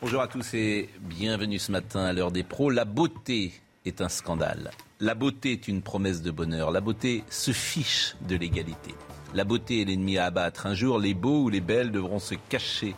[0.00, 2.70] Bonjour à tous et bienvenue ce matin à l'heure des pros.
[2.70, 3.52] La beauté
[3.84, 4.70] est un scandale.
[5.00, 6.70] La beauté est une promesse de bonheur.
[6.70, 8.94] La beauté se fiche de l'égalité.
[9.34, 10.66] La beauté est l'ennemi à abattre.
[10.66, 12.94] Un jour, les beaux ou les belles devront se cacher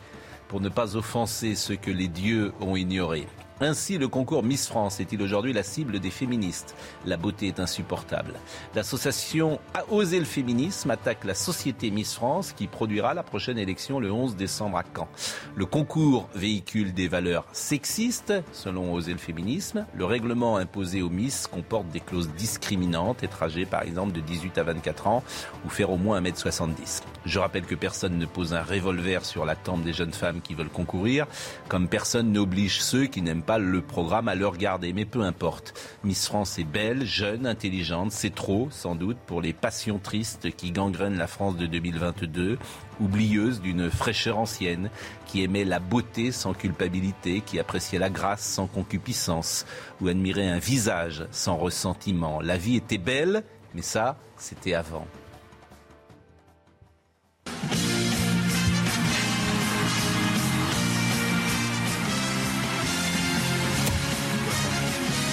[0.48, 3.26] pour ne pas offenser ceux que les dieux ont ignorés.
[3.60, 8.34] Ainsi, le concours Miss France est-il aujourd'hui la cible des féministes La beauté est insupportable.
[8.76, 13.98] L'association A osé le féminisme attaque la société Miss France qui produira la prochaine élection
[13.98, 15.08] le 11 décembre à Caen.
[15.56, 19.86] Le concours véhicule des valeurs sexistes, selon Oser le féminisme.
[19.92, 24.56] Le règlement imposé aux Miss comporte des clauses discriminantes, être âgé par exemple de 18
[24.58, 25.24] à 24 ans
[25.66, 27.02] ou faire au moins 1m70.
[27.24, 30.54] Je rappelle que personne ne pose un revolver sur la tempe des jeunes femmes qui
[30.54, 31.26] veulent concourir,
[31.68, 34.92] comme personne n'oblige ceux qui n'aiment le programme à le regarder.
[34.92, 35.72] Mais peu importe.
[36.04, 38.12] Miss France est belle, jeune, intelligente.
[38.12, 42.58] C'est trop, sans doute, pour les passions tristes qui gangrènent la France de 2022
[43.00, 44.90] oublieuse d'une fraîcheur ancienne,
[45.26, 49.66] qui aimait la beauté sans culpabilité, qui appréciait la grâce sans concupiscence,
[50.00, 52.40] ou admirait un visage sans ressentiment.
[52.40, 55.06] La vie était belle, mais ça, c'était avant.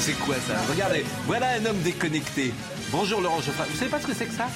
[0.06, 2.54] C'est quoi ça Regardez, voilà un homme déconnecté.
[2.92, 3.66] Bonjour Laurent Geoffroy.
[3.72, 4.48] Vous savez pas ce que c'est que ça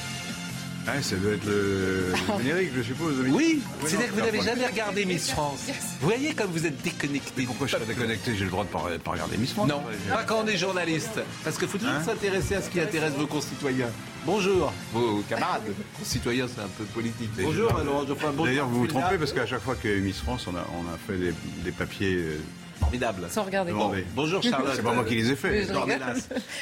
[0.85, 3.15] Ah, ça doit être le générique, je suppose.
[3.29, 5.61] Oui, c'est-à-dire que vous n'avez pas- jamais regardé Miss France.
[6.01, 7.43] Vous voyez comme vous êtes déconnecté.
[7.47, 9.67] Pourquoi je serais déconnecté J'ai le droit de pas, pas regarder Miss France.
[9.69, 11.19] Non, pas quand on est journaliste.
[11.43, 13.89] Parce qu'il faut toujours Hein s'intéresser à ce qui intéresse vos concitoyens.
[14.27, 15.63] Bonjour, vos camarades.
[15.97, 17.31] Concitoyens, c'est un peu politique.
[17.41, 18.29] Bonjour, Laurent Geoffroy.
[18.31, 18.45] Bonjour.
[18.45, 20.55] D'ailleurs, vous vous trompez parce qu'à chaque fois qu'il y a eu Miss France, on
[20.55, 21.33] a, on a fait des,
[21.63, 22.37] des papiers euh,
[22.79, 23.27] Formidable.
[23.29, 23.71] Sans regarder.
[23.71, 24.73] Bon, Bon, bonjour Charlotte.
[24.75, 25.71] C'est pas moi qui les ai faits.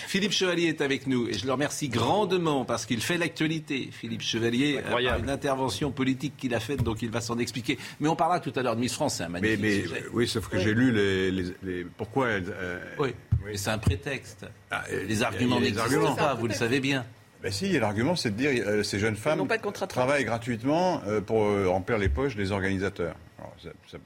[0.07, 3.89] Philippe Chevalier est avec nous et je le remercie grandement parce qu'il fait l'actualité.
[3.91, 7.77] Philippe Chevalier, par une intervention politique qu'il a faite, donc il va s'en expliquer.
[8.00, 10.03] Mais on parlera tout à l'heure de Miss France, c'est un magnifique mais sujet.
[10.13, 12.45] oui, sauf que j'ai lu les, les- les- pourquoi elle.
[12.50, 13.13] euh, Oui,
[13.56, 14.45] c'est un prétexte.
[14.72, 16.16] Ah, les arguments n'existent arguments.
[16.16, 17.06] pas, vous le savez bien.
[17.41, 19.85] Ben si, il y a l'argument, c'est de dire euh, ces jeunes femmes pas de
[19.88, 23.16] travaillent gratuitement euh, pour euh, remplir les poches des organisateurs.
[23.38, 23.97] Alors, ça- ça-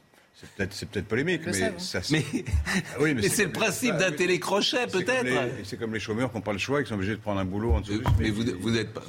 [0.72, 2.00] c'est peut-être polémique, mais savent, ça.
[2.12, 4.16] Mais, Ah oui, mais c'est le principe Ah, d'un oui.
[4.16, 5.24] télécrochet, C'est comme peut-être.
[5.24, 7.40] les- C'est comme les chômeurs qui n'ont pas le choix, qui sont obligés de prendre
[7.40, 7.94] un boulot en dessous.
[7.94, 9.02] Euh, du mais vous- vous n'êtes pas-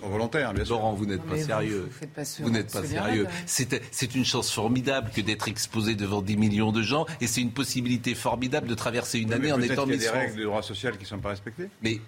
[0.52, 0.74] bien sûr.
[0.76, 1.88] Laurent, vous n'êtes pas sérieux.
[2.40, 3.26] vous n'êtes pas sérieux.
[3.46, 7.50] C'est une chance formidable que d'être exposé devant 10 millions de gens et c'est une
[7.52, 10.44] possibilité formidable de traverser une Oui, année en étant qu'il y a des règles de
[10.44, 11.68] droit social qui ne sont pas respectées.
[11.82, 12.00] Mais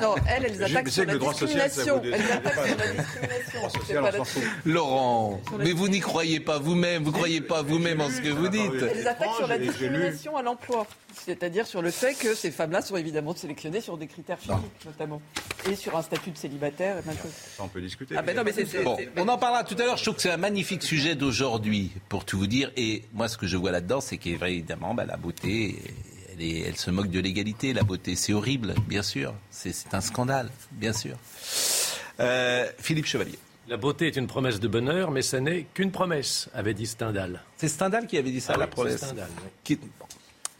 [0.00, 2.00] Non, elle, elle Je attaque sais sur que la le droit social, ça vous discrimination.
[2.00, 4.40] dé- Elle ça attaque vous sur la discrimination.
[4.64, 8.48] Laurent, mais vous n'y croyez pas vous-même, vous croyez pas vous-même en ce que vous
[8.48, 8.69] dites.
[8.74, 10.86] Elles attaquent sur la discrimination à l'emploi.
[11.24, 15.20] C'est-à-dire sur le fait que ces femmes-là sont évidemment sélectionnées sur des critères physiques, notamment.
[15.70, 17.30] Et sur un statut de célibataire et choses.
[17.56, 18.14] Ça, on peut discuter.
[18.16, 18.64] Ah ben non, mais c'est...
[18.66, 19.96] c'est- Bon, c'est- on en parlera tout à l'heure.
[19.96, 22.70] Je trouve que c'est un magnifique sujet d'aujourd'hui, pour tout vous dire.
[22.76, 25.76] Et moi, ce que je vois là-dedans, c'est qu'évidemment, bah, la beauté,
[26.32, 27.72] elle, est- elle se moque de l'égalité.
[27.74, 29.34] La beauté, c'est horrible, bien sûr.
[29.50, 31.16] C'est c'est un scandale, bien sûr.
[32.20, 33.38] Euh, Philippe Chevalier.
[33.70, 37.40] La beauté est une promesse de bonheur, mais ce n'est qu'une promesse, avait dit Stendhal.
[37.56, 38.96] C'est Stendhal qui avait dit ça, Ah la oui, promesse.
[38.96, 39.48] Stendhal, oui.
[39.62, 39.78] Qui-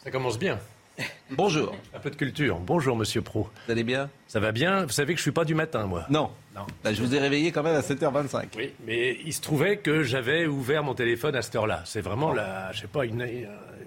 [0.05, 0.61] Ça commence bien.
[1.33, 2.61] Bonjour, Un peu de culture.
[2.61, 3.49] Bonjour, monsieur Pro.
[3.67, 4.09] vous allez bien?
[4.29, 4.85] Ça va bien?
[4.85, 6.07] Vous savez que je suis pas du matin, moi.
[6.09, 6.31] Non.
[6.55, 6.67] Non.
[6.85, 8.45] Bah, je vous ai réveillé quand même à 7h25.
[8.57, 11.83] Oui, mais il se trouvait que j'avais ouvert mon téléphone à cette heure-là.
[11.87, 13.27] C'est vraiment la, je sais pas, une,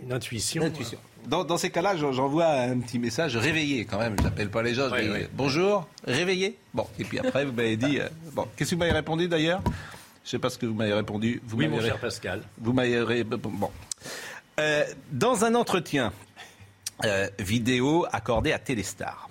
[0.03, 0.63] une intuition.
[0.65, 0.99] Intuition.
[1.27, 4.15] Dans, dans ces cas-là, j'en- j'envoie un petit message réveillé quand même.
[4.17, 4.89] Je n'appelle pas les gens.
[4.89, 5.27] je Oui, dis, oui.
[5.33, 6.57] Bonjour, réveillé.
[6.73, 7.99] Bon, et puis après, vous m'avez dit.
[7.99, 9.61] euh, bon, qu'est-ce que vous m'avez répondu d'ailleurs?
[9.65, 11.41] Je ne sais pas ce que vous m'avez répondu.
[11.45, 12.41] Vous Oui, mon cher Pascal.
[12.59, 13.71] Vous m'avez bon.
[14.59, 16.13] Euh, dans un entretien
[17.05, 19.27] euh, vidéo accordé à Téléstar.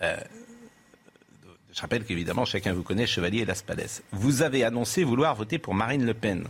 [0.00, 3.86] je rappelle qu'évidemment, chacun vous connaît, Chevalier et Las Palais.
[4.12, 6.44] Vous avez annoncé vouloir voter pour Marine Le Pen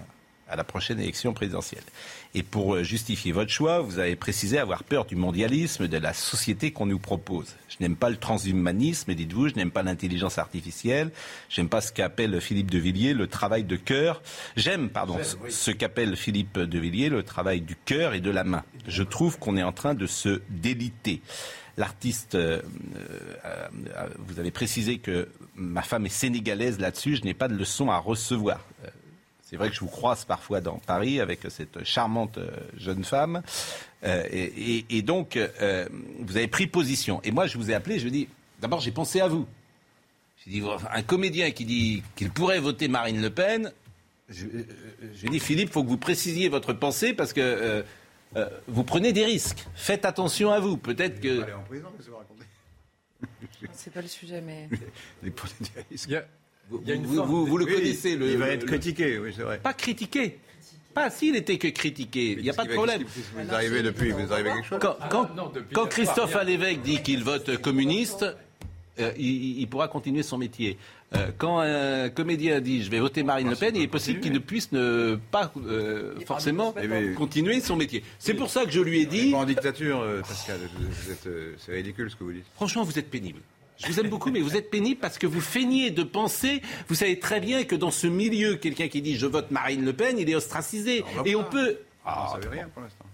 [0.48, 1.82] à la prochaine élection présidentielle.
[2.36, 6.12] Et pour euh, justifier votre choix, vous avez précisé avoir peur du mondialisme, de la
[6.12, 7.54] société qu'on nous propose.
[7.68, 11.10] Je n'aime pas le transhumanisme, dites-vous, je n'aime pas l'intelligence artificielle,
[11.48, 14.20] j'aime pas ce qu'appelle Philippe de Villiers le travail de cœur.
[14.56, 18.64] J'aime, pardon, ce qu'appelle Philippe de Villiers le travail du cœur et de la main.
[18.88, 21.22] Je trouve qu'on est en train de se déliter
[21.76, 22.62] l'artiste, euh,
[23.44, 23.68] euh,
[24.18, 27.98] vous avez précisé que ma femme est sénégalaise là-dessus, je n'ai pas de leçon à
[27.98, 28.60] recevoir.
[29.44, 32.38] Euh, c'est vrai que je vous croise parfois dans Paris avec cette charmante
[32.76, 33.42] jeune femme.
[34.02, 35.38] et, donc,
[36.20, 37.20] vous avez pris position.
[37.24, 38.28] Et moi, je vous ai appelé, je dis,
[38.60, 39.46] d'abord, j'ai pensé à vous.
[40.44, 40.62] J'ai dit,
[40.92, 43.72] un comédien qui dit qu'il pourrait voter Marine Le Pen,
[44.28, 44.46] je,
[45.14, 47.84] je dis, Philippe, il faut que vous précisiez votre pensée parce que
[48.36, 49.64] euh, vous prenez des risques.
[49.74, 50.76] Faites attention à vous.
[50.76, 51.42] Peut-être que.
[51.42, 52.44] Aller en prison, qu'est-ce que vous racontez
[53.72, 54.68] C'est pas le sujet, mais.
[55.22, 56.14] Vous prenez des risques.
[56.70, 58.16] Vous, Il y a une vous- forme- vous- vous le Oui, connaissez.
[58.16, 59.58] Le, il va être le- critiqué, oui, c'est vrai.
[59.62, 60.38] Pas critiqué.
[60.94, 62.32] Pas s'il n'était que critiqué.
[62.38, 63.02] Il n'y a pas de problème.
[63.04, 66.30] Vous arrive depuis Vous arrivez quelque chose Quand, quand- Ah, non, depuis quand hier Christophe
[66.30, 68.24] soir, Alévèque dit qu'il vote communiste,
[69.00, 70.78] euh, il, il pourra continuer son métier.
[71.16, 74.32] Euh, quand un comédien dit je vais voter Marine Le Pen, il est possible qu'il
[74.32, 76.72] ne puisse ne pas euh, forcément
[77.16, 78.02] continuer son métier.
[78.20, 80.58] C'est pour ça que je lui ai dit, pas en dictature, Pascal.
[80.78, 81.28] Vous- vous êtes,
[81.58, 82.46] C'est ridicule ce que vous dites.
[82.54, 83.40] franchement, vous êtes pénible.
[83.78, 86.62] Je vous aime beaucoup, mais vous êtes pénible parce que vous feignez de penser.
[86.88, 89.92] Vous savez très bien que dans ce milieu, quelqu'un qui dit je vote Marine Le
[89.92, 91.04] Pen, il est ostracisé.
[91.18, 91.70] On Et on peut.
[91.72, 93.04] Vous Ah, ne savez rien pour l'instant.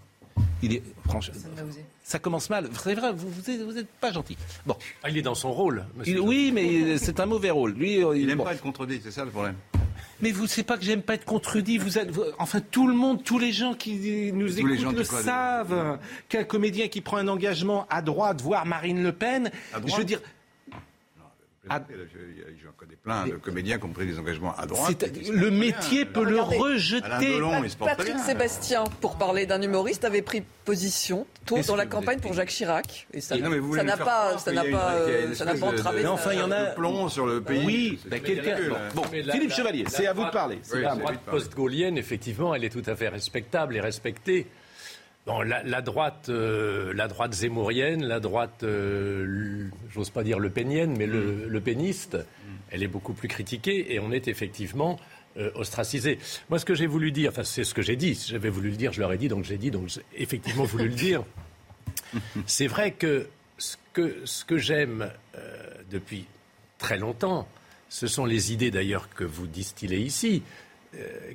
[0.63, 1.35] il est franchement.
[1.35, 1.63] Ça.
[2.05, 2.69] Ça commence mal.
[2.83, 4.37] C'est vrai, vous, vous, êtes, vous êtes pas gentil.
[4.67, 6.15] Bon, Ah, il est dans son rôle, monsieur.
[6.15, 7.73] Il- oui, mais c'est un mauvais rôle.
[7.73, 8.45] Lui, euh, Il n'aime bon.
[8.45, 9.55] pas être contredit, c'est ça le problème.
[10.23, 11.79] Mais vous, c'est pas que j'aime pas être contredit.
[11.79, 14.79] Vous êtes, vous- enfin, tout le monde, tous les gens qui nous Tous les écoutent
[14.79, 15.99] gens le savent.
[16.29, 19.51] Qu'un comédien qui prend un engagement à droite, voire Marine Le Pen,
[19.87, 20.21] je veux dire,
[21.69, 21.83] Ah.
[22.65, 25.05] J'en connais plein de comédiens qui ont pris des engagements à droite.
[25.31, 26.57] le métier peut le Regardez.
[26.57, 27.41] Rejeter.
[27.79, 28.19] Patrick.
[28.19, 33.07] Sébastien, pour parler d'un humoriste, avait pris position tôt dans la campagne pour Jacques Chirac.
[33.13, 34.97] Et ça n'a pas, ça n'a pas,
[35.35, 36.07] ça n'a entravé.
[36.07, 37.63] enfin, il y en a- plomb sur le pays.
[37.67, 38.57] Oui, quelqu'un.
[38.95, 40.57] Bon, Philippe Chevalier, c'est à vous de parler.
[40.57, 41.19] La c'est droite lui de parler.
[41.31, 44.47] post-gaulienne, effectivement, elle est tout à fait respectable et respectée.
[45.27, 50.49] Bon, la, la droite, euh, la droite zémourienne, la droite, euh, j'ose pas dire le
[50.49, 52.17] pénienne, mais le, le péniste,
[52.71, 54.99] elle est beaucoup plus critiquée et on est effectivement
[55.37, 56.19] euh, ostracisé.
[56.49, 58.15] Moi, ce que j'ai voulu dire, enfin, c'est ce que j'ai dit.
[58.15, 60.89] Si j'avais voulu le dire, je l'aurais dit, donc j'ai dit, donc j'ai effectivement voulu
[60.89, 61.23] le dire.
[62.47, 63.29] C'est vrai que
[63.59, 65.11] ce que, ce que j'aime
[65.91, 66.27] depuis
[66.79, 67.47] très longtemps,
[67.89, 70.43] ce sont les idées d'ailleurs que vous distillez ici,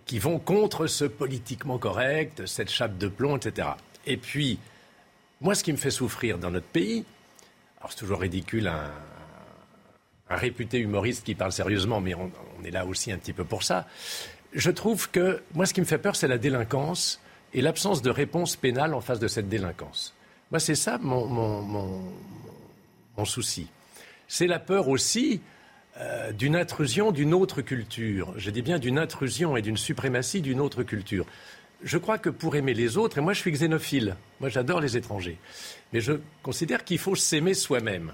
[0.05, 3.69] qui vont contre ce politiquement correct, cette chape de plomb, etc.
[4.05, 4.59] Et puis,
[5.41, 7.05] moi, ce qui me fait souffrir dans notre pays,
[7.79, 8.91] alors c'est toujours ridicule un,
[10.29, 12.31] réputé humoriste qui parle sérieusement, mais on,
[12.63, 13.85] est là aussi un petit peu pour ça.
[14.53, 17.21] Je trouve que moi, ce qui me fait peur, c'est la délinquance
[17.53, 20.15] et l'absence de réponse pénale en face de cette délinquance.
[20.49, 22.11] Moi, c'est ça mon
[23.23, 23.69] souci.
[24.27, 25.41] C'est la peur aussi
[25.97, 28.33] euh, d'une intrusion d'une autre culture.
[28.37, 31.25] Je dis bien d'une intrusion et d'une suprématie d'une autre culture.
[31.83, 34.97] Je crois que pour aimer les autres, et moi je suis xénophile, moi j'adore les
[34.97, 35.37] étrangers,
[35.93, 38.13] mais je considère qu'il faut s'aimer soi-même.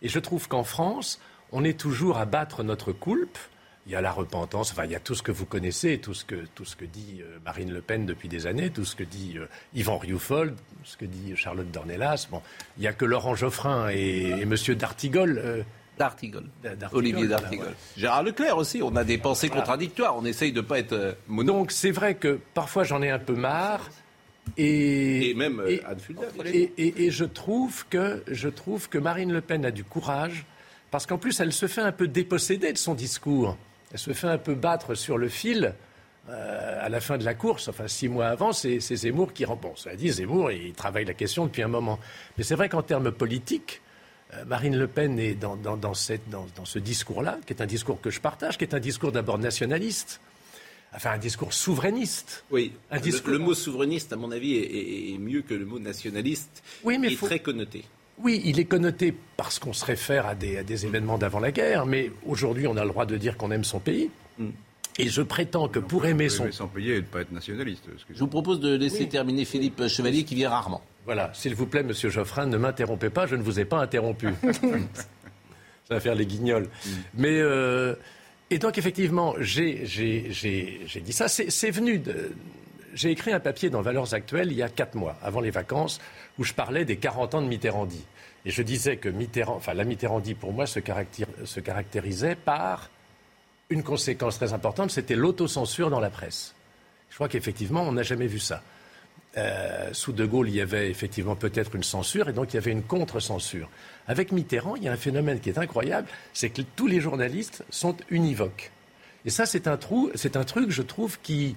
[0.00, 1.20] Et je trouve qu'en France,
[1.52, 3.38] on est toujours à battre notre coulpe.
[3.86, 6.14] Il y a la repentance, enfin, il y a tout ce que vous connaissez, tout
[6.14, 8.94] ce que, tout ce que dit euh, Marine Le Pen depuis des années, tout ce
[8.94, 10.54] que dit euh, Yvan Rioufol,
[10.84, 12.28] ce que dit Charlotte Dornelas.
[12.30, 12.42] Bon,
[12.76, 15.38] il n'y a que Laurent Geoffrin et, et Monsieur Dartigol.
[15.38, 15.62] euh,
[16.02, 16.44] D'Artigol.
[16.92, 17.66] Olivier D'Artigol.
[17.96, 19.62] Gérard Leclerc aussi, on a des pensées Voilà.
[19.62, 20.16] contradictoires.
[20.16, 21.52] On essaye de ne pas être euh, mono.
[21.52, 23.88] Donc c'est vrai que parfois j'en ai un peu marre.
[24.56, 26.22] Et, Et même euh, et- Anne Fulda.
[26.46, 30.44] Et, et- et je, trouve que, je trouve que Marine Le Pen a du courage,
[30.90, 33.56] parce qu'en plus, elle se fait un peu déposséder de son discours.
[33.92, 35.74] Elle se fait un peu battre sur le fil
[36.28, 37.68] euh, à la fin de la course.
[37.68, 39.78] Enfin, six mois avant, c'est Zemmour qui remporte.
[39.78, 41.98] Cela dit, Zemmour, il travaille la question depuis un moment.
[42.36, 43.80] Mais c'est vrai qu'en termes politiques,
[44.46, 47.66] Marine Le Pen est dans, dans- dans cette- dans- dans ce discours-là, qui est un
[47.66, 50.20] discours que je partage, qui est un discours d'abord nationaliste,
[50.94, 52.44] enfin un discours souverainiste.
[52.50, 55.54] Oui, Un le- discours- le, mot souverainiste, à mon avis, est, est- est mieux que
[55.54, 56.62] le mot nationaliste.
[56.82, 57.84] Oui, mais est faut- très connoté.
[58.18, 61.50] Oui, il est connoté parce qu'on se réfère à des, à des événements d'avant la
[61.50, 64.10] guerre, mais aujourd'hui, on a le droit de dire qu'on aime son pays.
[64.98, 66.44] Et je prétends que pour aimer son...
[66.44, 67.84] Aimer son pays et ne pas être nationaliste.
[68.10, 70.82] Je vous propose de laisser terminer Philippe Chevalier, qui vient rarement.
[71.04, 74.28] Voilà, s'il vous plaît, monsieur Geoffrin, ne m'interrompez pas, je ne vous ai pas interrompu.
[75.88, 76.68] Ça va faire les guignols.
[77.14, 77.40] Mais...
[77.40, 77.94] euh,
[78.50, 81.26] et donc, effectivement, j'ai dit ça.
[81.28, 82.32] C'est c'est venu de...
[82.94, 85.98] J'ai écrit un papier dans Valeurs Actuelles il y a quatre mois, avant les vacances,
[86.38, 88.04] où je parlais des 40 ans de Mitterrandi.
[88.44, 92.90] Et je disais que Mitterrand, enfin, la Mitterrandi, pour moi, se, caractér- se caractérisait par
[93.70, 96.54] une conséquence très importante, c'était l'autocensure dans la presse.
[97.08, 98.62] Je crois qu'effectivement, on n'a jamais vu ça.
[99.38, 102.58] Euh, sous De Gaulle, il y avait effectivement peut-être une censure et donc il y
[102.58, 103.70] avait une contre-censure.
[104.06, 107.64] Avec Mitterrand, il y a un phénomène qui est incroyable, c'est que tous les journalistes
[107.70, 108.70] sont univoques.
[109.24, 111.56] Et ça, c'est un, trou, c'est un truc, je trouve, qui,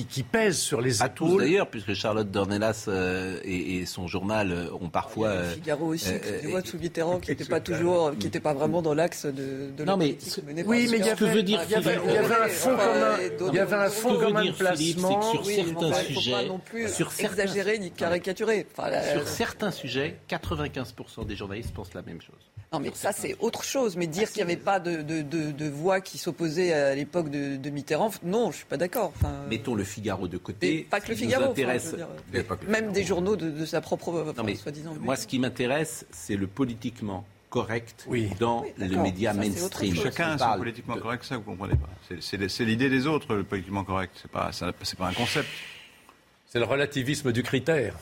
[0.00, 4.72] qui, pèse sur les à tous d'ailleurs, puisque Charlotte Dornelas euh, et, son journal euh,
[4.80, 5.28] ont parfois.
[5.28, 8.80] Euh, Figaro aussi, tu vois, sous Mitterrand, qui n'était pas toujours, qui n'était pas vraiment
[8.80, 10.16] dans l'axe de, de non, mais
[10.66, 11.96] oui, mais il y avait, dire, il y avait,
[12.34, 13.16] un fond commun,
[13.48, 15.32] il y avait un fond commun de placement.
[15.32, 18.66] sur certains sujets, non plus sur exagérer ni caricaturer.
[19.12, 22.52] sur certains sujets, 95% des journalistes pensent la même chose.
[22.72, 23.96] Non, mais ça, c'est autre chose.
[23.96, 27.70] Mais dire qu'il n'y avait pas de, de, de, voix qui s'opposaient à l'époque de,
[27.70, 29.12] Mitterrand, non, je ne suis pas d'accord.
[29.14, 30.86] Enfin, Mettons le Figaro de côté.
[30.88, 31.50] pas que le Figaro.
[31.50, 31.94] Intéresse...
[32.68, 34.34] même des journaux de, sa propre.
[34.36, 34.56] Non, mais
[35.00, 38.08] moi, ce qui m'intéresse, c'est le politiquement correct
[38.40, 39.94] dans les médias mainstream.
[39.94, 41.88] Chacun a politiquement correct, ça, vous comprenez pas.
[42.20, 44.18] C'est l'idée des autres, le politiquement correct.
[44.22, 44.50] C'est pas,
[44.98, 45.48] pas un concept.
[46.46, 47.94] C'est le relativisme du critère.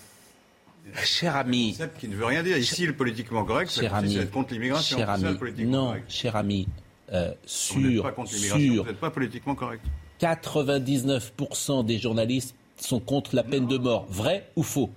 [1.05, 1.79] Cher ami.
[1.99, 2.57] Qui ne veut rien dire.
[2.57, 4.97] Ici, le politiquement correct, c'est être contre l'immigration.
[4.97, 5.37] Cher ami.
[5.67, 6.67] Non, cher ami.
[7.13, 9.85] Euh, sur, pas contre sur vous n'êtes pas politiquement correct.
[10.21, 14.07] 99% des journalistes sont contre la peine de mort.
[14.09, 14.91] Vrai ou faux?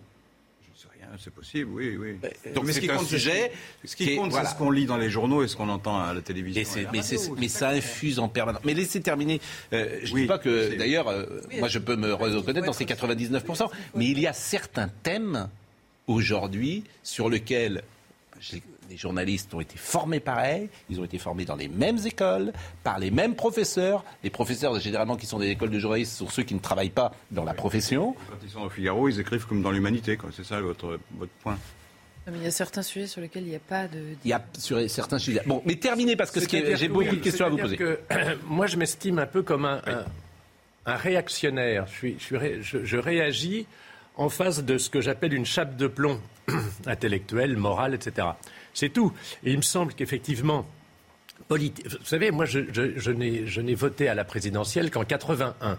[0.75, 2.17] Je sais rien, c'est possible, oui, oui.
[2.53, 3.51] Donc c'est un sujet.
[3.83, 6.13] Ce qui compte, c'est ce qu'on lit dans les journaux et ce qu'on entend à
[6.13, 6.63] la télévision.
[6.91, 7.01] mais,
[7.37, 8.61] mais, ça infuse en permanence.
[8.65, 9.39] Mais laissez terminer.
[9.73, 11.25] Euh, je ne dis pas que, d'ailleurs, euh,
[11.59, 15.49] moi je peux me reconnaître dans ces 99%, mais il y a certains thèmes
[16.07, 17.83] aujourd'hui sur lequel
[18.89, 22.99] les journalistes ont été formés pareil, ils ont été formés dans les mêmes écoles, par
[22.99, 24.03] les mêmes professeurs.
[24.23, 27.13] Les professeurs, généralement, qui sont des écoles de journalistes, sont ceux qui ne travaillent pas
[27.31, 28.15] dans la profession.
[28.29, 31.57] Quand ils sont au Figaro, ils écrivent comme dans l'humanité, c'est ça votre, votre point.
[32.27, 33.99] mais il y a certains sujets sur lesquels il n'y a pas de.
[34.23, 35.41] Il y a sur certains sujets.
[35.45, 37.77] Bon, mais terminez parce que j'ai beaucoup de questions à vous poser.
[37.77, 37.99] Que,
[38.47, 39.81] moi, je m'estime un peu comme un,
[40.85, 41.87] un, réactionnaire.
[41.87, 43.67] Je, suis, je, je réagis
[44.15, 46.19] en face de ce que j'appelle une chape de plomb
[46.85, 48.27] intellectuelle, morale, etc.
[48.73, 49.13] C'est tout.
[49.43, 50.65] Et il me semble qu'effectivement,
[51.49, 51.57] vous
[52.03, 55.77] savez, moi, je, n'ai voté à la présidentielle qu'en 81.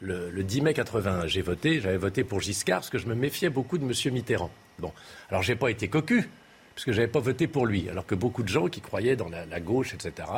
[0.00, 3.50] Le, 10 mai 81, j'ai voté, j'avais voté pour Giscard parce que je me méfiais
[3.50, 4.14] beaucoup de M.
[4.14, 4.50] Mitterrand.
[4.78, 4.92] Bon,
[5.28, 6.28] alors j'ai pas été cocu,
[6.72, 9.28] parce que j'avais pas voté pour lui, alors que beaucoup de gens qui croyaient dans
[9.28, 10.28] la, gauche, etc.,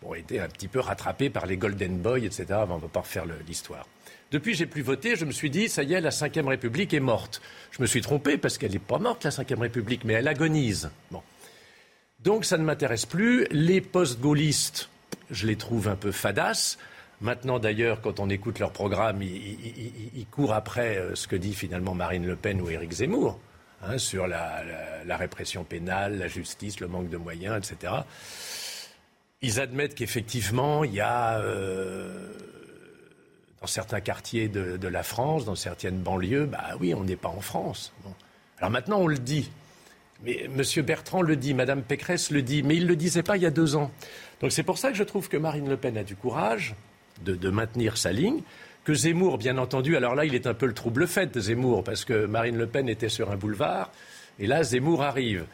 [0.00, 3.00] bon, étaient un petit peu rattrapés par les Golden Boys, etc., on ne va pas
[3.00, 3.86] refaire l'histoire.
[4.30, 5.16] Depuis, j'ai plus voté.
[5.16, 7.42] Je me suis dit, ça y est, la Ve République est morte.
[7.72, 10.90] Je me suis trompé parce qu'elle n'est pas morte, la Ve République, mais elle agonise.
[12.20, 13.46] Donc, ça ne m'intéresse plus.
[13.50, 14.88] Les post-gaullistes,
[15.30, 16.76] je les trouve un peu fadas.
[17.20, 21.94] Maintenant, d'ailleurs, quand on écoute leur programme, ils, courent après euh, ce que dit finalement
[21.94, 23.38] Marine Le Pen ou Éric Zemmour
[23.82, 24.62] hein, sur la,
[25.18, 27.92] répression pénale, la justice, le manque de moyens, etc.
[29.42, 31.40] Ils admettent qu'effectivement, il y a.
[31.40, 32.32] Euh,
[33.60, 37.40] dans certains quartiers de, la France, dans certaines banlieues, bah oui, on n'est pas en
[37.40, 37.92] France.
[38.58, 39.50] Alors maintenant, on le dit.
[40.22, 40.62] Mais M.
[40.82, 43.46] Bertrand le dit, Mme Pécresse le dit, mais il ne le disait pas il y
[43.46, 43.90] a deux ans.
[44.40, 46.74] Donc c'est pour ça que je trouve que Marine Le Pen a du courage
[47.22, 48.40] de, maintenir sa ligne,
[48.84, 52.06] que Zemmour, bien entendu, alors là, il est un peu le trouble fait, Zemmour, parce
[52.06, 53.90] que Marine Le Pen était sur un boulevard,
[54.38, 55.44] et là, Zemmour arrive.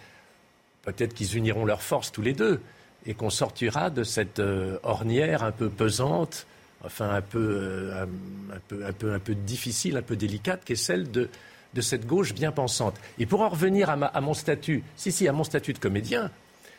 [0.83, 2.61] Peut-être qu'ils uniront leurs forces tous les deux,
[3.05, 6.47] et qu'on sortira de cette euh, ornière un peu pesante
[6.87, 10.73] enfin un peu, euh, un, peu, un, peu, un peu difficile, un peu délicate, qui
[10.73, 11.29] est celle de,
[11.75, 12.97] de cette gauche bien pensante.
[13.19, 16.31] Et pour en revenir à, à mon statut, si, si, à mon statut de comédien,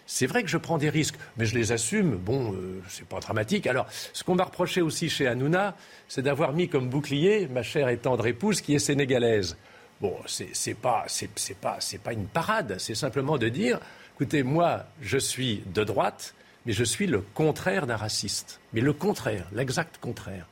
[0.10, 2.16] c'est vrai que je prends des risques, mais je les assume.
[2.16, 3.68] Bon, euh, c'est pas dramatique.
[3.68, 5.76] Alors, ce qu'on m'a reproché aussi chez Hanouna,
[6.08, 9.58] c'est d'avoir mis comme bouclier ma chère et tendre épouse qui est sénégalaise.
[10.00, 11.28] Bon, c'est pas, c'est
[11.60, 12.76] pas, c'est pas une parade.
[12.78, 13.80] C'est simplement de dire,
[14.16, 16.36] écoutez, moi, je suis de droite
[16.68, 18.60] mais je suis le contraire d'un raciste.
[18.74, 20.46] Mais le contraire, l'exact contraire.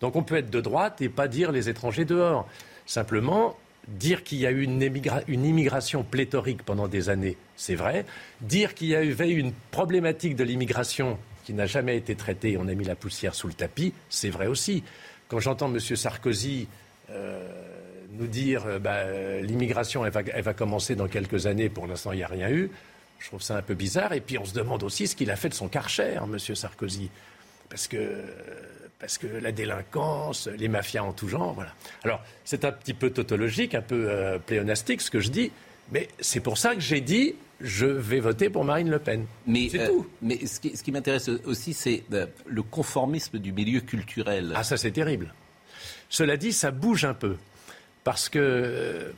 [0.00, 2.48] Donc on peut être de droite et pas dire les étrangers dehors.
[2.86, 4.82] Simplement, dire qu'il y a eu une,
[5.28, 8.06] immigration pléthorique pendant des années, c'est vrai.
[8.40, 12.66] Dire qu'il y avait eu une problématique de l'immigration qui n'a jamais été traitée, on
[12.66, 14.82] a mis la poussière sous le tapis, c'est vrai aussi.
[15.28, 15.78] Quand j'entends M.
[15.78, 16.68] Sarkozy
[17.10, 17.46] euh,
[18.12, 19.04] nous dire euh, bah,
[19.42, 22.70] l'immigration, elle va, commencer dans quelques années, pour l'instant, il n'y a rien eu,
[23.20, 24.12] je trouve ça un peu bizarre.
[24.12, 26.38] Et puis on se demande aussi ce qu'il a fait de son Karcher, M.
[26.38, 27.10] Sarkozy.
[27.68, 28.24] Parce que,
[28.98, 31.72] parce que la délinquance, les mafias en tout genre, voilà.
[32.02, 35.52] Alors, c'est un petit peu tautologique, un peu euh, pléonastique ce que je dis,
[35.92, 39.26] mais c'est pour ça que j'ai dit je vais voter pour Marine Le Pen.
[39.46, 40.06] Mais, c'est euh, tout.
[40.22, 44.52] Mais ce qui, ce qui m'intéresse aussi, c'est euh, le conformisme du milieu culturel.
[44.56, 45.34] Ah, ça, c'est terrible.
[46.08, 47.36] Cela dit, ça bouge un peu.
[48.02, 49.12] Parce que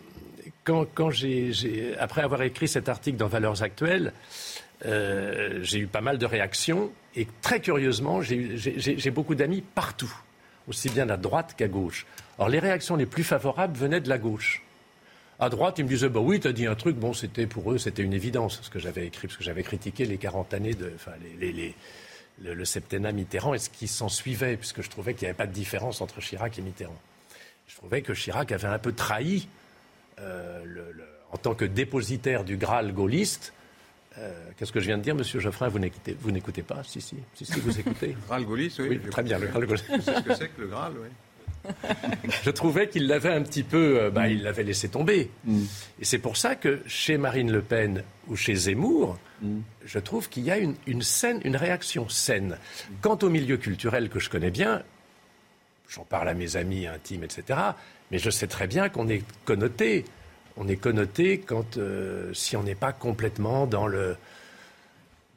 [0.64, 4.12] quand, j'ai, après avoir écrit cet article dans Valeurs Actuelles,
[4.84, 10.12] euh, j'ai eu pas mal de réactions et très curieusement, j'ai, beaucoup d'amis partout,
[10.68, 12.06] aussi bien à droite qu'à gauche.
[12.38, 14.62] Or, les réactions les plus favorables venaient de la gauche.
[15.38, 17.72] À droite, ils me disaient, bah oui, tu as dit un truc, bon, c'était pour
[17.72, 20.74] eux, c'était une évidence, ce que j'avais écrit, parce que j'avais critiqué les 40 années
[20.74, 25.26] de, enfin, le, le septennat Mitterrand et ce qui s'en suivait, puisque je trouvais qu'il
[25.26, 26.98] n'y avait pas de différence entre Chirac et Mitterrand.
[27.66, 29.48] Je trouvais que Chirac avait un peu trahi,
[30.22, 33.52] euh, le- le- en tant que dépositaire du Graal gaulliste.
[34.18, 36.82] Euh, Qu'est-ce que je viens de dire, Monsieur Geoffrin Vous n'écoutez, vous n'écoutez pas?
[36.84, 38.14] Si, si, si, si, vous écoutez.
[38.26, 39.00] Graal gaulliste, oui.
[39.10, 39.46] Très bien, le.
[39.46, 39.86] Graal gaulliste.
[39.88, 41.08] C'est ce que c'est que le Graal, oui.
[42.42, 45.30] Je trouvais qu'il l'avait un petit peu, euh, bah, il l'avait laissé tomber.
[46.00, 49.16] Et c'est pour ça que chez Marine Le Pen ou chez Zemmour,
[49.84, 52.58] je trouve qu'il y a une, une scène, une réaction saine.
[53.00, 54.82] Quant au milieu culturel que je connais bien,
[55.88, 57.58] j'en parle à mes amis intimes, etc.
[58.10, 60.04] Mais je sais très bien qu'on est connoté.
[60.56, 64.16] On est connoté quand, euh, si on n'est pas complètement dans le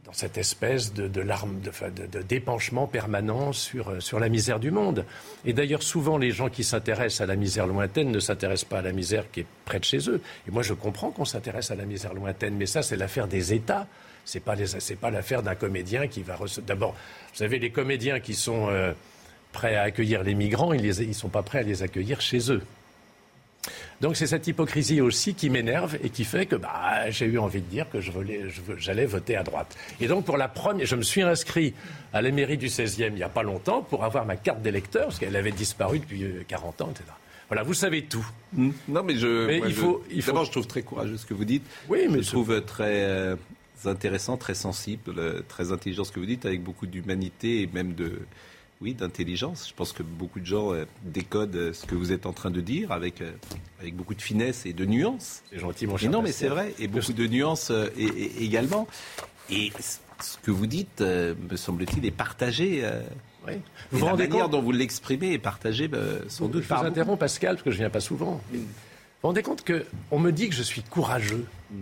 [0.03, 5.03] dans cette espèce de, de de, d'épanchement permanent sur, euh, sur la misère du monde.
[5.45, 8.81] Et d'ailleurs, souvent, les gens qui s'intéressent à la misère lointaine ne s'intéressent pas à
[8.83, 10.21] la misère qui est près de chez eux.
[10.47, 13.51] Et moi, je comprends qu'on s'intéresse à la misère lointaine, mais ça, c'est l'affaire des
[13.53, 13.87] États.
[14.25, 17.71] C'est pas les, c'est pas l'affaire d'un comédien qui va rece- D'abord, vous savez, les
[17.71, 18.93] comédiens qui sont euh,
[19.55, 22.61] prêts à accueillir les migrants, ils ne sont pas prêts à les accueillir chez eux.
[24.01, 27.61] Donc c'est cette hypocrisie aussi qui m'énerve et qui fait que bah, j'ai eu envie
[27.61, 27.99] de dire que
[28.77, 29.75] j'allais voter à droite.
[30.01, 31.73] Et donc pour la première, je me suis inscrit
[32.13, 35.05] à la mairie du 16e il n'y a pas longtemps pour avoir ma carte d'électeur,
[35.07, 37.05] parce qu'elle avait disparu depuis euh, 40 ans, etc.
[37.47, 38.25] Voilà, vous savez tout.
[38.57, 39.47] Non, mais je.
[39.47, 41.45] Mais moi, il je- faut- il faut- D'abord, je trouve très courageux ce que vous
[41.45, 41.63] dites.
[41.89, 43.35] Oui, mais je trouve très euh,
[43.85, 47.93] intéressant, très sensible, euh, très intelligent ce que vous dites, avec beaucoup d'humanité et même
[47.93, 48.19] de.
[48.85, 49.67] Oui, d'intelligence.
[49.67, 52.51] Je pense que beaucoup de gens euh, décodent euh, ce que vous êtes en train
[52.51, 53.31] de dire avec, euh,
[53.79, 55.41] avec beaucoup de finesse et de nuances.
[55.49, 56.11] C'est gentil, mon Et cher.
[56.11, 58.87] non, mais c'est vrai, et beaucoup de nuances euh, et- et- également.
[59.49, 59.71] Et
[60.21, 62.81] ce que vous dites, euh, me semble-t-il, est partagé.
[62.83, 63.01] euh,
[63.47, 63.53] Oui.
[63.53, 63.61] et
[63.91, 66.67] Vous vous la rendez manière compte dont vous l'exprimez est partagée euh, sans doute Je
[66.67, 68.39] par vous interromps, Pascal, parce que je viens pas souvent.
[68.53, 68.67] Vous vous
[69.29, 71.77] rendez compte qu'on me dit que je suis courageux Vous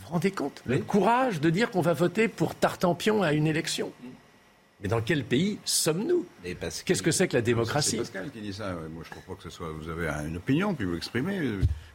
[0.00, 3.92] vous rendez compte Le courage de dire qu'on va voter pour Tartampion à une élection?
[4.82, 6.24] Mais dans quel pays sommes-nous?
[6.84, 7.96] Qu'est-ce que c'est que la C'est démocratie?
[7.96, 8.68] Pascal qui dit ça.
[8.68, 8.88] ouais.
[8.94, 9.68] Moi, je ne crois pas que ce soit.
[9.70, 11.40] Vous avez une opinion, puis vous l'exprimez.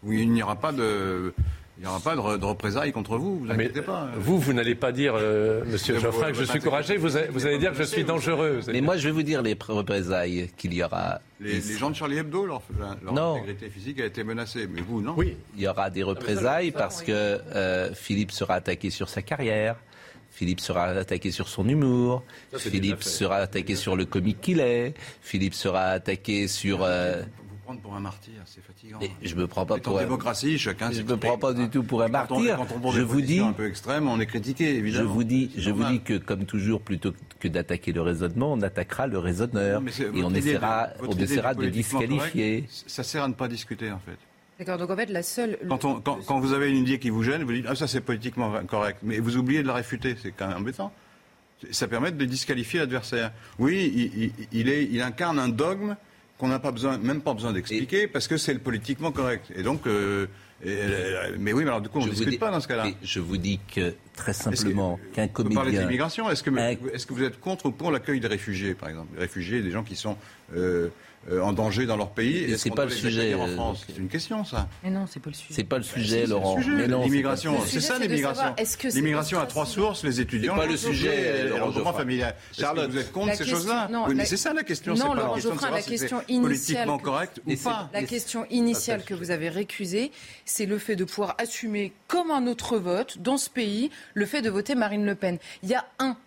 [0.04, 1.34] Oui, il n'y aura pas de.
[1.80, 4.08] Il n'y aura pas de, re- de représailles contre vous, vous Mais, inquiétez pas.
[4.18, 6.98] Vous, vous n'allez pas dire, euh, Monsieur Geoffrin, que je suis courageux.
[6.98, 8.60] Vous, allez- vous allez dire que je suis dangereux.
[8.68, 11.20] Mais moi, je vais vous dire les représailles qu'il y aura.
[11.40, 12.62] Les, les gens de Charlie Hebdo, leur,
[13.04, 13.38] leur Non.
[13.38, 14.68] intégrité physique a été menacée.
[14.72, 18.92] Mais vous, non oui, Il y aura des représailles parce que euh, Philippe sera attaqué
[18.92, 19.76] sur sa carrière.
[20.44, 22.22] Philippe sera attaqué sur son humour.
[22.52, 24.94] Ça, Philippe sera attaqué sur le comique qu'il est.
[25.22, 26.80] Philippe sera attaqué sur.
[26.84, 29.00] euh, Vous prendre pour un martyr, c'est fatigant.
[29.22, 29.94] je me prends pas pour.
[29.96, 32.58] en un- démocratie, chacun Je me prends pas du tout pour un Quand on- martyr.
[32.58, 35.24] Quand on, prend Je vous dis, positions un peu extrêmes, on est critiqué, je vous
[35.24, 39.82] dis, vous que comme toujours, plutôt que d'attaquer le raisonnement, on attaquera le raisonneur
[40.14, 42.64] et on de- essaiera, votre on essaiera de disqualifier.
[42.64, 44.18] correct, ça sert à ne pas discuter, en fait.
[44.60, 45.58] D'accord, donc en fait, la seule.
[45.68, 47.88] Quand, on- quand- quand vous avez une idée qui vous gêne, vous dites Ah, ça
[47.88, 49.00] c'est politiquement correct.
[49.04, 50.94] Mais vous oubliez de la réfuter, c'est quand même embêtant.
[51.72, 53.32] Ça permet de disqualifier l'adversaire.
[53.58, 55.96] Oui, il, il- il est, il incarne un dogme
[56.38, 59.52] qu'on n'a pas besoin, même pas besoin d'expliquer, parce que c'est le politiquement correct.
[59.56, 60.28] Et donc, euh,
[60.64, 62.52] et- euh, mais oui, mais alors du coup, on ne Je vous discute dis- pas
[62.52, 62.88] dans ce cas-là.
[63.02, 65.82] Je vous dis que très Est-ce que- simplement qu'un on peut parler comédien.
[65.84, 66.30] d'immigration.
[66.30, 69.14] Est-ce que, Un- est-ce que vous êtes contre ou pour l'accueil des réfugiés, par exemple?
[69.16, 70.18] Des réfugiés, des gens qui sont
[70.56, 70.90] euh,
[71.32, 72.44] euh, en danger dans leur pays.
[72.44, 74.68] Est-ce c'est qu'on pas le sujet, en euh, France C'est une question, ça.
[74.84, 75.54] Mais non, c'est pas le sujet.
[75.54, 76.58] C'est pas le Si, sujet, Laurent.
[76.58, 78.54] l'immigration, c'est ça l'immigration.
[78.94, 80.54] L'immigration à trois sources, les étudiants.
[80.56, 82.36] C'est pas le les sujet, le regroupement familial.
[82.52, 82.90] Charlotte.
[82.92, 84.94] vous êtes contre La ces question- choses-là non, Oui, mais la- c'est ça la question.
[84.94, 87.90] Non, c'est pas Laurent Geoffrin, la question initiale politiquement que- correct ou Et pas.
[87.94, 90.12] La Et- question initiale que vous avez récusée,
[90.46, 94.42] c'est le fait de pouvoir assumer comme un autre vote dans ce pays le fait
[94.42, 95.38] de voter Marine Le Pen.
[95.64, 96.18] Il y a un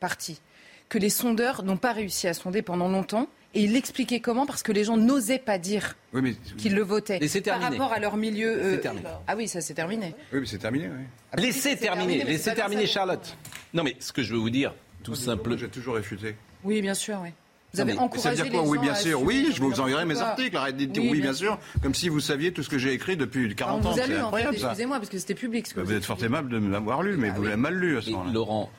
[0.00, 0.40] parti
[0.88, 3.28] que les sondeurs n'ont pas réussi à sonder pendant longtemps.
[3.54, 6.82] Et il expliquait comment Parce que les gens n'osaient pas dire Oui, mais, qu'ils le
[6.82, 7.18] votaient.
[7.18, 8.48] Laissez Par rapport à leur milieu.
[8.48, 9.06] euh, terminé.
[9.26, 10.14] Ah oui, ça c'est terminé.
[10.32, 10.88] oui, mais c'est terminé.
[10.88, 11.42] Oui.
[11.42, 12.86] Laissez terminé, terminer, mais laissez terminer.
[12.86, 13.36] Charlotte.
[13.74, 15.56] Non, mais ce que je veux vous dire, tout simplement.
[15.56, 16.36] J'ai toujours réfuté.
[16.62, 17.30] Oui, bien sûr, oui.
[17.72, 19.22] Vous avez mais Ça encouragé veut dire quoi les Oui, bien sûr.
[19.22, 20.56] Oui, je vous enverrai mes articles.
[20.56, 21.58] Arrêtez de dire Oui, oui, bien bien sûr.
[21.82, 23.92] Comme si vous saviez tout ce que j'ai écrit depuis 40 On ans.
[23.94, 25.66] C'est lu, en fait, incroyable, excusez-moi, parce que c'était public.
[25.68, 27.96] Ce que Bah, Vous êtes fort aimable de m'avoir lu, mais vous l'avez mal lu
[27.98, 28.32] à ce moment-là.
[28.32, 28.70] Laurent,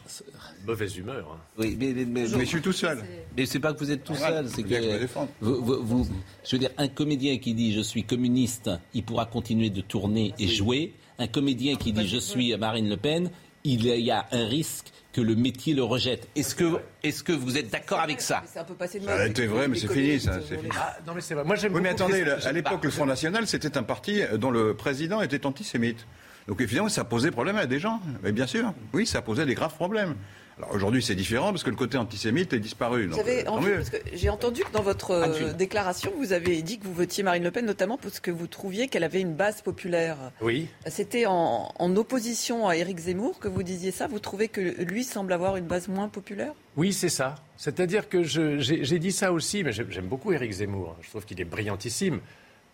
[0.65, 1.25] mauvaise humeur.
[1.33, 1.39] hein.
[1.57, 2.99] oui, mais, mais, mais- Mais je suis tout seul.
[3.37, 5.27] mais c'est pas que vous êtes tout seul, c'est que je me que défende.
[5.41, 6.07] vous, vous- vous-
[6.43, 10.33] je veux dire, un comédien qui dit je suis communiste, il pourra continuer de tourner
[10.39, 10.93] et jouer.
[11.17, 13.29] Un comédien qui dit je suis Marine Le Pen,
[13.63, 16.27] il y a un risque que le métier le rejette.
[16.35, 18.43] Est-ce que, est-ce que vous êtes d'accord avec ça?
[18.45, 19.29] C'est un peu passé de mode.
[19.29, 20.69] été vrai, mais c'est fini, ça, c'est fini.
[20.77, 21.43] Ah, non, mais c'est vrai.
[21.43, 24.51] Moi, j'aime Oui, mais attendez, le- à l'époque, le Front National, c'était un parti dont
[24.51, 26.05] le président était antisémite.
[26.47, 28.01] Donc évidemment, ça posait problème à des gens.
[28.23, 30.15] Mais bien sûr, oui, ça posait des graves problèmes.
[30.61, 33.07] Alors aujourd'hui, c'est différent parce que le côté antisémite est disparu.
[33.07, 33.75] Vous donc, avez euh, tant envie, mieux.
[33.77, 37.23] parce que j'ai entendu que dans votre euh, déclaration, vous avez dit que vous votiez
[37.23, 40.17] Marine Le Pen, notamment parce que vous trouviez qu'elle avait une base populaire.
[40.39, 40.67] Oui.
[40.85, 44.05] C'était en, en opposition à Éric Zemmour que vous disiez ça.
[44.05, 46.53] Vous trouvez que lui semble avoir une base moins populaire?
[46.77, 47.35] Oui, c'est ça.
[47.57, 50.95] C'est-à-dire que j'ai dit ça aussi, mais j'aime beaucoup Éric Zemmour.
[51.01, 52.19] Je trouve qu'il est brillantissime.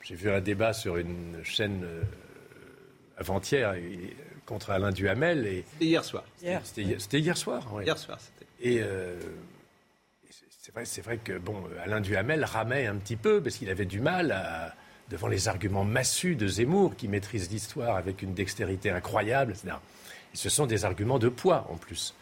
[0.02, 2.04] J'ai vu un débat sur une chaîne euh,
[3.18, 3.76] avant-hier
[4.48, 5.46] contre Alain Duhamel.
[5.46, 6.24] Et C'était hier soir.
[6.42, 6.62] Hier.
[6.64, 7.68] c'était hier, soir.
[7.74, 7.84] oui.
[7.84, 8.48] Hier soir, c'était.
[8.68, 9.20] Et euh,
[10.30, 13.86] c'est- vrai, c'est vrai que bon, Alain Duhamel ramait un petit peu parce qu'il avait
[13.86, 14.74] du mal à-
[15.10, 19.52] devant les arguments massus de Zemmour, qui maîtrise l'histoire avec une dextérité incroyable.
[19.54, 19.76] etc.
[20.34, 22.14] Et ce sont des arguments de poids en plus.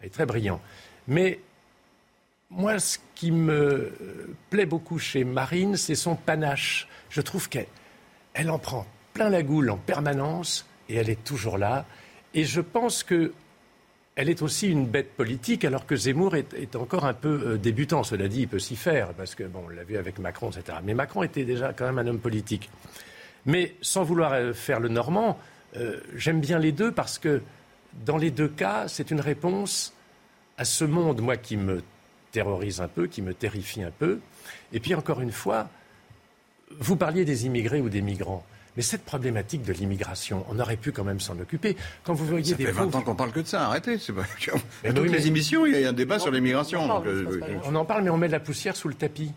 [0.00, 0.60] Il est très brillant.
[1.08, 1.40] Mais
[2.50, 3.52] moi, ce qui me
[4.00, 6.88] euh, plaît beaucoup chez Marine, c'est son panache.
[7.10, 7.66] Je trouve qu'elle
[8.32, 11.86] elle en prend plein la goule en permanence et elle est toujours là.
[12.34, 13.32] Et je pense que
[14.16, 18.04] elle est aussi une bête politique, alors que Zemmour est, encore un peu euh, débutant.
[18.04, 20.78] Cela dit, il peut s'y faire, parce que, on l'a vu avec Macron, etc.
[20.84, 22.70] Mais Macron était déjà quand même un homme politique.
[23.46, 25.38] Mais sans vouloir euh, faire le normand,
[25.76, 27.42] euh, j'aime bien les deux parce que,
[28.06, 29.92] dans les deux cas, c'est une réponse
[30.58, 31.82] à ce monde, moi, qui me
[32.30, 34.20] terrorise un peu, qui me terrifie un peu.
[34.72, 35.68] Et puis, encore une fois,
[36.78, 38.44] vous parliez des immigrés ou des migrants.
[38.76, 41.76] Mais cette problématique de l'immigration, on aurait pu quand même s'en occuper.
[42.02, 43.98] Quand vous voyez Ça des fait 20 pauvres- ans qu'on parle que de ça, arrêtez.
[43.98, 44.22] C'est pas...
[44.82, 46.80] Mais À toutes oui, les émissions, il y a un débat sur l'immigration.
[46.82, 47.24] on euh.
[47.66, 49.32] On en parle, mais on met de la poussière sous le tapis.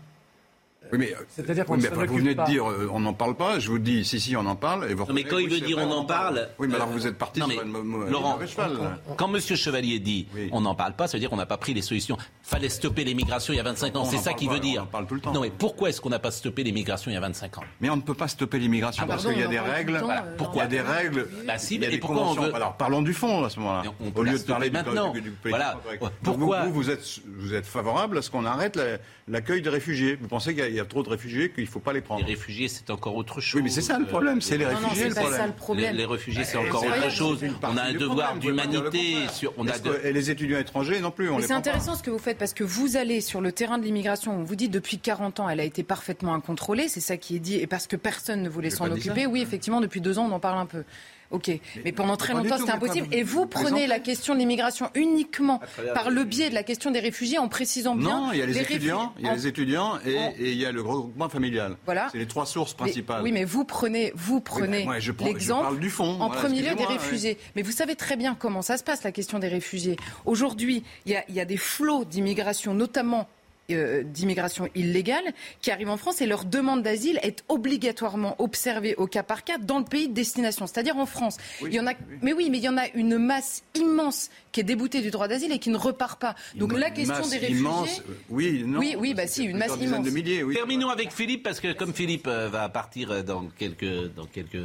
[0.90, 3.00] Oui, mais, C'est-à-dire qu'on oui, ne mais s'en enfin, vous venez de dire euh, on
[3.00, 3.58] n'en parle pas.
[3.58, 4.90] Je vous dis si si on en parle.
[4.90, 6.48] Et vous Non, mais quand il oui, veut dire vrai, on en parle.
[6.58, 8.98] Oui, mais alors euh, vous êtes parti non, sur mais, Laurent, cheval.
[9.18, 9.38] Quand M.
[9.40, 10.48] Chevalier dit Oui.
[10.52, 12.16] on n'en parle pas, ça veut dire qu'on n'a pas pris les solutions.
[12.42, 14.04] Fallait stopper l'immigration il y a 25 ans.
[14.06, 14.80] C'est ça qu'il veut dire.
[14.80, 15.32] on en parle tout le temps.
[15.32, 17.64] Non, mais pourquoi est-ce qu'on n'a pas stoppé l'immigration il y a 25 ans?
[17.82, 19.96] Mais on ne peut pas stopper l'immigration Ah, parce qu'il y a des règles.
[19.96, 23.02] euh, Pourquoi Il y a des règles Bah si, mais pourquoi on veut- Alors parlons
[23.02, 23.82] du fond à ce moment-là.
[23.84, 25.12] Mais on peut Au lieu de parler du- maintenant.
[25.44, 25.76] Voilà.
[26.22, 27.04] pourquoi vous, vous êtes,
[27.36, 28.96] vous êtes favorable à ce qu'on arrête la-
[29.28, 31.64] l'accueil des réfugiés Vous pensez qu'il y, a- il y a trop de réfugiés qu'il
[31.64, 33.56] ne faut pas les prendre Les réfugiés, c'est encore autre chose.
[33.60, 34.40] Oui, mais c'est ça le problème.
[34.40, 35.40] C'est les Non, non, réfugiés c'est le pas problème.
[35.40, 35.92] ça le problème.
[35.92, 37.44] Les, les réfugiés, c'est Eh, encore autre chose.
[37.62, 39.16] On a un devoir d'humanité.
[39.56, 41.58] on a de- Et les étudiants étrangers non plus, on Mais les c'est pas.
[41.58, 44.38] intéressant ce que vous faites parce que vous allez sur le terrain de l'immigration.
[44.38, 46.88] On vous dit depuis 40 ans, elle a été parfaitement incontrôlée.
[46.88, 47.56] C'est ça qui est dit.
[47.56, 49.26] Et parce que personne ne voulait s'en occuper.
[49.26, 50.84] Oui, effectivement, depuis deux ans, on en parle un peu.
[51.30, 51.50] Ok.
[51.84, 53.06] Mais, pendant très longtemps, c'était impossible.
[53.12, 55.60] Et vous prenez la question de l'immigration uniquement
[55.94, 58.08] par le biais de la question des réfugiés en précisant bien.
[58.08, 60.56] Non, il y a les, étudiants, il y a les étudiants et, en- et il
[60.58, 61.76] y a le regroupement familial.
[61.84, 62.08] Voilà.
[62.12, 63.22] C'est les trois sources Mais- principales.
[63.22, 64.86] oui, mais vous prenez, vous prenez
[65.20, 66.16] l'exemple du fond.
[66.20, 67.36] en Voilà, premier lieu des réfugiés.
[67.56, 69.96] Mais vous savez très bien comment ça se passe, la question des réfugiés.
[70.24, 73.28] Aujourd'hui, il y a, il y a des flots d'immigration, notamment
[73.70, 75.24] euh, d'immigration illégale,
[75.60, 79.58] qui arrivent en France et leur demande d'asile est obligatoirement observée au cas par cas
[79.58, 81.36] dans le pays de destination, c'est-à-dire en France.
[81.62, 84.60] il y en a, mais oui, mais il y en a une masse immense qui
[84.60, 86.34] est déboutée du droit d'asile et qui ne repart pas.
[86.54, 87.60] Donc Une la question masse des réfugiés.
[87.60, 90.04] immense, euh, oui, non, Oui, oui, bah si, une masse immense.
[90.04, 90.54] de milliers, oui.
[90.54, 94.56] Terminons avec Philippe parce que comme Philippe euh, va partir euh, dans quelques dans quelques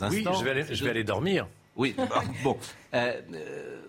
[0.00, 0.08] instants.
[0.10, 1.46] Oui, je vais aller, je vais aller dormir.
[1.76, 1.96] Oui,
[2.44, 2.56] bon.
[2.94, 3.80] Euh, euh,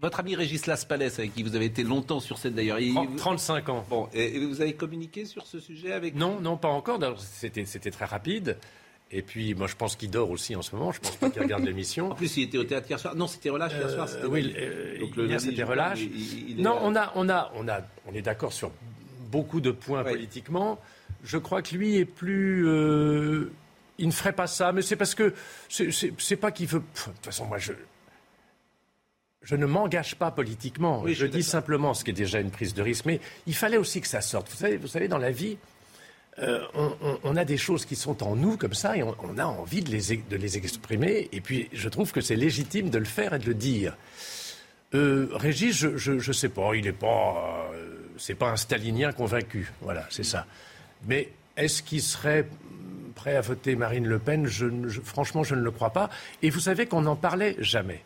[0.00, 3.16] votre ami Régis Laspalès, avec qui vous avez été longtemps sur scène d'ailleurs, il- 30
[3.16, 3.84] 35 ans.
[3.90, 7.00] bon, et vous avez communiqué sur ce sujet avec Non, non, pas encore.
[7.20, 8.56] C'était, très rapide.
[9.10, 10.92] Et puis, moi, je pense qu'il dort aussi en ce moment.
[10.92, 12.10] Je pense pas qu'il regarde l'émission.
[12.10, 13.16] En plus, il était au théâtre hier soir.
[13.16, 14.06] Non, c'était relâche hier soir.
[14.22, 16.00] Euh, oui, euh, Donc, lundi, c'était relâche.
[16.02, 16.80] il- il- il est Non, là.
[16.84, 18.70] on a, on a, on a, on est d'accord sur
[19.30, 20.12] beaucoup de points Ouais.
[20.12, 20.78] politiquement.
[21.24, 22.68] Je crois que lui est plus.
[22.68, 23.50] euh,
[23.98, 25.32] il ne ferait pas ça, mais c'est parce que
[25.70, 26.80] c'est, pas qu'il veut.
[26.82, 27.72] Pff, De toute façon, moi, je.
[29.42, 31.00] Je ne m'engage pas politiquement.
[31.02, 33.04] Oui, je dis simplement ce qui est déjà une prise de risque.
[33.06, 34.50] Mais il fallait aussi que ça sorte.
[34.50, 35.56] Vous savez, vous savez dans la vie,
[36.40, 39.16] euh, on, on- on a des choses qui sont en nous comme ça et on,
[39.22, 41.28] on a envie de les, de les exprimer.
[41.32, 43.96] Et puis, je trouve que c'est légitime de le faire et de le dire.
[44.94, 49.12] Euh, Régis, je, je, je sais pas, il n'est pas, euh, c'est pas un stalinien
[49.12, 49.70] convaincu.
[49.82, 50.46] Voilà, c'est ça.
[51.06, 52.48] Mais est-ce qu'il serait
[53.14, 54.46] prêt à voter Marine Le Pen?
[54.46, 56.08] Je, ne- je- Franchement, je ne le crois pas.
[56.42, 58.02] Et vous savez qu'on n'en parlait jamais.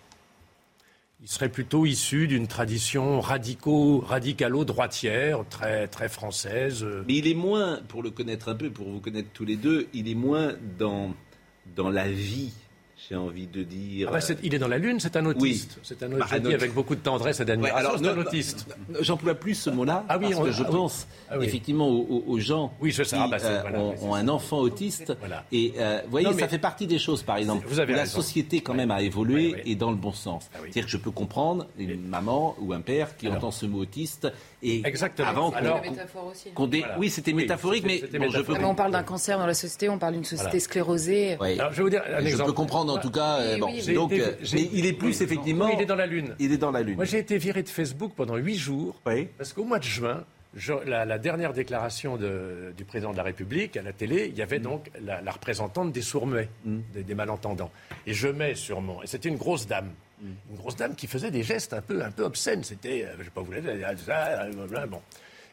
[1.24, 6.84] Il serait plutôt issu d'une tradition radico, radicalo-droitière, très, très française.
[7.06, 9.86] Mais il est moins, pour le connaître un peu, pour vous connaître tous les deux,
[9.94, 11.14] il est moins dans,
[11.76, 12.52] dans la vie,
[13.08, 14.08] j'ai envie de dire.
[14.10, 15.78] Ah bah, il est dans la lune, c'est un autiste.
[15.82, 16.42] C'est un Bah, autiste.
[16.44, 17.78] je aut- avec beaucoup de tendresse et Ouais, d'admiration.
[17.78, 18.66] alors, c'est un autiste.
[19.00, 20.76] J'emploie plus ce mot-là Ah oui, parce on- que je ah oui.
[20.76, 21.46] pense Ah oui.
[21.46, 23.16] effectivement aux, aux- aux gens Oui, je sais.
[23.16, 25.12] qui Ah bah, euh, voilà, ont, oui, un enfant autiste.
[25.18, 25.44] Voilà.
[25.52, 27.66] Et euh, vous voyez, Non, mais- ça fait partie des choses, par exemple.
[27.68, 28.20] Vous avez où la raison.
[28.20, 29.72] société quand même a évolué Oui, oui.
[29.72, 30.48] et dans le bon sens.
[30.54, 30.68] Ah oui.
[30.72, 33.38] C'est-à-dire que je peux comprendre une maman ou un père qui Alors.
[33.38, 34.28] entend ce mot autiste
[34.62, 35.28] et Exactement.
[35.28, 36.98] avant qu'on- dé- Voilà.
[36.98, 39.98] oui, c'était Oui, métaphorique, mais je peux on parle d'un cancer dans la société, on
[39.98, 41.36] parle d'une société sclérosée.
[41.40, 41.58] Ouais.
[41.58, 42.50] Alors, je vais vous dire un je exemple.
[42.50, 43.38] peux comprendre en tout cas.
[43.40, 45.68] Oui, euh, bon, oui, donc, été- euh, mais il est plus effectivement.
[45.68, 46.34] Il est dans la lune.
[46.38, 46.96] Il est dans la lune.
[46.96, 49.00] Moi, j'ai été viré de Facebook pendant huit jours.
[49.38, 50.24] Parce qu'au mois de juin,
[50.54, 54.36] je- la, la dernière déclaration de- du président de la République à la télé, il
[54.38, 57.70] y avait donc la, la représentante des sourds-muets, des, des malentendants.
[58.06, 59.02] Et je mets sur mon.
[59.02, 59.90] Et c'était une grosse dame.
[60.22, 62.62] Une grosse dame qui faisait des gestes un peu, un peu obscènes.
[62.62, 63.30] C'était, euh, je ne sais
[64.04, 64.46] pas,
[64.82, 65.00] vous bon.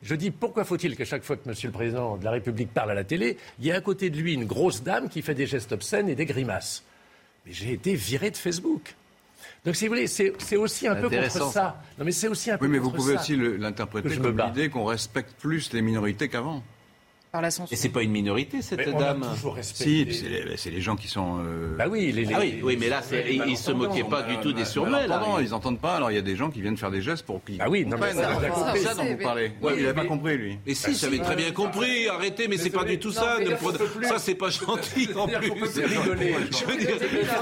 [0.02, 2.92] Je dis, pourquoi faut-il que chaque fois que Monsieur le Président de la République parle
[2.92, 5.34] à la télé, il y ait à côté de lui une grosse dame qui fait
[5.34, 6.84] des gestes obscènes et des grimaces?
[7.50, 8.96] Mais j'ai été viré de Facebook.
[9.66, 11.82] Donc, si vous voulez, c'est aussi un peu contre ça.
[11.98, 13.22] Non, mais c'est aussi un peu Oui, mais vous pouvez ça.
[13.22, 16.64] aussi l'interpréter comme l'idée qu'on respecte plus les minorités qu'avant.
[17.32, 17.72] Par la censure.
[17.72, 19.22] Et c'est pas une minorité cette Mais on a dame.
[19.34, 20.14] toujours Si, respecté.
[20.14, 21.38] c'est les, c'est les gens qui sont.
[21.46, 23.72] euh, Bah oui, les, les- Ah oui, les- oui, mais là, c'est- ils, ils se
[23.72, 24.90] moquaient pas du tout des là.
[24.90, 27.28] malentendants, ils n'entendent pas, alors il y a des gens qui viennent faire des gestes
[27.28, 28.34] pour qu'ils Ah oui, non, mais ça,
[28.84, 29.52] ça dont vous parlez.
[29.62, 30.58] Ouais, il n'avait mais- pas compris, lui.
[30.66, 32.08] Mais si, j'avais très bien compris.
[32.08, 33.38] Arrêtez, mais c'est pas du tout ça.
[34.04, 35.50] Ça, c'est pas gentil en plus.
[35.76, 36.98] Je veux dire,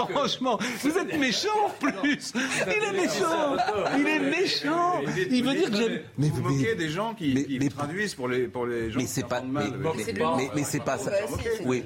[0.10, 2.34] franchement, vous êtes méchant en plus.
[2.68, 3.56] Il est méchant.
[3.98, 5.02] Il est méchant.
[5.32, 6.00] Il veut dire que j'aime.
[6.18, 8.48] Mais, vous moquez des gens qui, traduisent pour les,
[8.92, 9.42] gens mais qui c'est pas.
[9.78, 11.12] Mais, C'est mais- pas ça.
[11.66, 11.84] Oui.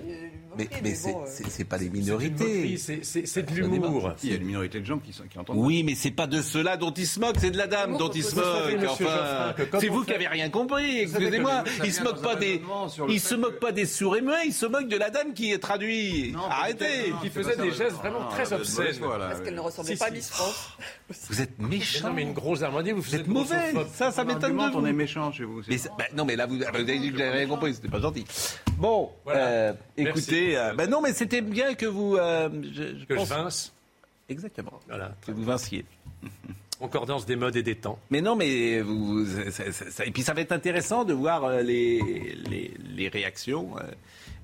[0.57, 2.77] Mais, c'est euh, c'est- pas des minorités.
[2.77, 4.13] C'est de l'humour.
[4.23, 6.41] Il y a une minorité de gens qui, qui entendent Oui, mais c'est pas de
[6.41, 8.89] cela dont il se moque, c'est de la dame dont il se Vous moque.
[8.91, 10.99] Enfin, c'est vous qui avez rien compris.
[10.99, 12.61] Excusez-moi, ça il se moque pas des,
[13.09, 15.33] il se moque que- pas des sourds et muets, il se moque de la dame
[15.33, 16.35] qui est traduite.
[16.49, 17.13] Arrêtez.
[17.21, 18.97] Qui faisait des gestes vraiment Non, très obscènes.
[18.99, 20.11] Parce qu'elle ne ressemblait pas à.
[20.11, 20.77] Miss France.
[21.29, 22.07] Vous êtes méchant.
[22.09, 23.73] Non, mais une grosse armandie, vous Vous êtes mauvais.
[23.93, 24.97] Ça, ça m'étonne de on est vous.
[24.97, 25.61] méchant chez vous.
[25.97, 28.25] bah, non, mais là, vous, vous avez dit que j'avais rien compris, c'était pas gentil.
[28.77, 29.75] Bon, Voilà.
[30.41, 33.29] Euh, écoutez, euh, bah non, mais c'était bien que vous, euh, je, je Que pense-
[33.29, 33.73] je vince.
[34.29, 35.15] exactement, Voilà.
[35.25, 35.85] que vous vinciez.
[36.79, 37.99] Concordance des modes et des temps.
[38.09, 41.43] Mais non, mais vous, ça- ça- ça- et puis ça va être intéressant de voir
[41.45, 41.99] euh, les,
[42.49, 43.71] les, les réactions.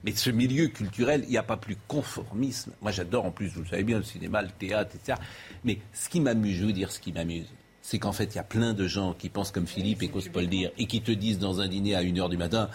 [0.04, 2.72] Mais ce milieu culturel, il n'y a pas plus conformisme.
[2.82, 5.18] Moi, j'adore en plus, vous le savez bien, le cinéma, le théâtre, etc.
[5.66, 7.48] Mais ce qui m'amuse, je vais vous dire ce qui m'amuse,
[7.82, 10.30] c'est qu'en fait, il y a plein de gens qui pensent comme Philippe et qu'osent
[10.30, 12.70] pas le dire, et qui te disent dans un dîner à 1h du matin,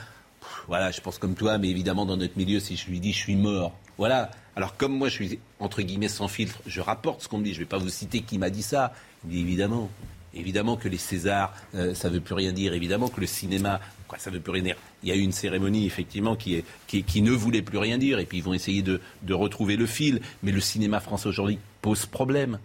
[0.68, 3.18] voilà, je pense comme toi, mais évidemment, dans notre milieu, si je lui dis je
[3.18, 4.30] suis mort, voilà.
[4.56, 7.52] Alors, comme moi, je suis, entre guillemets, sans filtre, je rapporte ce qu'on me dit.
[7.52, 8.92] Je ne vais pas vous citer qui m'a dit ça.
[9.30, 9.90] Évidemment.
[10.34, 12.72] Évidemment que les Césars, euh, ça ne veut plus rien dire.
[12.72, 13.80] Évidemment que le cinéma,
[14.18, 14.76] ça ne veut plus rien dire.
[15.02, 18.18] Il y a eu une cérémonie, effectivement, qui, est, qui, ne voulait plus rien dire.
[18.18, 19.00] Et puis, ils vont essayer de
[19.30, 20.20] retrouver le fil.
[20.42, 22.58] Mais le cinéma français aujourd'hui pose problème.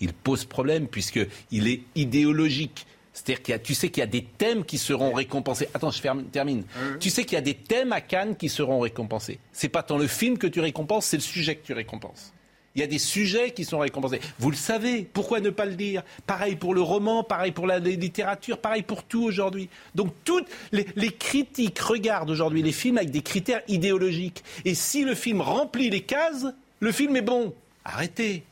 [0.00, 2.86] Il pose problème puisqu'il est idéologique.
[3.12, 5.68] C'est-à-dire qu'il y a, tu sais qu'il y a des thèmes qui seront récompensés.
[5.74, 6.64] Attends, je ferme- termine.
[6.98, 9.38] Tu sais qu'il y a des thèmes à Cannes qui seront récompensés.
[9.52, 12.32] C'est pas tant le film que tu récompenses, c'est le sujet que tu récompenses.
[12.74, 14.18] Il y a des sujets qui sont récompensés.
[14.38, 16.02] Vous le savez, pourquoi ne pas le dire?
[16.26, 19.68] Pareil pour le roman, pareil pour la littérature, pareil pour tout aujourd'hui.
[19.94, 24.42] Donc toutes les, les critiques regardent aujourd'hui les films avec des critères idéologiques.
[24.64, 26.46] Et si le film remplit les cases,
[26.80, 27.52] le film est bon.
[27.84, 28.42] Arrêtez.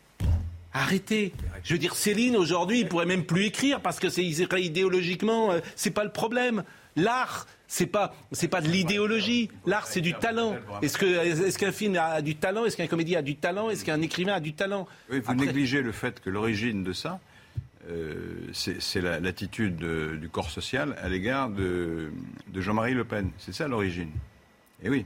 [0.72, 1.32] Arrêtez.
[1.64, 5.60] Je veux dire, Céline, aujourd'hui, il pourrait même plus écrire parce que c'est idéologiquement, euh,
[5.74, 6.62] c'est pas le problème.
[6.96, 9.50] L'art, c'est pas, c'est pas de l'idéologie.
[9.66, 10.56] L'art, c'est du talent.
[10.82, 12.64] Est-ce que, est-ce qu'un film a du talent?
[12.66, 13.70] Est-ce qu'un comédien a du talent?
[13.70, 14.86] Est-ce qu'un écrivain a du talent?
[15.10, 17.20] Oui, vous Après- négligez le fait que l'origine de ça,
[17.88, 22.10] euh, c'est c'est la- l'attitude du corps social à l'égard de,
[22.48, 23.30] de Jean-Marie Le Pen.
[23.38, 24.10] C'est ça l'origine.
[24.82, 25.04] Et oui.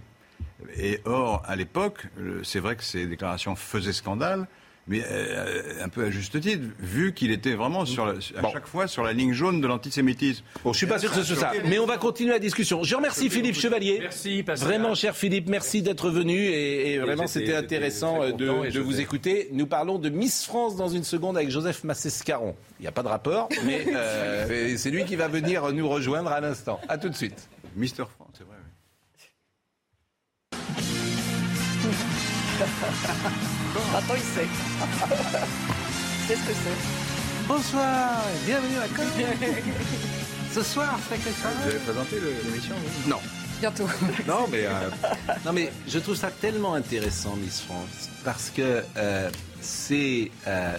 [0.77, 2.07] Et or, à l'époque,
[2.43, 4.47] c'est vrai que ces déclarations faisaient scandale,
[4.87, 8.51] mais euh, un peu à juste titre, vu qu'il était vraiment sur la- à Bon.
[8.53, 10.45] chaque fois sur la ligne jaune de l'antisémitisme.
[10.63, 12.83] Bon, je suis pas sûr que ce soit ça, mais on va continuer la discussion.
[12.83, 13.99] Je remercie Philippe Chevalier.
[14.01, 14.69] Merci, Pascal.
[14.69, 19.49] Vraiment, cher Philippe, merci d'être venu et, et vraiment c'était intéressant euh, de, vous écouter.
[19.53, 22.55] Nous parlons de Miss France dans une seconde avec Joseph Massescaron.
[22.79, 26.31] Il n'y a pas de rapport, mais euh, c'est lui qui va venir nous rejoindre
[26.31, 26.81] à l'instant.
[26.89, 27.49] À tout de suite.
[27.75, 28.57] Mister France, c'est vrai.
[31.85, 33.41] oui.
[33.75, 34.47] Maintenant, il sait.
[36.27, 37.47] C'est ce que c'est.
[37.49, 39.09] Bonsoir, bienvenue à Cannes.
[40.53, 43.19] Ce soir, Sacré Vous avez présenté le- l'émission vous Non.
[43.61, 43.87] Bientôt.
[44.29, 44.89] Non, mais, euh,
[45.45, 50.77] non, mais je trouve ça tellement intéressant, Miss France, parce que euh, c'est euh,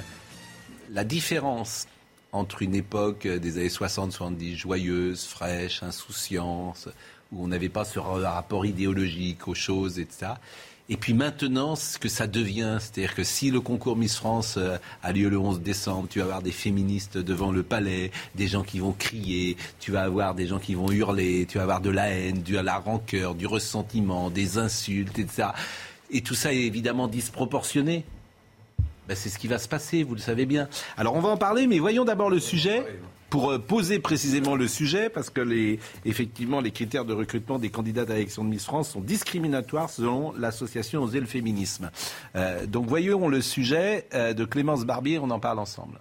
[0.91, 1.87] la différence
[2.31, 6.87] entre une époque des années 60-70, joyeuse, fraîche, insouciance,
[7.31, 10.31] où on n'avait pas ce rapport idéologique aux choses, etc.
[10.87, 14.77] Et puis maintenant, ce que ça devient, c'est-à-dire que si le concours Miss France euh,
[15.01, 18.61] a lieu le 11 décembre, tu vas avoir des féministes devant le palais, des gens
[18.61, 21.89] qui vont crier, tu vas avoir des gens qui vont hurler, tu vas avoir de
[21.89, 25.49] la haine, de la rancœur, du ressentiment, des insultes, etc.
[26.11, 28.05] Et tout ça est évidemment disproportionné.
[29.07, 30.67] Ben, c'est ce qui va se passer, vous le savez bien.
[30.97, 32.83] Alors on va en parler, mais voyons d'abord le sujet.
[33.29, 37.69] Pour euh, poser précisément le sujet, parce que les, effectivement, les critères de recrutement des
[37.69, 41.91] candidats à l'élection de Miss France sont discriminatoires selon l'association Oser le féminisme.
[42.35, 45.99] Euh, donc voyons le sujet euh, de Clémence Barbier, on en parle ensemble.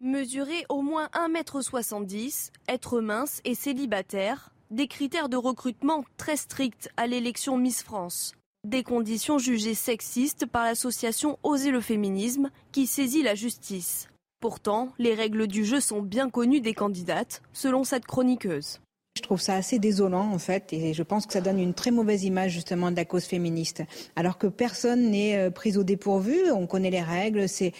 [0.00, 7.06] Mesurer au moins 1m70, être mince et célibataire, des critères de recrutement très stricts à
[7.06, 8.32] l'élection Miss France.
[8.64, 14.08] Des conditions jugées sexistes par l'association Oser le féminisme qui saisit la justice.
[14.40, 18.78] Pourtant, les règles du jeu sont bien connues des candidates, selon cette chroniqueuse.
[19.16, 21.90] Je trouve ça assez désolant en fait et je pense que ça donne une très
[21.90, 23.82] mauvaise image justement de la cause féministe.
[24.14, 27.72] Alors que personne n'est euh, pris au dépourvu, on connaît les règles, ce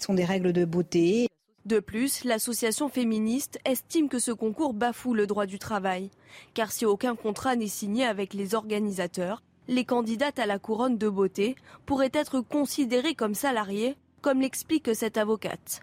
[0.00, 1.28] sont des règles de beauté.
[1.66, 6.10] De plus, l'association féministe estime que ce concours bafoue le droit du travail.
[6.54, 11.10] Car si aucun contrat n'est signé avec les organisateurs, les candidates à la couronne de
[11.10, 15.82] beauté pourraient être considérées comme salariées, comme l'explique cette avocate.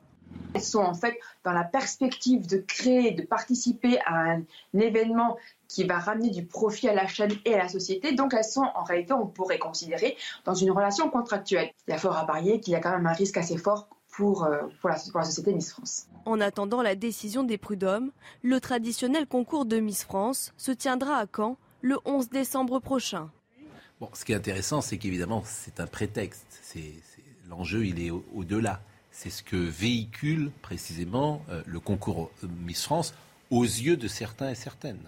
[0.54, 4.44] Elles sont en fait dans la perspective de créer, de participer à un,
[4.74, 8.14] événement qui va ramener du profit à la chaîne et à la société.
[8.14, 10.16] Donc elles sont en réalité, on pourrait considérer,
[10.46, 11.72] dans une relation contractuelle.
[11.88, 13.88] Il y a fort à parier qu'il y a quand même un risque assez fort
[14.12, 16.08] pour, euh, pour, la, pour la société Miss France.
[16.26, 18.12] En attendant la décision des prud'hommes,
[18.44, 23.30] le traditionnel concours de Miss France se tiendra à Caen le 11 décembre prochain.
[24.00, 26.46] Bon, ce qui est intéressant, c'est qu'évidemment, c'est un prétexte.
[27.50, 28.82] L'enjeu, il est au-delà
[29.14, 32.32] c'est ce que véhicule précisément euh, le concours
[32.66, 33.14] Miss France
[33.52, 35.00] aux yeux de certains et certaines.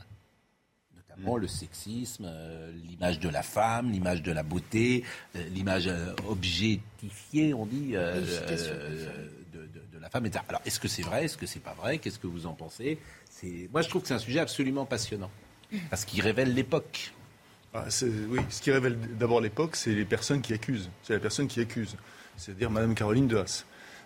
[0.96, 1.42] Notamment mm.
[1.42, 5.04] le sexisme, euh, l'image de la femme, l'image de la beauté,
[5.36, 5.92] euh, l'image
[6.28, 8.00] objectifiée, on dit, de,
[10.00, 10.30] la femme.
[10.48, 13.00] Alors, est-ce que c'est vrai Est-ce que c'est pas vrai Qu'est-ce que vous en pensez?
[13.72, 15.32] Moi, je trouve que c'est un sujet absolument passionnant,
[15.90, 17.12] parce qu'il révèle l'époque.
[17.74, 17.86] Ah,
[18.30, 20.90] oui, ce qui révèle d'abord l'époque, c'est les personnes qui accusent.
[21.04, 21.98] C'est la personne qui accuse,
[22.38, 23.66] c'est-à-dire Madame Caroline de Haas.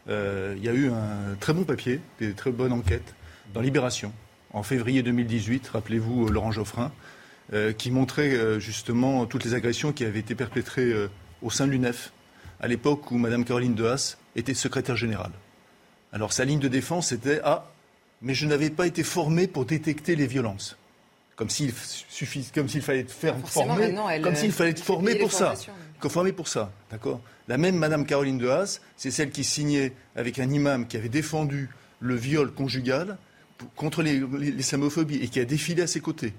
[0.10, 3.14] Euh, il y a eu un très bon papier, des très bonnes enquêtes
[3.54, 4.12] dans Libération,
[4.54, 6.92] en février 2018, rappelez-vous euh, Laurent Geoffrin,
[7.54, 10.94] euh, qui montrait justement toutes les agressions qui avaient été perpétrées
[11.42, 12.12] au sein de l'UNEF,
[12.60, 15.32] à l'époque où Mme Caroline Dehas était secrétaire générale.
[16.12, 17.72] Alors sa ligne de défense était Ah,
[18.22, 20.78] mais je n'avais pas été formé pour détecter les violences.
[21.36, 21.72] Comme s'il
[22.10, 25.54] suffit, comme s'il fallait être formé, comme s'il fallait être formé pour ça
[26.08, 27.20] formé pour ça, d'accord?
[27.50, 31.10] La même Madame Caroline de Haas, c'est celle qui signait avec un imam qui avait
[31.10, 33.18] défendu le viol conjugal
[33.76, 36.34] contre l'islamophobies et qui a défilé à ses côtés.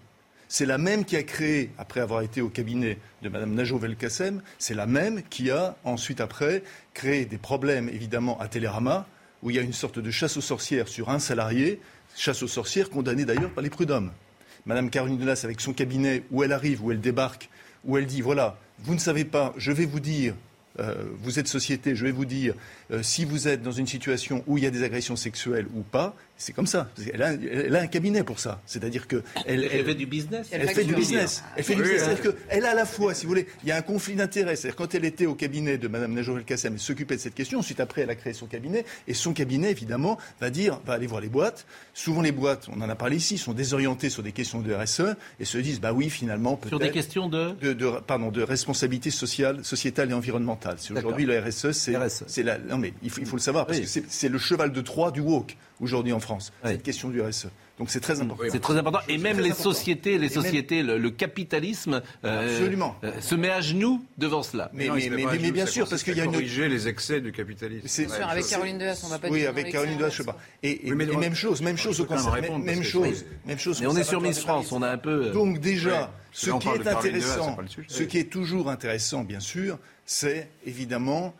[0.46, 4.40] C'est la même qui a créé, après avoir été au cabinet de Mme Najou Belkacem,
[4.60, 6.62] c'est la même qui a ensuite après
[6.94, 9.04] créé des problèmes évidemment à Télérama,
[9.42, 11.80] où il y a une sorte de chasse aux sorcières sur un salarié,
[12.14, 14.12] chasse aux sorcières condamnée d'ailleurs par les prud'hommes.
[14.64, 17.50] Madame Caroline de Haas, avec son cabinet, où elle arrive, où elle débarque,
[17.84, 20.36] où elle dit voilà, vous ne savez pas, je vais vous dire
[20.78, 22.54] vous êtes société, je vais vous dire,
[22.92, 25.82] euh, si vous êtes dans une situation où il y a des agressions sexuelles ou
[25.82, 26.88] pas, c'est comme ça.
[27.12, 28.62] Elle a, elle a, un cabinet pour ça.
[28.64, 30.48] C'est-à-dire que elle, elle, fait du business.
[30.50, 31.44] Elle, fait du business.
[31.54, 32.02] Elle fait du business.
[32.02, 34.56] C'est-à-dire qu'elle a à la fois, si vous voulez, il y a un conflit d'intérêts.
[34.56, 37.58] C'est-à-dire quand elle était au cabinet de Mme Najorel Kassem, elle s'occupait de cette question.
[37.58, 38.86] Ensuite, après, elle a créé son cabinet.
[39.06, 41.66] Et son cabinet, évidemment, va dire, va aller voir les boîtes.
[41.92, 45.14] Souvent, les boîtes, on en a parlé ici, sont désorientées sur des questions de RSE
[45.40, 46.70] et se disent, bah oui, finalement, peut-être.
[46.70, 47.52] Sur des questions de...
[47.60, 50.76] de, Pardon, de responsabilité sociale, sociétale et environnementale.
[50.78, 52.56] C'est aujourd'hui le RSE, c'est, c'est la.
[52.80, 55.20] Mais il faut, il faut le savoir parce que c'est, le cheval de Troie du
[55.20, 56.52] woke aujourd'hui en France.
[56.64, 57.48] Cette question du RSE.
[57.80, 58.44] Donc c'est très important.
[58.52, 59.00] C'est très important.
[59.08, 62.70] Et même les sociétés, les sociétés, le, capitalisme euh,
[63.02, 64.70] euh, se met à genoux devant cela.
[64.74, 67.88] Mais, mais, bien sûr, parce qu'il y a une corriger les excès du capitalisme.
[67.88, 69.28] C'est sûr, avec Caroline Dehas, on va pas.
[69.30, 70.36] Oui, avec Caroline Dehas, je sais pas.
[70.62, 72.50] Et, même chose, même chose au conseil.
[72.62, 73.80] Même chose, même chose.
[73.80, 75.28] Mais on est sur Miss France, on a un peu.
[75.28, 77.56] Euh, Donc déjà, ce qui est intéressant,
[77.88, 81.34] ce qui est toujours intéressant, bien sûr, c'est évidemment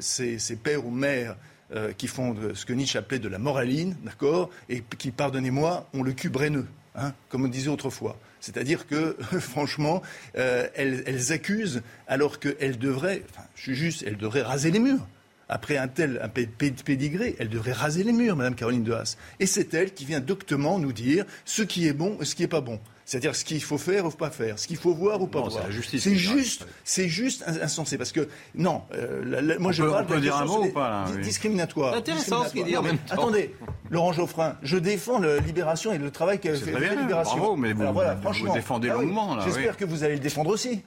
[0.00, 1.36] ces pères ou mères
[1.74, 6.02] euh, qui font ce que Nietzsche appelait de la moraline, d'accord, et qui, pardonnez-moi, ont
[6.02, 8.18] le cul brenneux, hein, comme on disait autrefois.
[8.40, 10.00] C'est-à-dire que, franchement,
[10.38, 13.22] euh, elles, accusent alors qu'elles devraient,
[13.54, 15.06] je suis juste, elles devraient raser les murs.
[15.50, 16.22] Après un tel
[16.56, 19.18] pédigré, elle devrait raser les murs, Madame Caroline de Haas.
[19.38, 22.42] Et c'est elle qui vient doctement nous dire ce qui est bon et ce qui
[22.42, 22.80] n'est pas bon.
[23.08, 25.64] C'est-à-dire ce qu'il faut faire ou pas faire, ce qu'il faut voir ou pas voir.
[25.82, 30.44] C'est juste, c'est juste insensé parce que non, euh, moi je parle peut dire un
[30.44, 31.94] mot ou pas discriminatoire.
[31.94, 33.14] Intéressant ce qu'il dit en même temps.
[33.14, 33.54] Attendez,
[33.88, 37.38] Laurent Geoffrin, je défends la libération et le travail qu'a fait, la libération.
[37.38, 39.40] Bravo, mais vous, voilà, vous défendez ah longuement.
[39.40, 40.82] J'espère que vous allez le défendre aussi.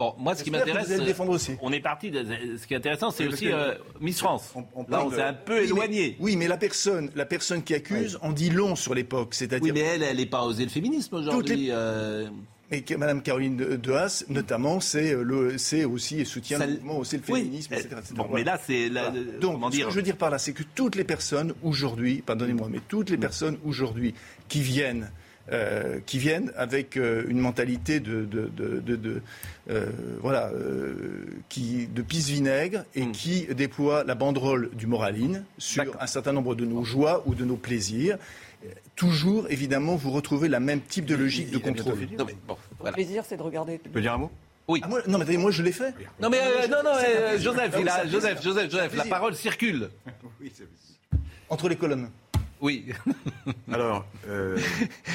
[0.00, 0.90] Bon, moi, ce qui m'intéresse,
[1.60, 2.10] on est parti.
[2.10, 2.24] De,
[2.58, 4.50] ce qui est intéressant, c'est aussi euh, Miss France.
[4.74, 6.16] On, Là, on s'est un peu éloigné.
[6.18, 9.34] oui, mais la personne, la personne qui accuse en dit long sur l'époque.
[9.34, 9.62] C'est-à-dire.
[9.74, 11.68] Oui, mais elle, elle n'est pas osée le féminisme aujourd'hui.
[11.70, 12.28] Euh.
[12.72, 16.58] Et que Mme Caroline de, de Haas, notamment, c'est euh, le, c'est aussi et soutient
[16.58, 17.40] Ça- le mouvement, aussi le Oui.
[17.40, 17.88] féminisme, etc.
[17.98, 18.14] etc.
[18.16, 18.34] Bon, Voilà.
[18.36, 18.88] mais là, c'est.
[18.88, 19.12] Voilà.
[19.40, 22.68] Donc, ce que je veux dire par là, c'est que toutes les personnes aujourd'hui, pardonnez-moi,
[22.70, 24.14] mais toutes les personnes aujourd'hui
[24.48, 25.10] qui viennent,
[25.52, 29.22] euh, qui viennent avec euh, une mentalité de, de, de, de- de,
[29.70, 29.86] euh,
[30.20, 30.94] voilà, euh,
[31.48, 33.12] qui de pisse vinaigre et Mm.
[33.12, 37.44] qui déploient la banderole du moraline sur un certain nombre de nos joies ou de
[37.44, 38.16] nos plaisirs.
[38.96, 41.98] Toujours, évidemment, vous retrouvez la même type de logique de il contrôle.
[42.18, 42.92] Non, mais bon, Le voilà.
[42.92, 43.78] plaisir, c'est de regarder.
[43.82, 44.30] Tu peux dire un mot?
[44.68, 44.80] Oui.
[44.84, 45.94] Ah, moi, non, mais attendez, moi je l'ai fait.
[46.20, 48.42] Non, mais euh, non, non, euh, Joseph, il a- Joseph.
[48.42, 49.88] Joseph, Joseph, la parole circule.
[50.40, 50.64] Oui, c'est
[51.48, 52.08] Entre les colonnes.
[52.60, 52.86] Oui,
[53.72, 54.58] Alors, euh,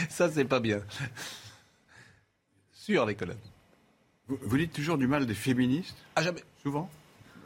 [0.09, 0.79] ça, c'est pas bien.
[2.73, 3.37] Sur les colonnes.
[4.27, 6.41] vous, vous dites toujours du mal des féministes, Ah, jamais.
[6.61, 6.89] souvent,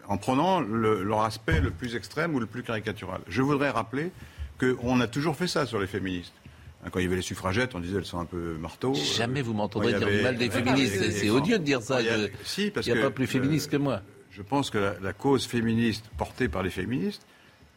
[0.07, 3.21] en prenant le- leur aspect le plus extrême ou le plus caricatural.
[3.27, 4.11] Je voudrais rappeler
[4.59, 6.33] qu'on a toujours fait ça sur les féministes.
[6.83, 8.93] Hein, Quand il y avait les suffragettes, on disait elles sont un peu marteaux.
[8.95, 11.11] Jamais Euh, vous m'entendrez dire avait- du mal des féministes.
[11.11, 12.01] C'est odieux de dire ça.
[12.01, 14.01] il a- Si, n'y a que, pas plus féministe euh, que moi.
[14.31, 17.25] Je pense que la, la cause féministe portée par les féministes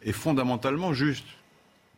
[0.03, 1.25] est fondamentalement juste.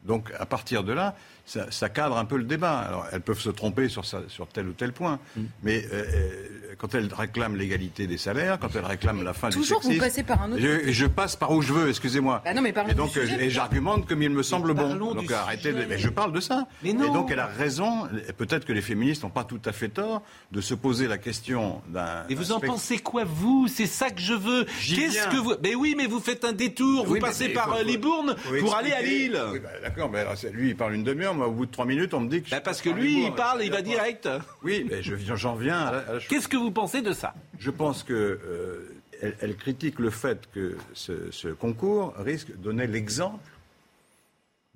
[0.05, 1.15] Donc, à partir de là,
[1.45, 2.79] ça, ça cadre un peu le débat.
[2.79, 5.41] Alors, elles peuvent se tromper sur, ça- sur tel ou tel point, Mm.
[5.63, 9.79] mais euh, euh, quand elles réclament l'égalité des salaires, quand elles réclament la fin Toujours,
[9.79, 10.61] du vous sexisme, passez par un autre.
[10.61, 12.41] je, je passe par où je veux, excusez-moi.
[12.43, 14.87] Bah non, mais parlons et donc, du sujet, et j'argumente comme il me semble bon.
[14.89, 15.71] parlons Donc, du arrêtez.
[15.71, 16.67] de- mais je parle de ça.
[16.83, 17.13] Mais Et non.
[17.13, 18.07] donc, elle a raison.
[18.27, 21.17] et Peut-être que les féministes n'ont pas tout à fait tort de se poser la
[21.17, 22.23] question d'un.
[22.29, 23.67] Et vous en pensez quoi, vous?
[23.67, 24.65] C'est ça que je veux.
[24.65, 25.53] Qu'est-ce que vous?
[25.63, 27.05] Mais oui, mais vous faites un détour.
[27.05, 29.01] vous Oui, mais passez par faut- euh, Libourne pour aller à.
[29.01, 29.39] Lille.
[29.53, 31.85] Oui, bah, D'accord, mais alors, lui, il parle une demi-heure, moi, au bout de trois
[31.85, 32.49] minutes, on me dit que.
[32.49, 34.27] Bah, je parce que lui, il parle, il va direct.
[34.63, 36.29] Oui, mais je- j'en viens à la, à la chose.
[36.29, 37.33] Qu'est-ce que vous pensez de ça?
[37.59, 38.89] Je pense que euh,
[39.21, 43.39] elle, elle critique le fait que ce, ce concours risque de donner l'exemple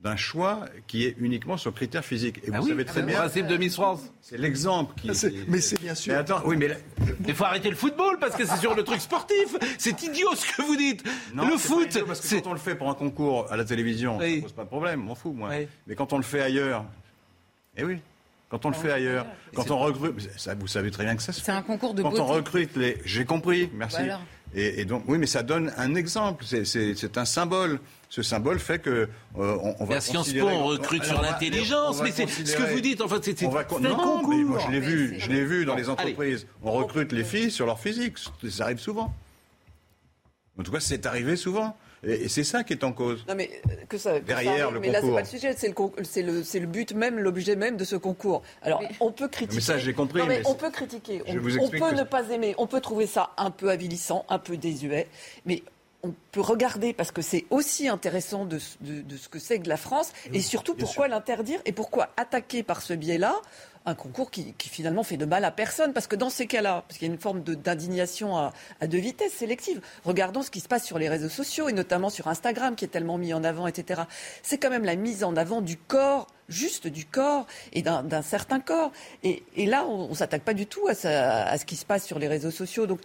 [0.04, 2.38] d'un choix qui est uniquement sur critères physiques.
[2.46, 4.00] Et Ah vous oui, savez très le bien, principe de Miss France.
[4.22, 5.14] c'est l'exemple qui.
[5.14, 6.14] C'est- qui- mais c'est bien sûr.
[6.14, 6.78] Mais attends, oui, mais
[7.28, 9.56] Il faut arrêter le football parce que c'est sur le truc sportif.
[9.78, 11.04] C'est idiot ce que vous dites.
[11.34, 12.42] Non, le foot, idiot, parce que c'est.
[12.42, 14.36] quand on le fait pour un concours à la télévision, Oui.
[14.38, 15.50] ça pose pas de problème, m'en fous moi.
[15.52, 15.68] Oui.
[15.86, 16.86] Mais quand on le fait ailleurs,
[17.76, 18.00] eh oui,
[18.48, 21.34] quand on le fait ailleurs, quand on recrute, ça, vous savez très bien que ça
[21.34, 21.52] se C'est fait.
[21.52, 23.98] un concours de Quand on recrute les, j'ai compris, merci.
[23.98, 24.22] Voilà.
[24.56, 26.46] Et, et donc oui, mais ça donne un exemple.
[26.46, 27.80] C'est un symbole.
[28.12, 29.96] Ce symbole fait que euh, on, on Mais va.
[29.98, 32.02] à Sciences Po, on recrute sur l'intelligence.
[32.02, 33.02] Mais c'est ce que vous dites.
[33.02, 34.30] Enfin, c'est c'est on va c'est con- un non, concours.
[34.30, 36.48] mais moi je l'ai vu, je l'ai vu dans Bon, les entreprises.
[36.64, 38.18] On recrute les filles sur leur physique.
[38.50, 39.14] Ça arrive souvent.
[40.58, 41.78] En tout cas, c'est arrivé souvent.
[42.04, 43.26] Et, c'est ça qui est en cause.
[43.28, 44.12] Non mais euh, que ça.
[44.14, 45.16] que ça Derrière arrive, le mais là c'est concours.
[45.16, 47.84] pas le sujet, c'est le, con- c'est le, c'est le but même, l'objet même de
[47.84, 48.42] ce concours.
[48.62, 49.56] Alors on peut critiquer.
[49.56, 51.22] Mais ça, j'ai compris, Non, mais mais on peut critiquer.
[51.28, 52.56] Je On, vous on peut que ne pas aimer.
[52.58, 55.08] On peut trouver ça un peu avilissant, un peu désuet,
[55.46, 55.62] mais
[56.04, 59.60] on peut regarder parce que c'est aussi intéressant de, ce- de- de ce que c'est
[59.60, 63.36] que la France et surtout pourquoi l'interdire et pourquoi attaquer par ce biais-là
[63.86, 66.84] un concours qui, qui finalement fait de mal à personne parce que dans ces cas-là,
[66.88, 69.82] parce qu'il y a une forme d'indignation à, à deux vitesses sélective.
[70.04, 72.90] Regardons ce qui se passe sur les réseaux sociaux et notamment sur Instagram qui est
[72.90, 74.02] tellement mis en avant, etc.
[74.44, 78.60] C'est quand même la mise en avant du corps juste du corps et d'un certain
[78.60, 78.92] corps.
[79.24, 81.86] Et, et là, on, ne s'attaque pas du tout à, ça- à ce qui se
[81.86, 82.88] passe sur les réseaux sociaux.
[82.88, 83.00] Donc,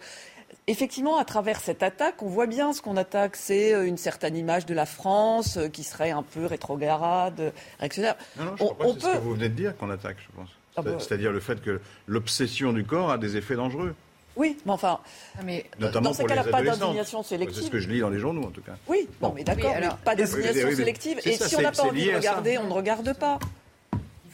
[0.67, 4.35] effectivement, à travers cette attaque, on voit bien ce qu'on attaque, c'est euh, une certaine
[4.35, 8.15] image de la France euh, qui serait un peu rétrograde, euh, réactionnaire.
[8.37, 9.55] Non, non, je On- crois pas on que c'est ce peut- que vous venez de
[9.55, 10.49] dire qu'on attaque, je pense.
[10.77, 10.91] Ah bah.
[10.99, 13.95] C'est-à-dire le fait que l'obsession du corps a des effets dangereux,
[14.37, 14.99] Oui, mais enfin,
[15.39, 17.69] Ah, mais notamment dans ces pour les cas-là, pas d'indignation C'est ce sélective.
[17.69, 18.73] que je lis dans les journaux, en tout cas.
[18.89, 21.21] Oui, bon, mais d'accord, Oui, pas d'indignation Oui, sélective.
[21.23, 23.39] Et ça, si on n'a pas envie de regarder, on ne regarde pas.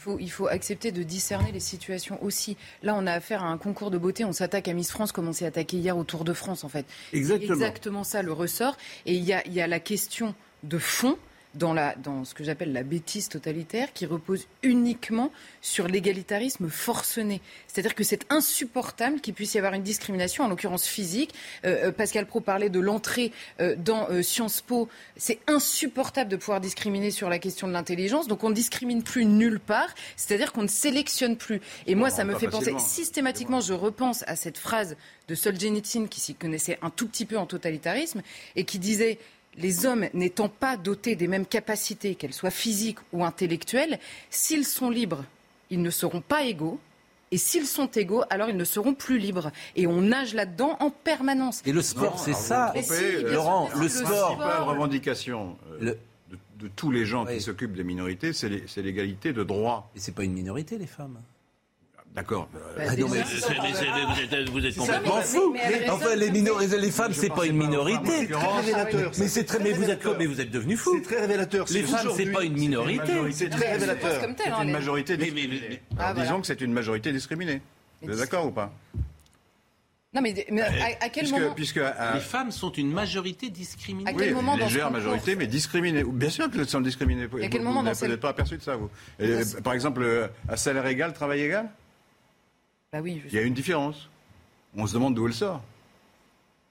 [0.02, 2.56] Il faut, il faut accepter de discerner les situations aussi.
[2.82, 4.24] Là, on a affaire à un concours de beauté.
[4.24, 6.68] On s'attaque à Miss France comme on s'est attaqué hier au Tour de France, en
[6.68, 6.86] fait.
[7.12, 7.46] Exactement.
[7.46, 8.76] C'est exactement ça le ressort.
[9.06, 10.34] Et il y a, il y a la question
[10.64, 11.16] de fond
[11.54, 15.30] dans, la, dans ce que j'appelle la bêtise totalitaire qui repose uniquement
[15.60, 17.40] sur l'égalitarisme forcené.
[17.66, 21.34] C'est-à-dire que c'est insupportable qu'il puisse y avoir une discrimination, en l'occurrence physique.
[21.64, 24.88] Euh, euh, Pascal Pro parlait de l'entrée euh, dans euh, Sciences Po.
[25.16, 28.28] C'est insupportable de pouvoir discriminer sur la question de l'intelligence.
[28.28, 29.94] Donc on ne discrimine plus nulle part.
[30.16, 31.60] C'est-à-dire qu'on ne sélectionne plus.
[31.86, 34.96] Et moi, ça me fait penser systématiquement, je repense à cette phrase
[35.28, 38.22] de Solzhenitsyn qui s'y connaissait un tout petit peu en totalitarisme
[38.56, 39.18] et qui disait
[39.56, 43.98] les hommes n'étant pas dotés des mêmes capacités, qu'elles soient physiques ou intellectuelles,
[44.30, 45.24] s'ils sont libres,
[45.70, 46.78] ils ne seront pas égaux.
[47.34, 49.52] Et s'ils sont égaux, alors ils ne seront plus libres.
[49.74, 51.62] Et on nage là-dedans en permanence.
[51.64, 52.72] Et le sport, c'est vous ça.
[52.74, 55.98] vous Mais trompez, si, bien Laurent, sûr, le le sport- principale revendication euh, Le-
[56.30, 57.36] de, de tous les gens Oui.
[57.36, 59.90] qui s'occupent des minorités, c'est l'égalité de droit.
[59.94, 61.18] Mais c'est pas une minorité, les femmes.
[62.14, 62.48] D'accord.
[62.52, 63.54] Bah, Ah mais, vous êtes, ça,
[64.80, 65.52] complètement mais- fou.
[65.54, 66.76] mais Enfin, les, comme minor- ça.
[66.76, 68.28] les femmes, c'est pas une minorité.
[69.18, 70.92] Mais c'est très, mais vous êtes quoi Mais vous êtes devenu fou.
[70.96, 71.66] C'est très révélateur.
[71.70, 73.12] Les femmes, c'est pas une minorité.
[73.32, 74.20] C'est très révélateur.
[74.22, 75.16] C'est une majorité.
[75.16, 75.58] Mais- dis- mais- mais-
[75.98, 76.22] Alors, voilà.
[76.22, 77.62] Disons que c'est une majorité discriminée.
[78.02, 78.72] Vous êtes d'accord ou pas?
[80.14, 83.48] Non, mais, mais à, à quel puisque, moment puisque, à- Les femmes sont une majorité
[83.48, 84.10] discriminée.
[84.10, 86.04] À quel oui, moment dans légère concours majorité, mais discriminée.
[86.04, 87.24] Bien sûr qu'elles sont discriminées.
[87.24, 88.90] À quel Vous- moment vous dans n'êtes cette- pas aperçu de ça, vous.
[89.18, 91.70] Et, par exemple, euh, à salaire égal, travail égal,
[92.92, 94.08] Bah oui, il y a une différence.
[94.76, 95.62] On se demande d'où elle sort.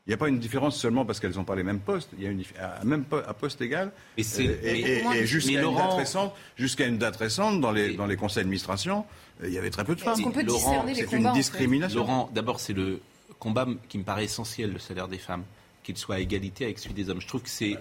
[0.05, 2.09] Il n'y a pas une différence seulement parce qu'elles n'ont pas les mêmes postes.
[2.17, 3.91] Il y a une à même po- à poste égal.
[4.17, 7.71] Et euh, et, et- et jusqu'à une Laurent- date récente, jusqu'à une date récente, dans
[7.71, 9.05] les, dans les conseils d'administration,
[9.41, 10.13] euh, il y avait très peu de femmes.
[10.13, 11.99] Est-ce qu'on peut Laurent, discerner les C'est combats une en fait discrimination.
[11.99, 12.99] Laurent, d'abord, c'est le
[13.39, 15.43] combat qui me paraît essentiel, le salaire des femmes,
[15.83, 17.21] qu'il soit à égalité avec celui des hommes.
[17.21, 17.77] Je trouve que c'est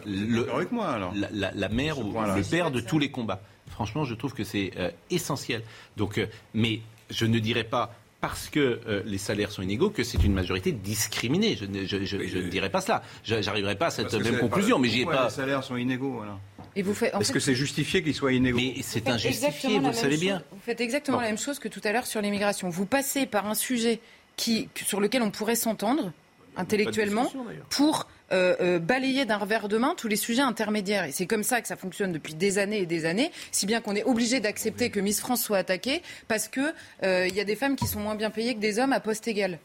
[0.95, 1.13] alors.
[1.15, 3.41] la, la- la mère Ce ou le père de tous les combats.
[3.71, 5.63] Franchement, je trouve que c'est euh, essentiel.
[5.97, 6.81] Donc, euh, mais
[7.11, 10.73] je ne dirais pas parce que euh, les salaires sont inégaux que c'est une majorité
[10.73, 11.57] discriminée.
[11.57, 13.03] Je ne, je- je- je ne dirais pas cela.
[13.25, 15.29] Je- J'arriverai pas à cette même conclusion, mais j'y ai pourquoi pas.
[15.29, 16.13] Les salaires sont inégaux.
[16.13, 16.39] voilà.
[16.77, 17.15] Et vous faites.
[17.15, 19.91] en Est-ce fait, que c'est justifié qu'ils soient inégaux Mais c'est injustifié, exactement vous la
[19.91, 20.37] le savez même bien.
[20.39, 21.23] chose- Vous faites exactement Bon.
[21.23, 22.69] la même chose que tout à l'heure sur l'immigration.
[22.69, 24.01] Vous passez par un sujet
[24.37, 26.13] qui, sur lequel on pourrait s'entendre
[26.57, 27.31] intellectuellement
[27.71, 31.05] pour euh, euh, balayer d'un revers de main tous les sujets intermédiaires.
[31.05, 33.81] Et c'est comme ça que ça fonctionne depuis des années et des années, si bien
[33.81, 36.61] qu'on est obligé d'accepter que Miss France soit attaquée parce que
[37.03, 39.01] euh, il y a des femmes qui sont moins bien payées que des hommes à
[39.01, 39.59] poste égal.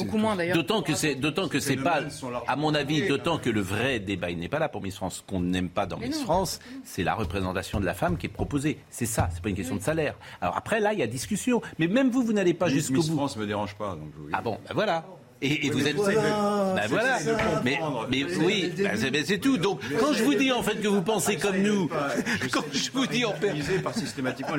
[0.00, 0.56] Beaucoup moins d'ailleurs.
[0.56, 2.02] D'autant que c'est, d'autant que Ces c'est pas,
[2.46, 5.16] à mon avis, d'autant que le vrai débat, il n'est pas là pour Miss France.
[5.16, 6.24] Ce qu'on n'aime pas dans Mais Miss non.
[6.24, 8.78] France, c'est la représentation de la femme qui est proposée.
[8.90, 10.16] C'est ça, c'est pas une question de salaire.
[10.42, 11.62] Alors après, là, il y a discussion.
[11.78, 13.16] Mais même vous, vous n'allez pas Miss- jusqu'au Miss bout.
[13.16, 13.92] France me dérange pas.
[13.92, 15.06] Donc vous- Ah bon, ben voilà.
[15.42, 15.96] Et, et vous êtes.
[15.96, 17.18] voilà, Ben voilà.
[17.18, 17.32] de
[17.64, 19.58] Mais, oui, ben c'est, tout.
[19.58, 21.88] Donc, quand je vous dis en fait que vous pensez comme nous,
[22.52, 23.52] quand je vous dis en fait.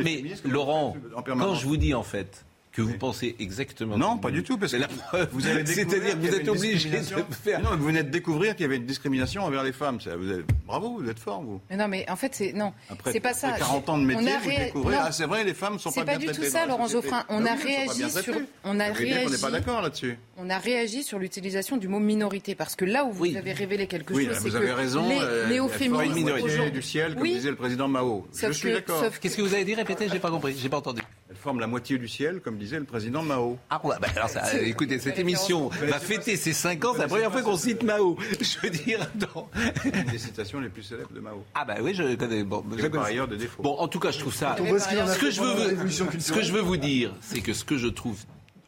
[0.03, 3.97] Mais Laurent, en quand je vous dis en fait que vous pensez exactement.
[3.97, 5.29] Non, pas du tout, parce c'est que la preuve.
[5.31, 7.25] vous avez découvert C'est-à-dire vous êtes obligé de discrimination.
[7.43, 7.61] faire.
[7.61, 10.01] Non, vous venez de découvrir qu'il y avait une discrimination envers les femmes.
[10.01, 10.25] Ça, vous
[10.65, 11.61] Bravo, vous êtes fort, vous.
[11.69, 13.49] Mais non, mais en fait, c'est non, Après, c'est pas ça.
[13.49, 14.95] après 40 ans de métier, On a vous ré- découvrez.
[14.95, 15.01] non.
[15.05, 16.65] Ah, c'est vrai, les femmes sont C'est pas pas bien du tout traitées ça, dans
[16.65, 16.87] la Laurent.
[16.87, 17.23] Geoffrin.
[17.29, 18.45] On Ben a pas réagi sur- traitées.
[18.63, 20.17] on a bien qu'on n'est pas réagi- d'accord là-dessus.
[20.37, 23.85] On a réagi sur l'utilisation du mot minorité parce que là où vous avez révélé
[23.87, 25.07] quelque chose, c'est vous que avez raison.
[25.07, 28.25] les néo-féministes du ciel, comme disait le président Mao.
[28.33, 28.99] Je Sauf suis que- d'accord.
[28.99, 29.75] sauf Qu'est-ce que vous avez dit?
[29.75, 31.01] Répétez, j'ai pas compris, j'ai pas entendu.
[31.43, 33.57] Forme la moitié du ciel, comme disait le président Mao.
[33.69, 37.07] Ah, ouais, bah, alors ça, écoutez, cette émission va fêter ses 5 ans, c'est la
[37.09, 38.17] première fois qu'on cite Mao.
[38.39, 39.47] Je veux dire, non.
[39.83, 41.43] Une des citations les plus célèbres de Mao.
[41.53, 42.43] Ah bah oui, je connais.
[42.45, 43.61] Bon, je Il par ailleurs des défauts.
[43.61, 44.55] Bon, en tout cas, je trouve ça.
[44.57, 45.89] Ce que je veux,
[46.19, 48.17] ce que je veux vous dire, c'est que ce que je trouve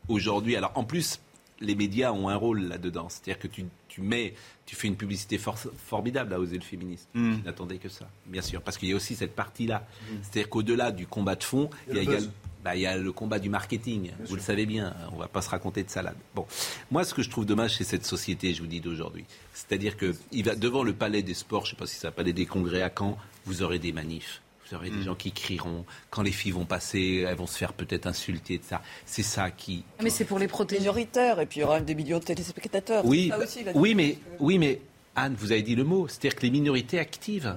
[0.09, 1.21] aujourd'hui, alors en plus,
[1.61, 3.07] les médias ont un rôle là-dedans.
[3.07, 4.33] C'est-à-dire que tu, tu mets,
[4.65, 5.57] tu fais une publicité for-
[5.87, 7.07] formidable à oser le féminisme.
[7.13, 7.35] Mm.
[7.39, 9.87] Je n'attendais que ça, bien sûr, parce qu'il y a aussi cette partie-là.
[10.23, 12.27] C'est-à-dire qu'au-delà du combat de fond, il y a, également-
[12.65, 14.09] bah, il y a le combat du marketing.
[14.27, 16.15] vous le savez bien, on va pas se raconter de salade.
[16.33, 16.47] Bon,
[16.89, 19.23] moi, ce que je trouve dommage, c'est cette société, je vous dis d'aujourd'hui.
[19.53, 22.11] C'est-à-dire que il va devant le palais des sports, je sais pas si c'est un
[22.11, 24.41] palais des congrès à Caen, vous aurez des manifs.
[24.67, 25.85] Vous aurez des gens qui crieront.
[26.09, 28.77] Quand les filles vont passer, elles vont se faire peut-être insulter, etc.
[29.05, 29.83] C'est ça qui.
[29.99, 30.79] Ah, Mais c'est pour les protéger.
[30.81, 33.05] minoritaire, et puis il y aura des millions de téléspectateurs.
[33.05, 34.81] Oui, Ça aussi, là, oui, mais, oui, mais
[35.15, 36.07] Anne, vous avez dit le mot.
[36.07, 37.55] C'est-à-dire que les minorités actives.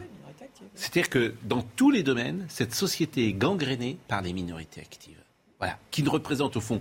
[0.79, 5.19] C'est-à-dire que dans tous les domaines, cette société est gangrénée par les minorités actives.
[5.59, 5.77] Voilà.
[5.91, 6.81] Qui ne représentent au fond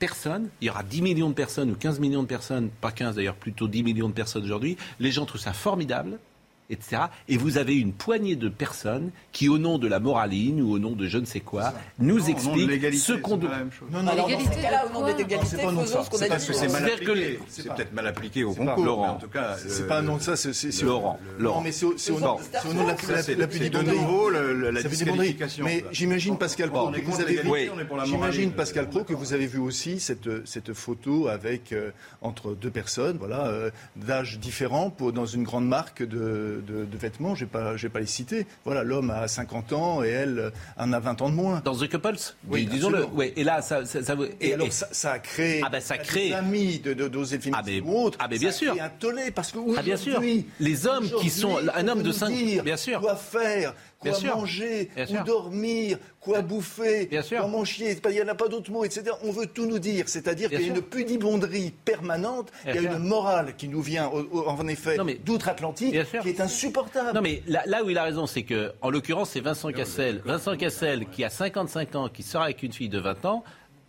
[0.00, 0.48] personne.
[0.60, 3.36] Il y aura 10 millions de personnes ou 15 millions de personnes, pas 15 d'ailleurs,
[3.36, 4.76] plutôt 10 millions de personnes aujourd'hui.
[4.98, 6.18] Les gens trouvent ça formidable.
[6.70, 7.02] Etc.
[7.28, 10.78] Et vous avez une poignée de personnes qui, au nom de la moraline ou au
[10.78, 13.30] nom de je ne sais quoi, nous Non, au nom de expliquent l'égalité, ce qu'on
[13.36, 13.50] c'est doit.
[13.90, 14.50] Non, non, Alors, non, l'égalité, non.
[14.50, 16.04] Dans ce cas-là, au nom de l'égalité, c'est pas un nom de faisons ça.
[16.04, 16.44] ce qu'on C'est a dit.
[16.52, 18.84] c'est mal les- C'est peut-être mal appliqué au C'est pas- concours.
[18.84, 19.08] Laurent.
[19.12, 21.42] En tout cas, C'est euh, pas un nom de ça, c'est c'est- c'est- Laurent, Non,
[21.44, 21.60] Laurent.
[21.62, 25.64] mais c'est au, c'est nom, C'est c'est de la, c'est c'est de nouveau la disqualification.
[25.64, 27.50] Mais j'imagine, Pascal Pro, que vous avez vu,
[28.04, 28.52] j'imagine.
[28.52, 30.28] Pascal Pro, que vous avez vu aussi cette,
[30.74, 31.90] photo avec, euh,
[32.20, 36.96] entre deux personnes, voilà, euh, d'âge différents, pour, dans une grande marque de, de, de
[36.98, 37.34] vêtements.
[37.34, 38.46] Je ne vais, pas- les citer.
[38.64, 41.60] Voilà, l'homme a 50 ans et elle euh, en a 20 ans de moins.
[41.64, 42.16] Dans The Couples?
[42.48, 43.04] Oui, Disons-le.
[43.06, 45.62] Ouais, et là, ça, ça, ça vous- Et, et- alors, et- ça, ça a créé.
[45.64, 48.38] Ah ben, ça des crée- amis de, de, d'Osée Féministe Ah ben, ou ah ben,
[48.38, 48.76] bien a sûr.
[48.80, 50.20] un tollé parce que Ah, bien sûr.
[50.60, 53.00] Les hommes qui sont- un homme de peut cinq- nous dire bien sûr.
[53.00, 54.36] Quoi faire, quoi Bien sûr.
[54.36, 55.24] manger, Bien où sûr.
[55.24, 57.64] dormir, quoi bouffer, Bien sûr.
[57.64, 57.96] chier.
[58.04, 59.04] Il n'y en a pas d'autres mots, etc.
[59.24, 60.08] On veut tout nous dire.
[60.08, 60.74] C'est-à-dire qu'il y a sûr.
[60.76, 62.50] une pudibonderie permanente.
[62.64, 62.98] Bien Il y a sûr.
[63.00, 67.12] une morale qui nous vient, au- au- en effet, d'outre-Atlantique, qui est insupportable.
[67.14, 70.22] Non, mais là, là où il a raison, c'est que, en l'occurrence, c'est Vincent Cassel.
[70.24, 73.42] Vincent Cassel, qui a 55 ans, qui sera avec une fille de 20 ans,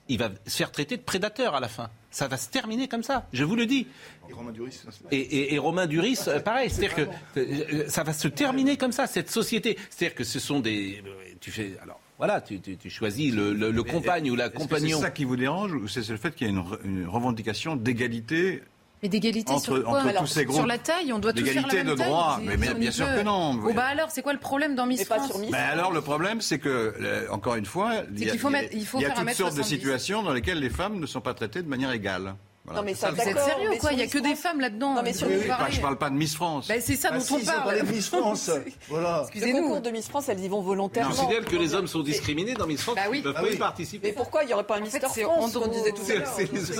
[0.08, 1.90] il va se faire traiter de prédateur à la fin.
[2.12, 3.86] Ça va se terminer comme ça, je vous le dis.
[4.30, 4.82] Et Romain Duris,
[5.12, 6.70] Et, et- et Romain Duris, euh, pareil.
[6.70, 9.78] C'est-à-dire que euh, ça va se terminer comme ça, cette société.
[9.90, 11.04] C'est-à-dire que ce sont des.
[11.06, 11.78] euh, Tu fais.
[11.84, 14.98] Alors, voilà, tu, tu- tu choisis le, le- le compagne ou la Est-ce que compagnon.
[14.98, 17.08] C'est ça qui vous dérange ou c'est le fait qu'il y a une, re- une
[17.08, 18.62] revendication d'égalité
[19.02, 20.58] Mais d'égalité Entre- sur quoi entre Alors, tous ces groupes.
[20.58, 22.40] Sur la taille, on doit tous faire la même de droit.
[22.44, 23.58] Mais- bien sûr que non.
[23.66, 26.02] Oh bah alors, c'est quoi le problème dans Miss France sur Miss Mais alors le
[26.02, 28.62] problème, c'est que, euh, encore une fois, il y a, qu'il faut il y a-
[28.62, 29.70] mettre- il faut il y a faire un toutes sortes de 70.
[29.76, 32.36] situations dans lesquelles les femmes ne sont pas traitées de manière égale.
[32.66, 32.82] Voilà.
[32.82, 34.60] Non, mais ça, Vous êtes sérieux mais quoi Il y a que des France- femmes
[34.60, 34.94] là-dedans.
[34.94, 35.72] Non, mais sur parler.
[35.74, 36.68] je parle pas de Miss France.
[36.68, 37.64] Bah, c'est ça Ah dont si, on si, parle.
[37.64, 38.52] parlait de Miss France.
[38.90, 39.18] voilà.
[39.18, 39.62] Le Excusez-nous.
[39.64, 41.10] concours de Miss France, elles y vont volontairement.
[41.12, 43.20] Je considère que les hommes sont discriminés dans Miss France, Bah oui.
[43.20, 43.56] ils ne peuvent Ah pas oui.
[43.56, 44.08] y participer.
[44.10, 46.02] Mais pourquoi il n'y aurait pas un Mister fait, c'est France, en comme disait tout
[46.12, 46.14] à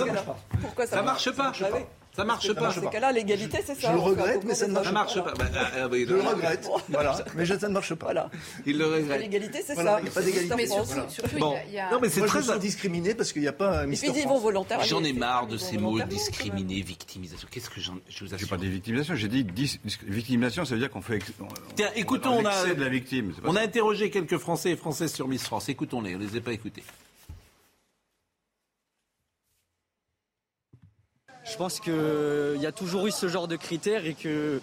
[0.04, 1.52] l'heure Pourquoi ça Ça marche pas.
[2.20, 2.72] Ça marche Dans pas.
[2.72, 3.88] ces cas-là, l'égalité, c'est ça.
[3.88, 5.32] Je le regrette, mais ça des ne marche pas.
[5.38, 6.68] Bah, ah, ah, Je le regrette.
[6.88, 7.24] voilà.
[7.34, 8.06] Mais ça ne marche pas.
[8.06, 8.30] Voilà.
[8.66, 9.20] Il le regrette.
[9.20, 9.98] L'égalité, c'est ça.
[10.00, 10.66] il y a pas d'égalité.
[11.08, 11.52] Surtout, Bon.
[11.52, 12.58] il y a- il y a- Non, mais c'est très.
[12.58, 14.08] discriminé parce qu'il n'y a pas un Mister.
[14.86, 17.48] J'en ai marre de ces mots discriminés, victimisation.
[17.50, 17.94] Qu'est-ce que j'en.
[18.08, 18.48] Je vous J'ai assure.
[18.48, 21.16] pas dit victimisation, j'ai dit dis- victimisation, ça veut dire qu'on fait.
[21.16, 21.32] ex-
[21.76, 23.32] Tiens, on- écoutons, dans on a- de la victime.
[23.60, 25.68] interrogé quelques Français et Françaises sur Miss France.
[25.68, 26.82] Écoutons-les, on ne les a pas écoutés.
[31.50, 34.60] Je pense qu'il y a toujours eu ce genre de critères et que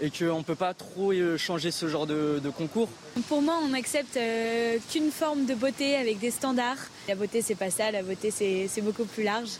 [0.00, 2.88] et qu'on ne peut pas trop euh, changer ce genre de, de concours.
[3.28, 6.88] Pour moi, on n'accepte euh, qu'une forme de beauté avec des standards.
[7.08, 7.92] La beauté, c'est pas ça.
[7.92, 9.50] La beauté, c'est c'est beaucoup plus large.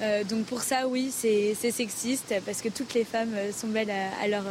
[0.00, 3.90] Euh, donc pour ça, oui, c'est c'est sexiste parce que toutes les femmes sont belles
[3.90, 4.44] à, à leur,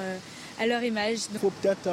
[0.59, 1.19] à leur image.
[1.33, 1.89] Il faut peut-être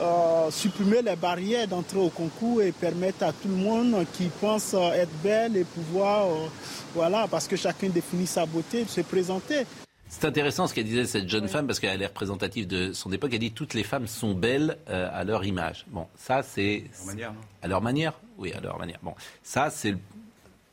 [0.00, 4.74] euh, supprimer les barrières d'entrée au concours et permettre à tout le monde qui pense
[4.74, 6.48] euh, être belle et pouvoir, euh,
[6.94, 9.66] voilà, parce que chacun définit sa beauté, de se présenter.
[10.08, 13.30] C'est intéressant ce qu'elle disait cette jeune femme parce qu'elle est représentative de son époque.
[13.34, 15.84] Elle dit toutes les femmes sont belles euh, à leur image.
[15.88, 17.40] Bon, ça c'est En manière, non?
[17.62, 18.14] À leur manière.
[18.38, 18.98] Oui, à leur manière.
[19.02, 19.98] Bon, ça c'est le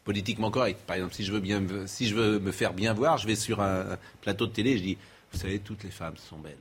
[0.05, 0.80] politiquement correct.
[0.88, 3.36] Par exemple, si je veux bien, si je veux me faire bien voir, je vais
[3.36, 4.97] sur un plateau de télé, et je dis,
[5.34, 6.55] vous savez, toutes les femmes sont belles.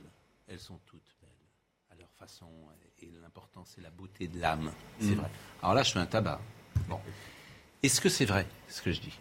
[0.47, 1.29] Elles sont toutes belles
[1.91, 2.47] à leur façon.
[3.65, 4.71] C'est la beauté de l'âme.
[4.99, 5.15] C'est Mm.
[5.15, 5.29] vrai.
[5.61, 6.39] Alors là, je fais un tabac.
[6.87, 6.99] Bon,
[7.83, 9.17] est-ce que c'est vrai ce que je dis?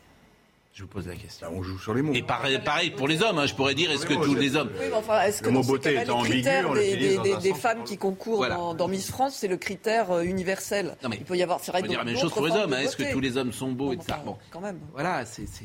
[0.75, 1.47] Je vous pose la question.
[1.49, 2.13] Bah, on joue sur les mots.
[2.15, 4.71] Et pareil, pareil pour les hommes, hein, je pourrais dire, est-ce que tous les hommes
[4.75, 7.97] Oui, mais enfin, est-ce que Le mot beauté les ambigu, des, des- des- femmes qui
[7.97, 8.57] concourent Voilà.
[8.57, 11.61] dans, dans Miss France, c'est le critère euh, universel Non, mais Il peut y avoir,
[11.61, 12.73] c'est vrai, On peut dire la même chose pour les hommes.
[12.73, 14.81] hein, Est-ce que tous les hommes sont beaux et ça enfin, Bon, Quand même.
[14.93, 15.47] voilà, c'est.
[15.47, 15.65] c'est-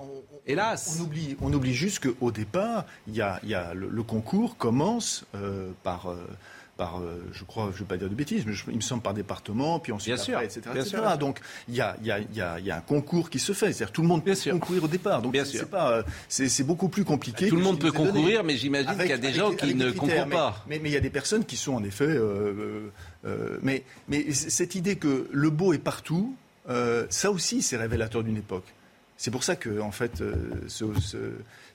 [0.00, 0.96] On- on- Hélas.
[0.98, 4.02] On oublie, on oublie juste qu'au départ, il y a, il y a le, le
[4.02, 6.26] concours commence euh, par, euh,
[6.80, 8.80] par euh, je crois, je ne vais pas dire de bêtises, mais je- il me
[8.80, 10.60] semble par département, puis ensuite Bien après, sûr, etc.
[10.72, 10.88] bien etc.
[10.90, 11.18] sûr, bien sûr.
[11.18, 13.28] Donc il y a, il y, a, il y, a, il y a un concours
[13.28, 14.52] qui se fait, c'est-à-dire tout le monde Bien peut sûr.
[14.54, 15.20] concourir au départ.
[15.20, 17.48] Donc c'est euh, c'est beaucoup plus compliqué.
[17.48, 20.28] Tout le monde peut concourir, mais j'imagine qu'il y a des gens qui ne concourent
[20.30, 20.64] pas.
[20.68, 22.04] Mais il y a des personnes qui sont en effet.
[22.06, 22.88] euh,
[23.26, 23.84] euh, mais,
[24.32, 26.34] cette idée que le beau est partout,
[26.70, 28.64] euh, ça aussi, c'est révélateur d'une époque.
[29.18, 30.34] C'est pour ça que, en fait, euh,
[30.68, 31.16] ce- ce-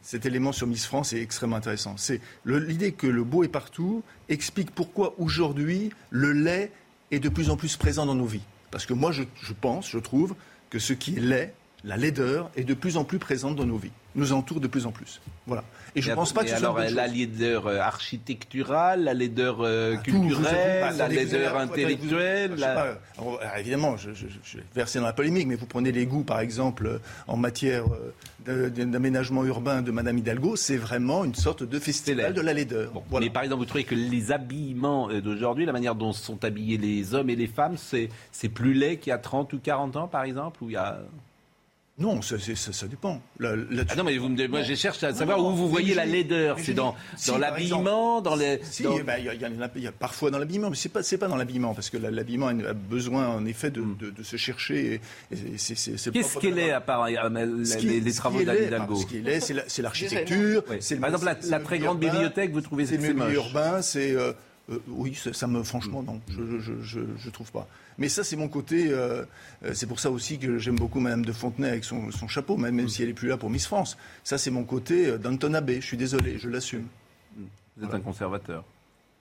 [0.05, 1.95] cet élément sur Miss France est extrêmement intéressant.
[1.97, 6.71] C'est l'idée que le beau est partout explique pourquoi aujourd'hui le lait
[7.09, 8.43] est de plus en plus présent dans nos vies.
[8.69, 9.23] Parce que moi, je,
[9.59, 10.35] pense, je trouve
[10.69, 11.53] que ce qui est laid,
[11.83, 14.85] la laideur, est de plus en plus présente dans nos vies, nous entoure de plus
[14.85, 15.21] en plus.
[15.45, 15.63] Voilà.
[15.95, 19.13] Et je ne pense pas que ce soit alors, bonne la laideur euh, architecturale, la
[19.13, 22.55] laideur euh, Ah, culturelle, la avez- intellectuelle.
[22.57, 25.91] La- alors, alors, évidemment, je, je, je vais verser dans la polémique, mais vous prenez
[25.91, 26.97] les goûts, par exemple, euh,
[27.27, 27.83] en matière
[28.47, 32.91] euh, d'aménagement urbain de Madame Hidalgo, c'est vraiment une sorte de festival de la laideur.
[32.91, 33.25] Bon, Voilà.
[33.25, 36.77] Mais par exemple, vous trouvez que les habillements euh, d'aujourd'hui, la manière dont sont habillés
[36.77, 39.95] les hommes et les femmes, c'est c'est plus laid qu'il y a 30 ou 40
[39.95, 40.99] ans, par exemple où il y a...
[41.97, 43.21] Non, ça, ça- ça dépend.
[43.39, 45.55] Là- là-dessus- Ah non, mais vous me, moi, je cherche à Non, savoir non, où
[45.55, 46.57] vous voyez la laideur.
[46.59, 48.59] C'est dans, si, dans l'habillement, dans les...
[48.69, 50.37] Si, dans- eh ben, il y, a- il y en a- y a parfois dans
[50.37, 53.71] l'habillement, mais c'est pas c'est pas dans l'habillement parce que l'habillement a besoin en effet
[53.71, 54.99] de, de- de se chercher.
[55.31, 55.37] Hmm.
[56.11, 59.53] Qu'est-ce qu'elle est à part euh, Ce les, travaux d'Anne Hidalgo Ce qui est c'est
[59.53, 60.63] la- c'est l'architecture.
[60.69, 60.77] Oui.
[60.81, 63.03] c'est le- Par exemple, la, c'est la le très grande bibliothèque, vous trouvez C'est le
[63.03, 64.15] c'est mobilier moche urbain, c'est.
[64.71, 67.67] Euh, oui, ça, ça me, franchement, non, je je, je, je, je trouve pas.
[67.97, 68.87] Mais ça, c'est mon côté.
[68.89, 69.23] euh,
[69.63, 72.57] euh, c'est pour ça aussi que j'aime beaucoup Madame de Fontenay avec son, son chapeau,
[72.57, 73.97] même, même si elle est plus là pour Miss France.
[74.23, 75.79] Ça, c'est mon côté euh, d'Anton Abbé.
[75.81, 76.87] Je suis désolé, je l'assume.
[77.77, 78.63] Vous êtes un conservateur.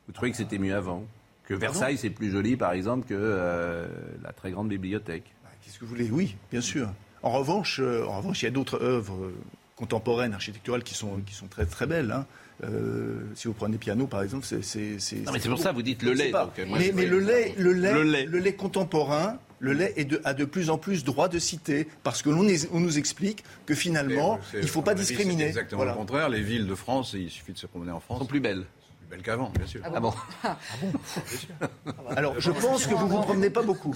[0.07, 1.05] Vous trouvez que c'était mieux avant
[1.47, 3.87] Que Versailles, c'est plus joli, par exemple, que
[4.23, 6.09] la très grande bibliothèque Bah, Qu'est-ce que vous voulez?
[6.11, 6.89] Oui, bien sûr.
[7.23, 9.31] En revanche, en revanche, il y a d'autres œuvres
[9.77, 12.11] contemporaines, architecturales, qui sont, qui sont très très belles.
[12.13, 12.27] hein.
[12.65, 15.73] Euh, si vous prenez piano, par exemple, c'est c'est c'est- Non, mais c'est pour ça
[15.73, 16.31] vous dites le lait.
[16.31, 18.25] donc, euh, moi, mais, le lait, le lait, Le lait.
[18.25, 21.87] le lait contemporain, le lait est de- a de plus en plus droit de citer
[22.03, 25.45] parce que l'on on nous explique que finalement, C'est- il ne faut pas avis, discriminer.
[25.47, 25.93] exactement Voilà.
[25.93, 26.29] le contraire.
[26.29, 28.19] Les villes de France, il suffit de se promener en France.
[28.21, 28.65] sont plus belles.
[29.15, 29.81] Plus belles qu'avant, bien sûr.
[29.85, 30.13] Ah bon
[32.17, 33.95] Alors, je pense que vous vous promenez pas beaucoup.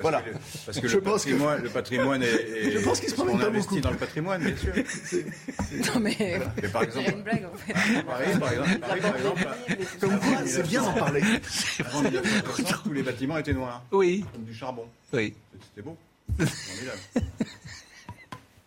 [0.00, 0.22] Voilà.
[0.64, 3.14] Parce que Je le pense que- patrimoine, le patrimoine est, est- Je pense qu'il se
[3.14, 3.80] promène pas investit beaucoup.
[3.82, 4.72] dans le patrimoine, bien sûr.
[5.94, 6.16] Non, mais.
[6.62, 7.72] Mais par Il y a exemple, une blague, en fait.
[8.02, 9.48] Paris, par exemple, Paris, par exemple,
[10.00, 11.22] Comme quoi, c'est bien d'en parler.
[11.84, 14.86] avant 1960, tous les bâtiments étaient noirs, Oui, comme du charbon.
[15.12, 15.34] oui.
[15.70, 15.96] C'était beau.
[16.38, 17.30] Formidable.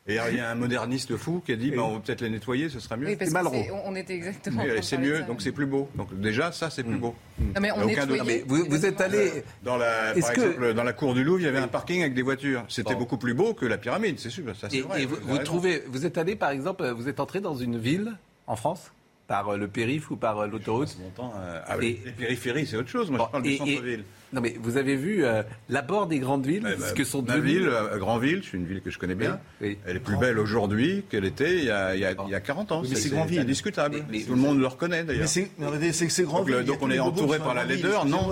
[0.10, 2.30] Et il y a un moderniste fou qui a dit, bah, on va peut-être les
[2.32, 3.08] nettoyer, ce sera mieux.
[3.08, 4.64] Oui, parce que on était exactement.
[4.82, 5.88] c'est mieux, donc c'est plus beau.
[5.96, 7.14] Donc déjà, ça, c'est plus beau.
[7.40, 8.28] Non, mais on Aucun nettoyait- doute.
[8.28, 9.44] mais vous, vous êtes allé.
[9.64, 12.02] Dans la, par que- exemple, dans la cour du Louvre, il y avait un parking
[12.02, 12.64] avec des voitures.
[12.70, 13.00] C'était Bon.
[13.02, 14.44] beaucoup plus beau que la pyramide, c'est sûr.
[14.56, 17.40] Ça, Et, vrai, et vous, trouvez, vous êtes allé par exemple, euh, vous êtes entré
[17.40, 18.92] dans une ville en France
[19.28, 22.90] par euh, le périph ou par euh, l'autoroute euh, ah oui, les périphéries, c'est autre
[22.90, 23.12] chose.
[23.12, 24.04] Moi, Bon, je parle et- du et- centre-ville.
[24.32, 27.22] Non mais vous avez vu euh, l'abord des grandes villes, Ouais, ce bah, que sont
[27.24, 29.40] ma devenues- ville, euh, Grandville, c'est une ville que je connais bien.
[29.62, 29.78] Oui, oui.
[29.88, 32.36] Elle est plus belle aujourd'hui qu'elle était il y a, il y a- il y
[32.36, 32.82] a 40 ans.
[32.84, 33.40] Oui, mais c'est Grandville.
[33.40, 34.04] indiscutable.
[34.10, 35.22] Mais- mais- Tout le monde le reconnaît d'ailleurs.
[35.24, 38.30] Mais c'est que c'est grand Donc, le- donc on est entouré par la laideur, non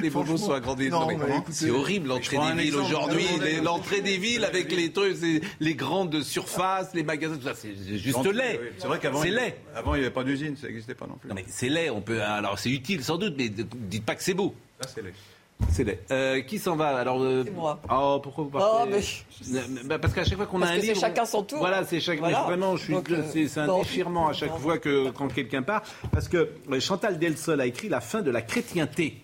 [0.00, 0.90] Les bonbons sont à grande ville.
[0.90, 3.24] Non, Non, mais mais comment écoutez- c'est horrible l'entrée des villes aujourd'hui.
[3.62, 7.74] L'entrée des villes avec les trucs, c'est- les grandes surfaces, les magasins, tout ça, c'est
[7.98, 8.60] juste laid.
[8.78, 9.22] C'est vrai qu'avant.
[9.74, 11.28] Avant, il n'y avait pas d'usine, ça n'existait pas non plus.
[11.28, 11.90] Non mais c'est laid.
[11.90, 12.20] On peut.
[12.22, 14.54] Alors c'est utile sans doute, mais dites pas que c'est beau.
[14.86, 15.12] C'est laid.
[15.70, 16.00] C'est laid.
[16.10, 17.22] Euh, qui s'en va Alors.
[17.22, 17.80] euh, C'est moi.
[17.90, 20.80] Oh, pourquoi vous partez Oh, mais- bah, Parce qu'à chaque fois qu'on a un que
[20.80, 21.00] c'est livre.
[21.00, 21.58] chacun son tour.
[21.58, 22.18] Voilà, c'est chaque.
[22.18, 22.42] Voilà.
[22.42, 22.92] Vraiment, je suis.
[22.94, 23.78] Donc, euh, c'est c'est un bon.
[23.82, 28.00] déchirement à chaque fois que quand quelqu'un part, parce que Chantal Delsol a écrit la
[28.00, 29.22] fin de la chrétienté.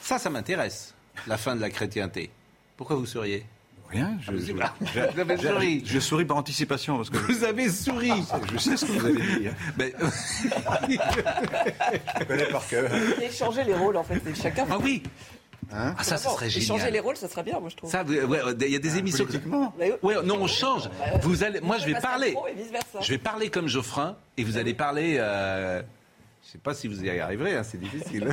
[0.00, 0.94] Ça, ça m'intéresse.
[1.26, 2.30] La fin de la chrétienté.
[2.76, 3.44] Pourquoi vous souriez?
[3.90, 4.74] Rien, je, je, pas.
[4.94, 5.82] je- Vous avez je- souri.
[5.86, 8.12] je souris par anticipation parce que Vous avez souri.
[8.52, 9.52] je sais ce que vous allez dire.
[9.78, 9.94] Mais-
[12.20, 12.90] Je connais par cœur.
[13.22, 14.66] Échanger les rôles, en fait, c'est chacun.
[14.70, 15.02] ah oui.
[15.72, 16.92] Hein Ah ça, ça serait Échanger génial.
[16.92, 17.90] les rôles, ça serait bien, moi, je trouve.
[17.90, 19.24] Ça, vous- ouais, il y a des émissions.
[19.24, 19.74] Politiquement.
[20.02, 20.88] Ouais, non, on change.
[21.22, 22.36] Vous allez, moi, je vais parler.
[23.00, 25.16] Je vais parler comme Geoffrin et vous allez parler.
[25.18, 25.82] euh,
[26.46, 28.28] Je sais pas si vous y arriverez, hein, c'est difficile.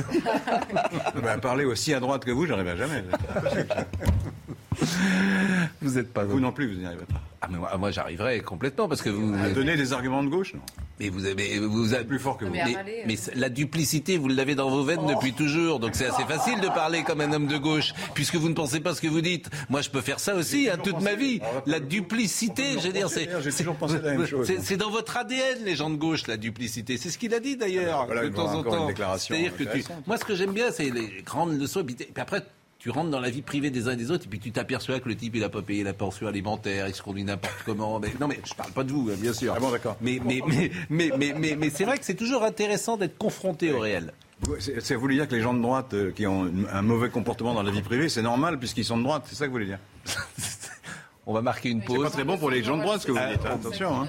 [1.22, 3.02] Bah, parler aussi à droite que vous, j'arriverai jamais.
[5.82, 6.24] vous êtes pas.
[6.24, 7.20] Vous non plus, vous n'y arriverez pas.
[7.42, 9.34] Ah, mais moi, moi, j'arriverai complètement parce que vous.
[9.42, 10.60] À donner des arguments de gauche, non.
[11.00, 12.52] Mais vous avez, vous avez Plus fort que vous.
[12.52, 15.94] mais Mais, râler, mais c'est- la duplicité, vous l'avez dans vos veines depuis toujours, donc
[15.94, 18.94] c'est assez facile de parler comme un homme de gauche, puisque vous ne pensez pas
[18.94, 19.50] ce que vous dites.
[19.68, 21.40] Moi, je peux faire ça aussi, hein, toute ma vie.
[21.66, 24.50] La duplicité, je veux dire, c'est J'ai toujours pensé la c'est- même chose.
[24.62, 26.96] c'est- dans votre ADN, les gens de gauche, la duplicité.
[26.96, 28.86] C'est ce qu'il a dit d'ailleurs, Voilà, de temps en temps.
[28.86, 31.80] déclaration C'est-à-dire que tu, moi, ce que j'aime bien, c'est les grandes leçons.
[31.80, 32.42] Et puis après,
[32.84, 35.00] tu rentres dans la vie privée des uns et des autres, et puis tu t'aperçois
[35.00, 37.98] que le type, il a pas payé la pension alimentaire, il se conduit n'importe comment.
[37.98, 39.54] Mais, non, mais je parle pas de vous, hein, bien sûr.
[39.56, 39.96] Ah bon, d'accord.
[40.02, 43.72] Mais, mais, mais, mais, mais, mais, mais c'est vrai que c'est toujours intéressant d'être confronté
[43.72, 44.12] au réel.
[44.58, 47.08] C'est c'est- vous voulez dire que les gens de droite euh, qui ont un mauvais
[47.08, 49.54] comportement dans la vie privée, c'est normal puisqu'ils sont de droite, c'est ça que vous
[49.54, 49.78] voulez dire?
[51.26, 52.04] On va marquer une C'est pause.
[52.04, 54.02] pas très bon pour les gens de droite ce que vous Ah, dites, hein, attention.
[54.02, 54.08] Hein.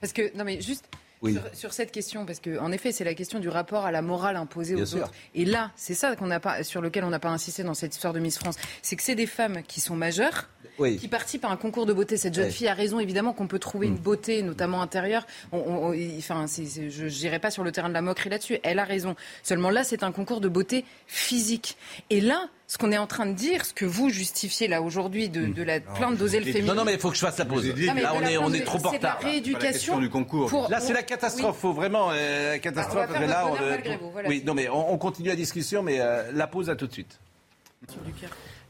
[0.00, 0.84] Parce que, non mais juste
[1.22, 1.32] Oui.
[1.32, 4.02] sur, sur cette question, parce que en effet, c'est la question du rapport à la
[4.02, 4.98] morale imposée Bien aux sûr.
[4.98, 5.12] autres.
[5.34, 7.94] Et là, c'est ça qu'on n'a pas, sur lequel on n'a pas insisté dans cette
[7.94, 10.48] histoire de Miss France, c'est que c'est des femmes qui sont majeures,
[10.78, 10.96] Oui.
[10.96, 12.16] qui participent à un concours de beauté.
[12.16, 13.90] Cette jeune fille a raison, évidemment, qu'on peut trouver Mm.
[13.90, 15.26] une beauté, notamment intérieure.
[15.52, 18.30] On, on- on- enfin, c'est- c'est- je n'irai pas sur le terrain de la moquerie
[18.30, 18.58] là-dessus.
[18.62, 19.16] Elle a raison.
[19.42, 21.76] Seulement là, c'est un concours de beauté physique.
[22.10, 25.28] Et là, ce qu'on est en train de dire, ce que vous justifiez là aujourd'hui
[25.30, 26.66] de, de la plainte d'oser le féminisme.
[26.68, 27.66] Non, non, mais il faut que je fasse la pause.
[27.66, 29.00] Non, Là, on est, on trop en c'est retard.
[29.00, 29.16] là.
[29.16, 30.50] Pas la rééducation question du concours.
[30.50, 31.58] pour- Là, c'est la catastrophe.
[31.58, 33.06] Faut vraiment euh, la catastrophe.
[33.08, 35.28] Ah, on là, bonheur on, euh, vous, voilà, oui, c'est- non, mais on, on continue
[35.28, 37.18] la discussion, mais euh, la pause à tout de suite.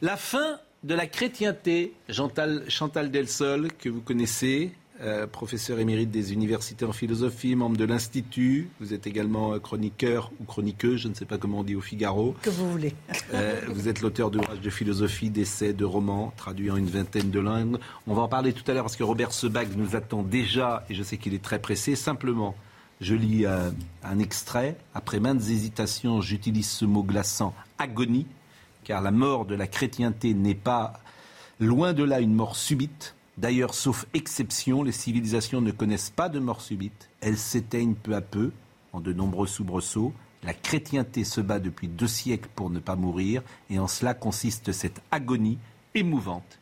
[0.01, 6.33] La fin de la chrétienté, Chantal, Chantal Delsol, que vous connaissez, euh, professeur émérite des
[6.33, 8.69] universités en philosophie, membre de l'Institut.
[8.81, 11.81] Vous êtes également euh, chroniqueur ou chroniqueuse, je ne sais pas comment on dit au
[11.81, 12.35] Figaro.
[12.43, 12.95] Que vous voulez.
[13.33, 17.41] Euh, vous êtes l'auteur d'ouvrages de philosophie, d'essais, de romans, traduits en une vingtaine de
[17.41, 17.79] langues.
[18.07, 20.95] On va en parler tout à l'heure parce que Robert Sebag nous attend déjà et
[20.95, 21.95] je sais qu'il est très pressé.
[21.95, 22.57] Simplement,
[23.01, 23.71] je lis euh,
[24.03, 24.77] un extrait.
[24.95, 28.27] Après maintes hésitations, j'utilise ce mot glaçant, agonie,
[28.89, 30.95] car la mort de la chrétienté n'est pas
[31.61, 33.15] loin de là une mort subite.
[33.37, 37.11] D'ailleurs, sauf exception, les civilisations ne connaissent pas de mort subite.
[37.21, 38.51] Elles s'éteignent peu à peu,
[38.95, 40.15] en de nombreux soubresauts.
[40.43, 44.73] La chrétienté se bat depuis deux siècles pour ne pas mourir, et en cela consiste
[44.73, 45.59] cette agonie
[45.95, 46.59] émouvante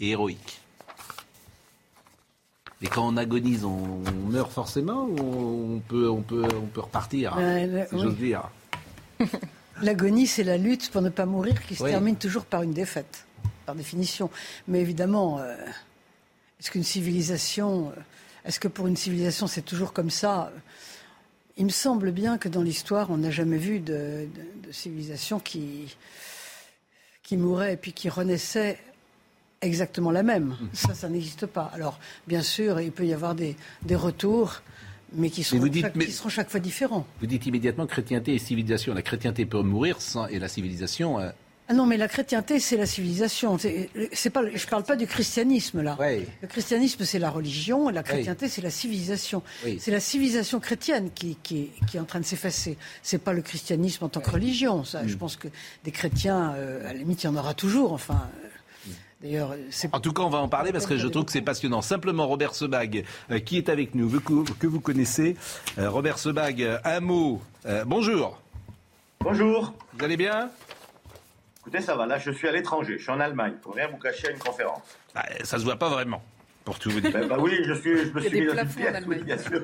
[0.00, 0.60] et héroïque.
[2.80, 6.80] Et quand on agonise, on, on meurt forcément ou on peut, on peut, on peut
[6.80, 8.00] repartir, Euh, le- si oui.
[8.02, 8.48] j'ose dire?
[9.82, 11.90] L'agonie, c'est la lutte pour ne pas mourir qui se Oui.
[11.90, 13.26] termine toujours par une défaite,
[13.66, 14.30] par définition.
[14.68, 15.54] Mais évidemment, euh,
[16.60, 18.00] est-ce qu'une civilisation, euh,
[18.44, 20.50] est-ce que pour une civilisation c'est toujours comme ça?
[21.58, 24.28] Il me semble bien que dans l'histoire, on n'a jamais vu de,
[24.62, 25.94] de- de civilisation qui,
[27.22, 28.78] qui mourait et puis qui renaissait
[29.62, 30.56] exactement la même.
[30.74, 31.70] Ça, ça n'existe pas.
[31.74, 34.60] Alors, bien sûr, il peut y avoir des, des retours,
[35.14, 37.06] mais qui seront, vous dites- chaque, mais- qui seront chaque fois différents.
[37.20, 38.94] Vous dites immédiatement chrétienté et civilisation.
[38.94, 41.18] La chrétienté peut mourir sans, et la civilisation.
[41.18, 41.30] euh,
[41.68, 43.58] Ah non, mais la chrétienté, c'est la civilisation.
[43.58, 45.96] C'est, pas, je ne parle pas du christianisme, là.
[45.98, 46.24] ouais.
[46.40, 49.42] Le christianisme, c'est la religion, et la chrétienté, c'est la civilisation.
[49.64, 49.76] Oui.
[49.80, 52.76] C'est la civilisation chrétienne qui, qui, est- qui est en train de s'effacer.
[53.02, 54.84] C'est pas le christianisme en tant que religion.
[54.84, 55.08] Ça, Mm.
[55.08, 55.48] Je pense que
[55.82, 57.92] des chrétiens, euh, à la limite, il y en aura toujours.
[57.92, 58.30] Enfin,
[59.26, 59.54] D'ailleurs,
[59.92, 61.82] En tout cas, on va en parler parce que je trouve que c'est passionnant.
[61.82, 65.36] Simplement, Robert Sebag, euh, qui est avec nous, que, vous connaissez.
[65.78, 67.42] Euh, Robert Sebag, euh, un mot.
[67.66, 68.40] Euh, bonjour.
[69.20, 69.74] Bonjour.
[69.98, 70.48] Vous allez bien?
[71.60, 72.06] Écoutez, ça va.
[72.06, 72.94] Là, je suis à l'étranger.
[72.98, 74.82] Je suis en Allemagne pour rien vous cacher à une conférence.
[75.12, 76.22] Bah, Ça se voit pas vraiment,
[76.64, 77.10] pour tout vous dire.
[77.10, 78.68] Ben, bah oui, je suis, je me Il y a suis des mis dans une
[78.68, 79.62] plafonds en pièce, oui, bien sûr.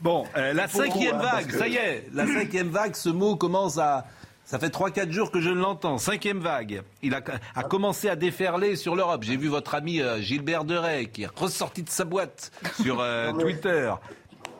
[0.00, 3.10] Bon, euh, la vous, cinquième hein, vague, que- ça y est, la cinquième vague, ce
[3.10, 4.06] mot commence à...
[4.44, 5.98] Ça fait 3-4 jours que je ne l'entends.
[5.98, 6.82] Cinquième vague.
[7.02, 7.20] Il a,
[7.54, 9.22] a commencé à déferler sur l'Europe.
[9.22, 12.50] J'ai vu votre ami euh, Gilbert Deray qui est ressorti de sa boîte
[12.82, 13.92] sur euh, Twitter.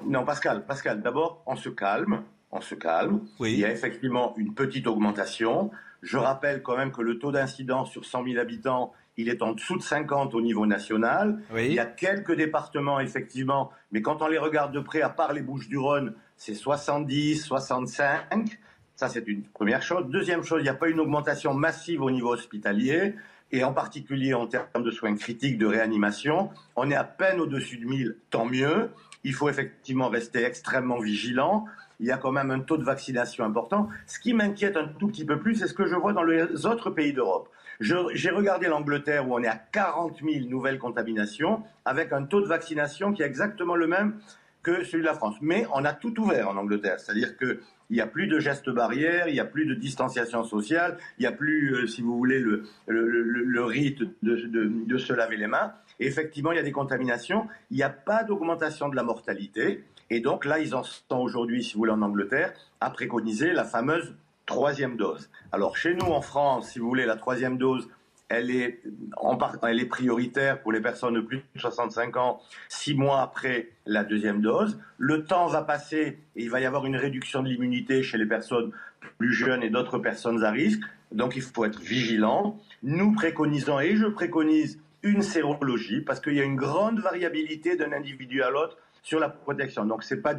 [0.07, 2.23] Non, Pascal, Pascal, d'abord, on se calme.
[2.51, 3.21] On se calme.
[3.41, 5.71] Il y a effectivement une petite augmentation.
[6.03, 9.53] Je rappelle quand même que le taux d'incidence sur 100 000 habitants, il est en
[9.53, 11.41] dessous de 50 au niveau national.
[11.57, 15.33] Il y a quelques départements, effectivement, mais quand on les regarde de près, à part
[15.33, 18.59] les Bouches-du-Rhône, c'est 70, 65.
[19.03, 20.07] Ça, c'est une première chose.
[20.11, 23.17] Deuxième chose, il n'y a pas une augmentation massive au niveau hospitalier,
[23.51, 26.51] et en particulier en termes de soins critiques, de réanimation.
[26.77, 28.91] On est à peine au-dessus de 1000, tant mieux.
[29.25, 31.65] Il faut effectivement rester extrêmement vigilant.
[31.99, 33.89] Il y a quand même un taux de vaccination important.
[34.07, 36.65] Ce qui m'inquiète un tout petit peu plus, c'est ce que je vois dans les
[36.65, 37.49] autres pays d'Europe.
[37.81, 42.47] J'ai regardé l'Angleterre où on est à 40 000 nouvelles contaminations, avec un taux de
[42.47, 44.21] vaccination qui est exactement le même
[44.63, 45.37] que celui de la France.
[45.41, 47.59] Mais on a tout ouvert en Angleterre, c'est-à-dire qu'il
[47.91, 51.27] n'y a plus de gestes barrières, il n'y a plus de distanciation sociale, il n'y
[51.27, 55.47] a plus, euh, si vous voulez, le, le- le- rite de, de- se laver les
[55.47, 55.73] mains.
[56.01, 59.85] Effectivement, il y a des contaminations, il n'y a pas d'augmentation de la mortalité.
[60.11, 63.65] Et donc là, ils en sont aujourd'hui, si vous voulez, en Angleterre, à préconiser la
[63.65, 64.15] fameuse
[64.47, 65.31] troisième dose.
[65.53, 67.89] Alors chez nous, en France, si vous voulez, la troisième dose,
[68.33, 74.05] elle est, prioritaire pour les personnes de plus de 65 ans, six mois après la
[74.05, 74.81] deuxième dose.
[74.99, 78.27] Le temps va passer et il va y avoir une réduction de l'immunité chez les
[78.27, 78.73] personnes
[79.19, 80.83] plus jeunes et d'autres personnes à risque.
[81.13, 82.59] Donc il faut être vigilant.
[82.83, 87.93] Nous préconisons, et je préconise, une sérologie parce qu'il y a une grande variabilité d'un
[87.93, 89.85] individu à l'autre sur la protection.
[89.85, 90.35] Donc c'est pas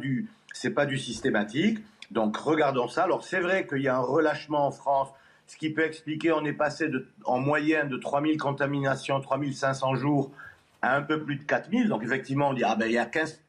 [0.74, 1.78] pas du systématique.
[2.10, 3.04] Donc regardons ça.
[3.04, 5.10] Alors c'est vrai qu'il y a un relâchement en France,
[5.46, 10.30] ce qui peut expliquer on est passé de, en moyenne de 3000 contaminations, 3500 jours
[10.82, 11.88] à un peu plus de 4000.
[11.88, 13.43] Donc effectivement on dit ah ben il y a 15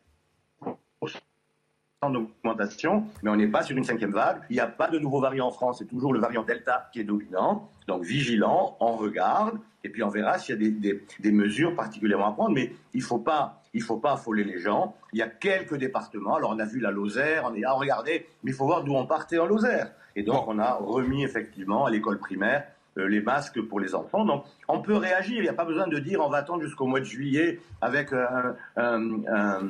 [2.11, 4.41] d'augmentation, mais on n'est pas sur une cinquième vague.
[4.49, 6.99] Il n'y a pas de nouveau variant en France, c'est toujours le variant Delta qui
[6.99, 7.69] est dominant.
[7.87, 11.75] Donc vigilant, on regarde, et puis on verra s'il y a des, des- des mesures
[11.75, 12.51] particulièrement à prendre.
[12.53, 14.95] Mais il ne faut pas, il faut pas affoler les gens.
[15.13, 16.35] Il y a quelques départements.
[16.35, 18.93] Alors on a vu la Lozère, on est là, regardez, mais il faut voir d'où
[18.93, 19.91] on partait en Lozère.
[20.15, 22.65] Et donc on a remis effectivement à l'école primaire
[22.97, 24.25] euh, les masques pour les enfants.
[24.25, 25.37] Donc on peut réagir.
[25.37, 28.11] Il n'y a pas besoin de dire on va attendre jusqu'au mois de juillet avec
[28.13, 29.61] un- un- un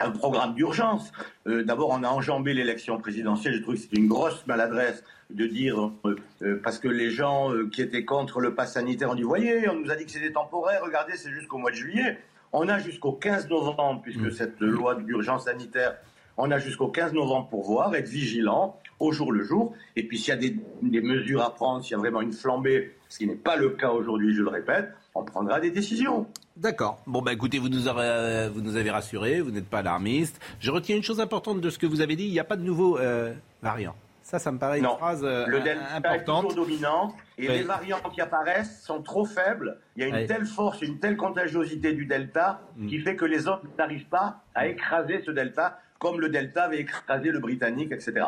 [0.00, 1.12] un programme d'urgence.
[1.46, 3.54] Euh, D'abord, on a enjambé l'élection présidentielle.
[3.54, 7.52] Je trouve que c'était une grosse maladresse de dire, euh, euh, parce que les gens
[7.52, 10.10] euh, qui étaient contre le pass sanitaire ont dit, voyez, on nous a dit que
[10.10, 12.18] c'était temporaire, regardez, c'est jusqu'au mois de juillet.
[12.52, 15.96] On a jusqu'au 15 novembre, puisque cette loi d'urgence sanitaire,
[16.36, 19.74] on a jusqu'au 15 novembre pour voir, être vigilant au jour le jour.
[19.94, 22.32] Et puis, s'il y a des, des mesures à prendre, s'il y a vraiment une
[22.32, 26.26] flambée, ce qui n'est pas le cas aujourd'hui, je le répète, on prendra des décisions.
[26.60, 27.00] D'accord.
[27.06, 30.38] Bon, bah écoutez, vous nous, aurez, euh, vous nous avez rassurés, vous n'êtes pas alarmiste.
[30.60, 32.56] Je retiens une chose importante de ce que vous avez dit, il n'y a pas
[32.56, 33.32] de nouveau euh,
[33.62, 33.94] variant.
[34.22, 34.96] Ça, ça me paraît une Non.
[34.98, 36.48] phrase euh, le un- delta est importante.
[36.50, 37.54] toujours dominant et Oui.
[37.54, 39.78] les variants qui apparaissent sont trop faibles.
[39.96, 40.26] Il y a une Oui.
[40.26, 42.88] telle force, une telle contagiosité du delta Mm.
[42.88, 46.80] qui fait que les autres n'arrivent pas à écraser ce delta comme le delta avait
[46.80, 48.26] écrasé le britannique, etc.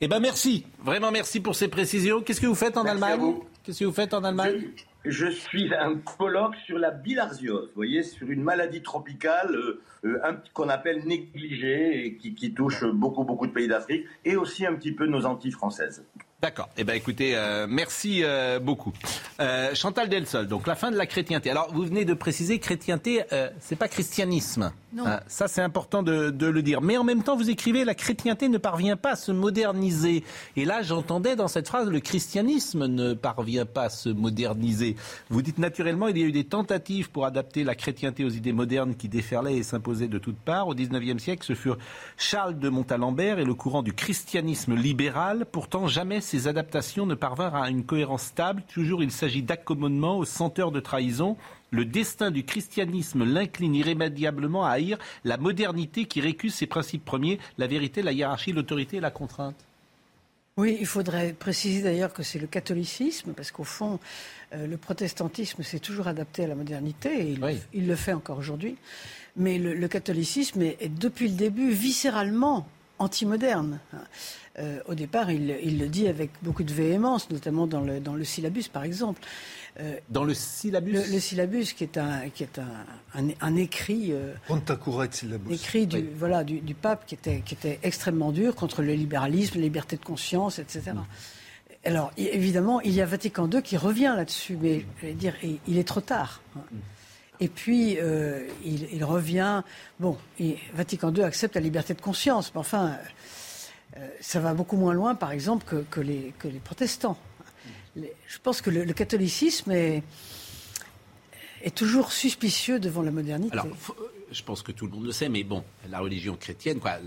[0.00, 2.22] Eh ben merci, vraiment merci pour ces précisions.
[2.22, 3.34] Qu'est-ce que vous faites en Merci Allemagne.
[3.64, 4.82] Qu'est-ce que vous faites en Allemagne Je
[5.26, 9.82] suis un colloque sur la bilharziose, vous voyez, sur une maladie tropicale euh,
[10.52, 14.74] qu'on appelle négligée et qui, qui touche beaucoup, beaucoup de pays d'Afrique et aussi un
[14.74, 16.04] petit peu nos Antilles françaises.
[16.42, 16.68] D'accord.
[16.76, 18.92] Eh ben écoutez, euh, merci euh, beaucoup.
[19.38, 21.52] Euh, Chantal Delsol, donc la fin de la chrétienté.
[21.52, 24.72] Alors vous venez de préciser chrétienté, euh, c'est pas christianisme.
[24.92, 25.06] Non.
[25.06, 26.80] Euh, ça c'est important de, de le dire.
[26.80, 30.24] Mais en même temps, vous écrivez la chrétienté ne parvient pas à se moderniser.
[30.56, 34.96] Et là, j'entendais dans cette phrase le christianisme ne parvient pas à se moderniser.
[35.30, 38.52] Vous dites naturellement, il y a eu des tentatives pour adapter la chrétienté aux idées
[38.52, 40.68] modernes qui déferlaient et s'imposaient de toutes parts.
[40.68, 41.78] Au XIXe siècle, ce furent
[42.16, 45.46] Charles de Montalembert et le courant du christianisme libéral.
[45.50, 48.62] Pourtant, jamais ces adaptations ne parvinrent à une cohérence stable.
[48.72, 51.36] Toujours, il s'agit d'accommodement aux senteurs de trahison.
[51.70, 57.38] Le destin du christianisme l'incline irrémédiablement à haïr la modernité qui récuse ses principes premiers,
[57.58, 59.56] la vérité, la hiérarchie, l'autorité et la contrainte.
[60.58, 63.98] Oui, il faudrait préciser d'ailleurs que c'est le catholicisme, parce qu'au fond,
[64.52, 68.36] euh, le protestantisme s'est toujours adapté à la modernité, et il, il le fait encore
[68.36, 68.76] aujourd'hui.
[69.36, 72.66] Mais le, le catholicisme est, est depuis le début viscéralement
[72.98, 73.80] anti-moderne.
[74.58, 78.24] Euh, au départ, il, le dit avec beaucoup de véhémence, notamment dans le, dans le
[78.24, 79.20] syllabus, par exemple.
[79.80, 84.12] Euh, dans le syllabus le, syllabus, qui est un, qui est un, un, écrit.
[84.12, 84.34] Euh,
[85.14, 85.54] syllabus.
[85.54, 89.54] Écrit du, voilà, du, du, pape qui était, qui était extrêmement dur contre le libéralisme,
[89.56, 90.92] la liberté de conscience, etc.
[90.92, 91.04] Mm.
[91.84, 95.34] Alors, évidemment, il y a Vatican II qui revient là-dessus, mais je vais dire,
[95.66, 96.42] il est trop tard.
[96.56, 96.60] Hein.
[97.42, 99.64] Et puis, euh, il, il, revient.
[99.98, 100.16] Bon,
[100.74, 102.96] Vatican II accepte la liberté de conscience, mais enfin,
[103.96, 106.32] euh, ça va beaucoup moins loin, par exemple, que, les,
[106.62, 107.18] protestants.
[107.96, 110.04] je pense que le, catholicisme est,
[111.74, 113.54] toujours suspicieux devant la modernité.
[113.54, 116.78] Alors, euh, je pense que tout le monde le sait, mais bon, la religion chrétienne,
[116.78, 116.98] quoi,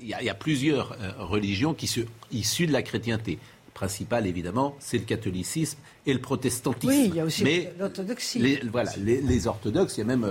[0.00, 3.40] il y, a plusieurs euh, religions qui sont issues de la chrétienté
[3.76, 6.88] principale, évidemment, c'est le catholicisme et le protestantisme.
[6.88, 7.44] Oui, il y a aussi
[7.78, 8.58] l'orthodoxie.
[8.72, 10.26] voilà, les, orthodoxes, il y a même,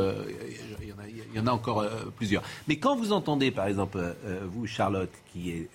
[1.36, 2.44] il y en a encore euh, plusieurs.
[2.68, 5.70] Mais quand vous entendez, par exemple, euh, euh, vous, Charlotte, qui est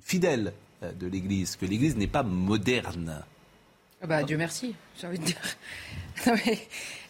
[0.00, 3.22] fidèle de l'Église, que l'Église n'est pas moderne.
[4.04, 5.40] Ah bah, Dieu merci, j'ai envie de dire.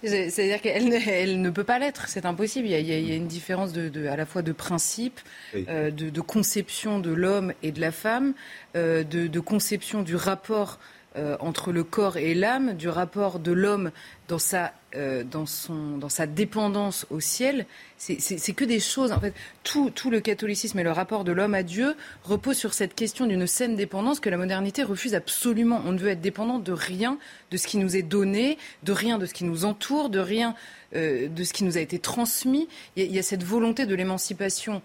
[0.04, 2.68] C'est-à-dire qu'elle ne, elle ne peut pas l'être, c'est impossible.
[2.68, 5.18] Il y, a, une différence de, à la fois de principe,
[5.54, 8.34] de, conception de l'homme et de la femme,
[8.74, 10.78] de, de, conception du rapport
[11.16, 13.92] euh, entre le corps et l'âme, du rapport de l'homme
[14.26, 17.66] dans sa, euh, dans, son, dans sa dépendance au ciel.
[17.98, 19.12] C'est que des choses.
[19.12, 22.74] En fait, tout, tout le catholicisme et le rapport de l'homme à Dieu repose sur
[22.74, 25.80] cette question d'une saine dépendance que la modernité refuse absolument.
[25.86, 27.18] On ne veut être dépendant de rien
[27.50, 30.54] de ce qui nous est donné, de rien de ce qui nous entoure, de rien
[30.94, 32.68] euh, de ce qui nous a été transmis.
[32.96, 34.82] Il y a, cette volonté de l'émancipation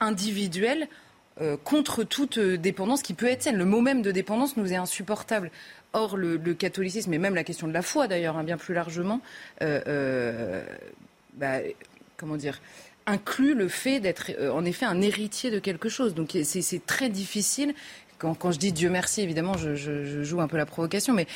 [0.00, 0.88] individuelle
[1.40, 3.56] euh, contre toute dépendance qui peut être saine.
[3.56, 5.50] Le mot même de dépendance nous est insupportable.
[5.92, 9.20] Or, le, catholicisme, et même la question de la foi d'ailleurs, hein, bien plus largement,
[9.60, 10.62] euh,
[11.34, 11.58] bah,
[12.16, 12.60] comment dire,
[13.06, 16.14] inclut le fait d'être en effet un héritier de quelque chose.
[16.14, 17.74] Donc c'est très difficile.
[18.18, 19.74] Quand, je dis Dieu merci, évidemment, je,
[20.22, 21.26] joue un peu la provocation, mais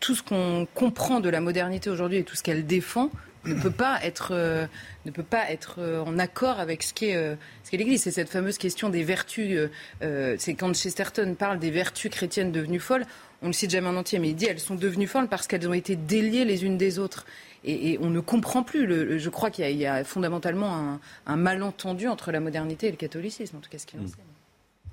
[0.00, 3.10] tout ce qu'on comprend de la modernité aujourd'hui et tout ce qu'elle défend
[3.46, 4.66] ne peut pas être, euh,
[5.04, 7.34] ne peut pas être euh, en accord avec ce qu'est euh,
[7.64, 8.02] ce l'Église.
[8.02, 9.58] C'est cette fameuse question des vertus.
[10.00, 13.04] c'est quand Chesterton parle des vertus chrétiennes devenues folles.
[13.42, 15.46] On ne le cite jamais en entier, mais il dit elles sont devenues folles parce
[15.46, 17.26] qu'elles ont été déliées les unes des autres.
[17.64, 18.86] Et, on ne comprend plus.
[18.86, 23.56] Le, je crois qu'il y, a fondamentalement un, malentendu entre la modernité et le catholicisme,
[23.56, 24.24] en tout cas ce qui enseigne.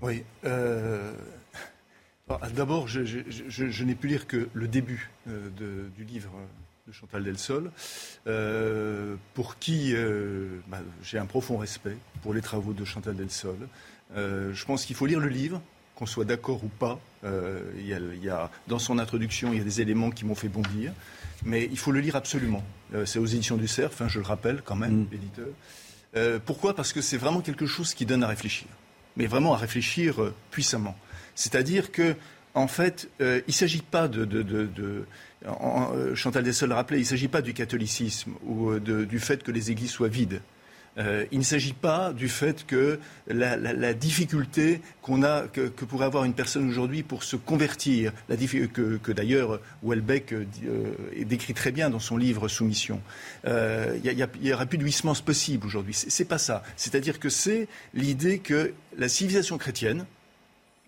[0.01, 0.23] Oui.
[2.55, 6.31] D'abord, je, je n'ai pu lire que le début de, du livre
[6.87, 7.71] de Chantal Delsol,
[8.27, 13.55] euh, pour qui euh, bah, j'ai un profond respect pour les travaux de Chantal Delsol.
[14.15, 15.61] Euh, je pense qu'il faut lire le livre,
[16.03, 16.99] qu'on soit d'accord ou pas.
[17.23, 20.91] Il y, a, dans son introduction, il y a des éléments qui m'ont fait bondir,
[21.45, 22.61] mais il faut le lire absolument.
[23.05, 25.07] c'est aux éditions du Cerf, hein, je le rappelle quand même, mm.
[25.11, 26.41] l'éditeur.
[26.45, 26.75] pourquoi?
[26.75, 28.67] Parce que c'est vraiment quelque chose qui donne à réfléchir,
[29.15, 30.97] mais vraiment à réfléchir puissamment.
[31.35, 32.15] C'est-à-dire que
[32.55, 34.25] en fait, il ne s'agit pas de,
[35.45, 39.43] euh, Chantal Dessol l'a rappelé, il ne s'agit pas du catholicisme ou euh, du fait
[39.43, 40.41] que les églises soient vides.
[40.97, 46.23] Euh, il ne s'agit pas du fait que la, difficulté qu'on a, que, pourrait avoir
[46.23, 50.33] une personne aujourd'hui pour se convertir, que, d'ailleurs Welbeck
[51.25, 53.01] décrit très bien dans son livre Soumission.
[53.45, 55.93] Il n'y aura plus de jouissance possible aujourd'hui.
[55.93, 56.63] C'est pas ça.
[56.75, 60.05] C'est-à-dire que c'est l'idée que la civilisation chrétienne,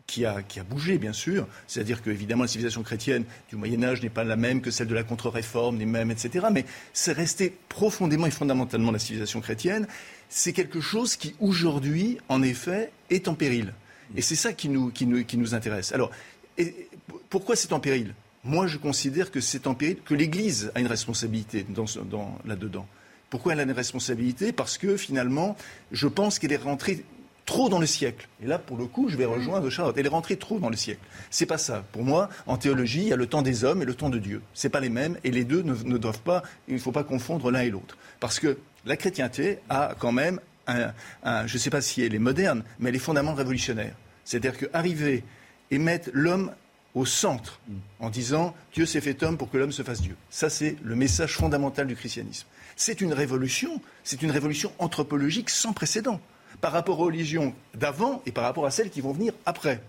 [0.07, 1.47] qui a, qui a bougé, bien sûr.
[1.67, 4.93] C'est-à-dire que, évidemment, la civilisation chrétienne du Moyen-Âge n'est pas la même que celle de
[4.93, 6.47] la contre-réforme, ni même, etc.
[6.51, 9.87] Mais c'est resté profondément et fondamentalement la civilisation chrétienne.
[10.29, 13.73] C'est quelque chose qui, aujourd'hui, en effet, est en péril.
[14.15, 15.91] Et c'est ça qui nous, qui, nous, qui nous intéresse.
[15.91, 16.11] Alors,
[16.57, 16.87] et
[17.29, 18.13] pourquoi c'est en péril?
[18.43, 22.85] Moi, je considère que c'est en péril, que l'Église a une responsabilité dans, dans, là-dedans.
[23.31, 24.51] Pourquoi elle a une responsabilité?
[24.51, 25.57] Parce que finalement,
[25.91, 27.03] je pense qu'elle est rentrée
[27.45, 28.27] trop dans le siècle.
[28.43, 29.95] Et là, pour le coup, je vais rejoindre Charlotte.
[29.97, 31.01] Elle est rentrée trop dans le siècle.
[31.29, 31.83] C'est pas ça.
[31.91, 34.17] Pour moi, en théologie, il y a le temps des hommes et le temps de
[34.17, 34.41] Dieu.
[34.53, 36.43] C'est pas les mêmes, et les deux ne, doivent pas.
[36.67, 40.39] Il ne faut pas confondre l'un et l'autre, parce que la chrétienté a quand même
[40.67, 43.93] je ne sais pas si elle est moderne, mais elle est fondamentalement révolutionnaire.
[44.23, 45.23] C'est-à-dire qu'arriver
[45.69, 46.51] et mettre l'homme
[46.95, 47.59] au centre
[47.99, 50.15] en disant Dieu s'est fait homme pour que l'homme se fasse Dieu.
[50.31, 52.47] Ça, c'est le message fondamental du christianisme.
[52.75, 56.19] C'est une révolution, c'est une révolution anthropologique sans précédent
[56.65, 59.83] par rapport aux religions d'avant et par rapport à celles qui vont venir après.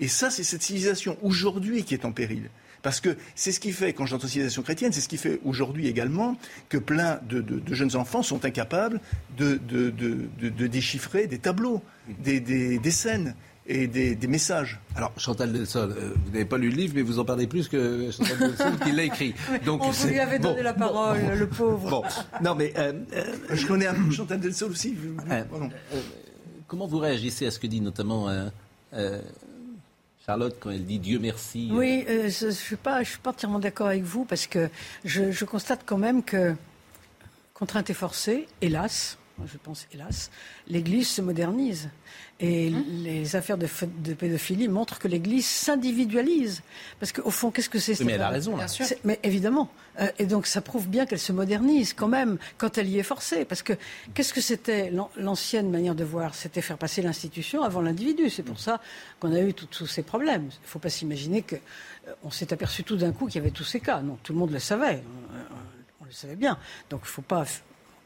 [0.00, 2.50] Et ça, c'est cette civilisation aujourd'hui qui est en péril.
[2.82, 5.86] Parce que c'est ce qui fait, quand j'entends civilisation chrétienne, c'est ce qui fait aujourd'hui
[5.86, 6.36] également
[6.68, 9.00] que plein de, jeunes enfants sont incapables
[9.36, 9.60] de,
[10.66, 11.80] déchiffrer des tableaux,
[12.18, 13.36] des, scènes
[13.68, 14.80] et des, messages.
[14.94, 17.68] Alors, Chantal Delsol, euh, vous n'avez pas lu le livre, mais vous en parlez plus
[17.68, 19.34] que Chantal Delsol qui l'a écrit.
[19.64, 21.90] Donc, On vous lui avait donné la parole, le pauvre.
[21.90, 22.02] Bon,
[22.42, 22.72] non mais...
[22.76, 24.96] Euh, euh, je connais un peu Chantal Delsol aussi.
[26.66, 28.48] comment vous réagissez à ce que dit notamment euh,
[28.94, 29.20] euh,
[30.24, 33.30] Charlotte quand elle dit Dieu merci Oui, euh, je ne suis, pas, je suis pas
[33.30, 34.68] entièrement d'accord avec vous parce que
[35.04, 36.54] je, je constate quand même que,
[37.54, 40.30] contrainte et forcée, hélas, je pense hélas,
[40.68, 41.90] l'Église se modernise.
[42.40, 43.66] Et Hein les affaires de,
[44.14, 46.62] pédophilie montrent que l'Église s'individualise.
[47.00, 48.68] Parce qu'au fond, qu'est-ce que c'est Oui, mais elle a raison, là.
[48.68, 49.70] C'est- Mais évidemment.
[50.00, 53.02] Euh, et donc ça prouve bien qu'elle se modernise quand même quand elle y est
[53.02, 53.44] forcée.
[53.46, 53.72] Parce que
[54.14, 56.34] qu'est-ce que c'était l'an- l'ancienne manière de voir?
[56.34, 58.28] C'était faire passer l'institution avant l'individu.
[58.28, 58.80] C'est pour ça
[59.20, 60.42] qu'on a eu tous ces problèmes.
[60.42, 63.38] Il ne faut pas s'imaginer que euh, on s'est aperçu tout d'un coup qu'il y
[63.38, 64.00] avait tous ces cas.
[64.02, 64.96] Non, tout le monde le savait.
[64.96, 65.42] Euh,
[66.02, 66.58] On le savait bien.
[66.90, 67.44] Donc il faut pas.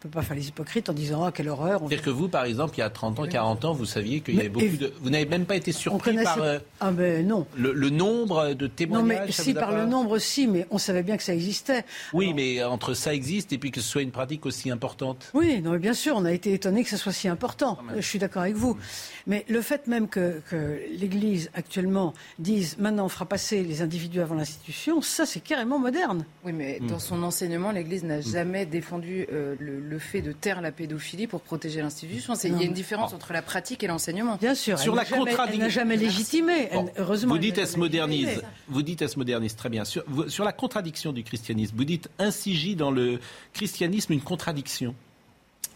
[0.02, 1.80] On ne peut pas faire les hypocrites en disant Ah, quelle horreur.
[1.80, 4.32] C'est-à-dire que vous, par exemple, il y a 30 ans, 40 ans, vous saviez qu'il
[4.32, 4.90] y Mais avait beaucoup de...
[5.02, 7.46] Vous n'avez même pas été surpris connaissait- par euh, Ah ben non.
[7.54, 10.16] le, le nombre de Non témoignages mais ça si vous a par pas- le nombre
[10.18, 11.84] si, mais on savait bien que ça existait.
[12.14, 15.30] Oui, mais entre ça existe et puis que ce soit une pratique aussi importante.
[15.34, 17.76] Oui, non, mais bien sûr, on a été étonné que ça soit si important.
[17.94, 18.78] Je suis d'accord avec vous.
[19.26, 24.22] Mais le fait même que, que l'Église actuellement dise maintenant on fera passer les individus
[24.22, 26.24] avant l'institution, ça c'est carrément moderne.
[26.42, 26.86] Oui, mais Hmm.
[26.86, 31.26] dans son enseignement, l'Église n'a jamais défendu euh, le, le fait de taire la pédophilie
[31.26, 32.32] pour protéger l'institution.
[32.44, 34.36] Il y a une différence entre la pratique et l'enseignement.
[34.36, 34.78] Bien sûr.
[34.78, 36.68] Sur elle la n'a jamais- contradiction- Elle n'a jamais légitimé.
[36.70, 37.30] Elle- heureusement.
[37.30, 38.26] Vous elle dites elle se modernise.
[38.26, 38.46] légitimé.
[38.68, 39.84] Vous dites elle se modernise, très bien.
[39.84, 43.18] Sur, vous- sur la contradiction du christianisme, vous dites ainsi dans le
[43.52, 44.94] christianisme une contradiction.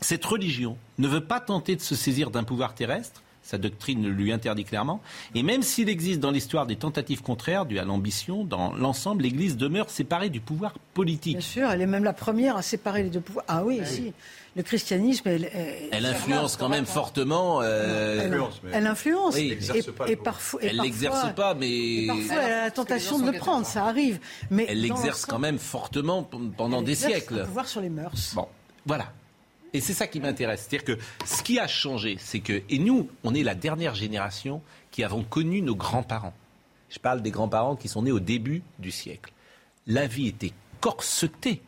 [0.00, 4.10] Cette religion ne veut pas tenter de se saisir d'un pouvoir terrestre, sa doctrine le
[4.10, 5.00] lui interdit clairement,
[5.34, 9.56] et même s'il existe dans l'histoire des tentatives contraires dues à l'ambition, dans l'ensemble, l'Église
[9.56, 11.36] demeure séparée du pouvoir politique.
[11.36, 13.44] Bien sûr, elle est même la première à séparer les deux pouvoirs.
[13.46, 14.12] Ah oui, si.
[14.56, 17.60] Le christianisme, elle, elle- Elle influence quand même fortement.
[17.60, 18.40] euh, elle,
[18.72, 19.34] elle influence.
[19.34, 19.58] Oui.
[20.06, 23.30] et, et parfois, et Elle l'exerce pas, mais et parfois, elle a la tentation de
[23.32, 24.20] le prendre, ça arrive.
[24.50, 26.22] Mais elle l'exerce quand même fortement
[26.56, 27.40] pendant elle des siècles.
[27.40, 28.32] Un pouvoir sur les mœurs.
[28.36, 28.46] Bon,
[28.86, 29.12] voilà.
[29.74, 30.66] Et c'est ça qui m'intéresse.
[30.68, 34.62] C'est-à-dire que ce qui a changé, c'est que, et nous, on est la dernière génération
[34.92, 36.32] qui avons connu nos grands-parents.
[36.88, 39.32] Je parle des grands-parents qui sont nés au début du siècle.
[39.88, 41.60] La vie était corsetée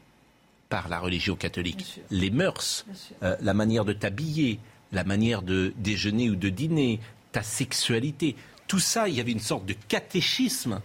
[0.69, 2.01] par la religion catholique.
[2.11, 2.87] Les mœurs,
[3.25, 4.61] euh, la manière de t'habiller,
[4.93, 7.01] la manière de déjeuner ou de dîner,
[7.33, 8.37] ta sexualité,
[8.69, 10.81] tout ça, il y avait une sorte de catéchisme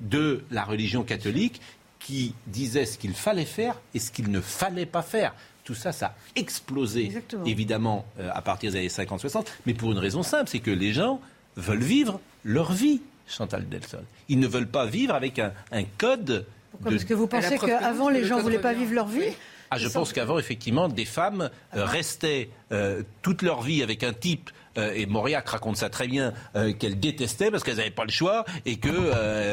[0.00, 1.60] de la religion catholique
[2.00, 5.34] qui disait ce qu'il fallait faire et ce qu'il ne fallait pas faire.
[5.68, 7.44] Tout ça, ça a explosé, Exactement.
[7.44, 10.94] évidemment, euh, à partir des années 50-60, mais pour une raison simple, c'est que les
[10.94, 11.20] gens
[11.56, 13.98] veulent vivre leur vie, Chantal Delson.
[14.30, 16.46] Ils ne veulent pas vivre avec un, un code.
[16.70, 19.34] Pourquoi de- Parce que vous pensez qu'avant, les gens ne voulaient pas vivre leur vie
[19.70, 24.14] ah, je pense qu'avant, effectivement, des femmes euh, restaient euh, toute leur vie avec un
[24.14, 28.10] type, et Mauriac raconte ça très bien, euh, qu'elles détestaient parce qu'elles n'avaient pas le
[28.10, 28.88] choix et que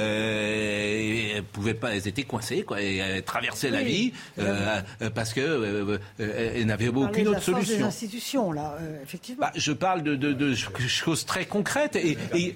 [0.09, 5.09] euh, elles pouvaient pas, elles étaient coincées, quoi, et elles traversaient la vie euh, euh,
[5.09, 7.87] parce que euh, euh, elles n'avaient aucune autre force des solution.
[7.87, 9.41] institutions, là, euh, effectivement.
[9.41, 12.55] Bah, je parle de, de- de choses très concrètes et, et,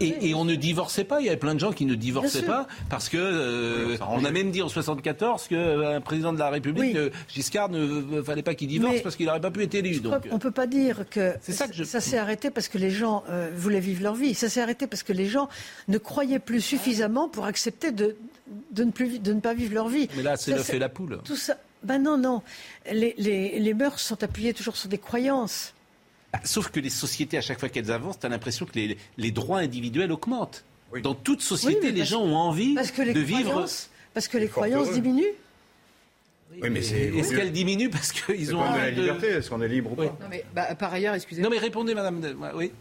[0.00, 1.20] et- et on ne divorçait pas.
[1.20, 4.30] Il y avait plein de gens qui ne divorçaient pas parce que euh, on a
[4.30, 8.54] même dit en 74 qu'un président de la République, euh, Giscard, ne euh, fallait pas
[8.54, 10.00] qu'il divorce Mais- parce qu'il n'aurait pas pu être élu.
[10.00, 12.78] Donc, ne peut pas dire que C'est ça que je- ça s'est arrêté parce que
[12.78, 14.34] les gens euh, voulaient vivre leur vie.
[14.34, 15.48] Ça s'est arrêté parce que les gens
[15.88, 18.16] ne croyaient plus suffisamment pour accepter de,
[18.70, 20.08] de, ne, plus, vi- de ne pas vivre leur vie.
[20.16, 21.20] mais là, c'est l'œuf et la poule.
[21.24, 21.56] Tout ça.
[21.82, 22.42] Ben non, non.
[22.92, 25.74] Les, les, les mœurs sont appuyées toujours sur des croyances.
[26.32, 28.96] Ah, Sauf que les sociétés, à chaque fois qu'elles avancent, tu as l'impression que les,
[29.18, 30.64] les droits individuels augmentent.
[31.02, 33.50] Dans toute société, Oui, les gens ont envie Parce que les de vivre.
[33.50, 34.94] croyances, parce que les croyances heureux.
[34.94, 35.34] diminuent.
[36.60, 37.00] Oui, mais c'est.
[37.14, 39.28] Est-ce qu'elles diminuent parce qu'ils ont la liberté.
[39.28, 41.48] Est-ce qu'on est libre ou pas Non, mais bah, par ailleurs, excusez-moi.
[41.48, 42.20] Non, mais répondez, madame.
[42.20, 42.72] de- Oui.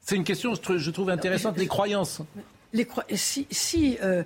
[0.00, 2.22] C'est une question, je trou- je trouve intéressante, les croyances.
[2.74, 4.22] Les si si euh,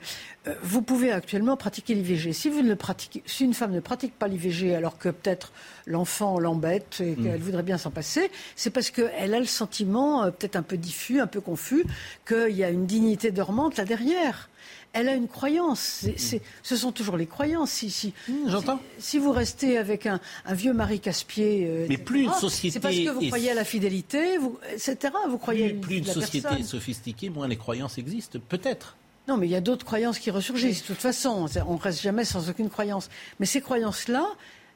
[0.46, 3.80] euh, vous pouvez actuellement pratiquer l'IVG, si, vous ne le pratiquez, si une femme ne
[3.80, 5.50] pratique pas l'IVG alors que peut-être
[5.84, 10.30] l'enfant l'embête et qu'elle voudrait bien s'en passer, c'est parce qu'elle a le sentiment, euh,
[10.30, 11.84] peut-être un peu diffus, un peu confus,
[12.26, 14.48] qu'il y a une dignité dormante là derrière.
[14.92, 15.80] Elle a une croyance.
[15.80, 17.70] C'est- c'est- ce sont toujours les croyances.
[17.70, 18.14] Si, si,
[18.46, 18.80] J'entends.
[18.98, 22.32] Si, si vous restez avec un, un vieux mari casse-pied, euh, Mais etc., plus une
[22.32, 24.96] société c'est parce que vous est- croyez à la fidélité, vous, etc.
[25.28, 26.60] Vous croyez à Plus, plus une la société personne.
[26.60, 28.38] est sophistiquée, moins les croyances existent.
[28.48, 28.96] Peut-être.
[29.28, 30.82] Non, mais il y a d'autres croyances qui ressurgissent.
[30.82, 33.10] De toute façon, on ne reste jamais sans aucune croyance.
[33.40, 34.24] Mais ces croyances-là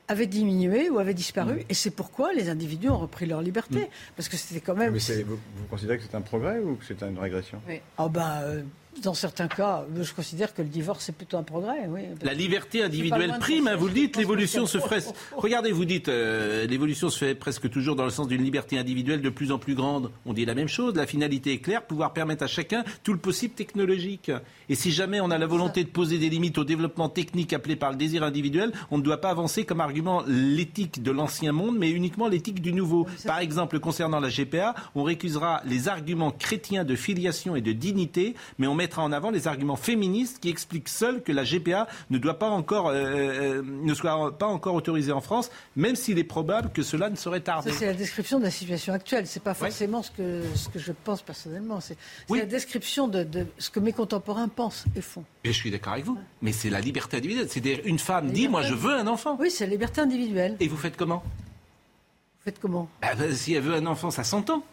[0.09, 1.65] avaient diminué ou avaient disparu, Mm.
[1.69, 3.89] et c'est pourquoi les individus ont repris leur liberté.
[4.17, 4.93] Parce que c'était quand même.
[4.95, 7.61] Mais c'est- vous, vous considérez que c'est un progrès ou que c'est une régression?
[7.97, 8.63] Ah bah, euh,
[9.03, 11.87] dans certains cas, je considère que le divorce est plutôt un progrès.
[11.89, 12.01] Oui.
[12.23, 15.03] La liberté individuelle prime, hein, vous le dites, l'évolution se ferait.
[15.37, 19.23] Regardez, vous dites, euh, l'évolution se fait presque toujours dans le sens d'une liberté individuelle
[19.23, 20.11] de plus en plus grande.
[20.27, 20.95] On dit la même chose.
[20.97, 24.31] La finalité est claire, pouvoir permettre à chacun tout le possible technologique.
[24.69, 27.77] Et si jamais on a la volonté de poser des limites au développement technique appelé
[27.77, 31.79] par le désir individuel, on ne doit pas avancer comme argument l'éthique de l'ancien monde,
[31.79, 33.07] mais uniquement l'éthique du nouveau.
[33.25, 38.35] Par exemple, concernant la GPA, on récusera les arguments chrétiens de filiation et de dignité,
[38.59, 42.17] mais on mettra en avant les arguments féministes qui expliquent seuls que la GPA ne
[42.17, 46.25] doit pas encore, euh, euh, ne soit pas encore autorisée en France, même s'il est
[46.25, 47.73] probable que cela ne serait tardé.
[47.73, 49.27] c'est la description de la situation actuelle.
[49.27, 51.81] C'est pas forcément ce, que, ce que je pense personnellement.
[51.81, 51.97] C'est
[52.31, 53.27] la description de,
[53.59, 55.25] ce que mes contemporains pensent et font.
[55.45, 56.19] Et je suis d'accord avec vous.
[56.41, 57.49] Mais c'est la liberté individuelle.
[57.51, 59.37] C'est-à-dire une femme dit, moi je veux un enfant.
[59.39, 60.57] Oui, c'est la liberté individuelle.
[60.59, 61.23] Et vous faites comment?
[61.23, 62.89] Vous faites comment?
[63.03, 64.65] Ah, ben, Si elle veut un enfant, ça s'entend.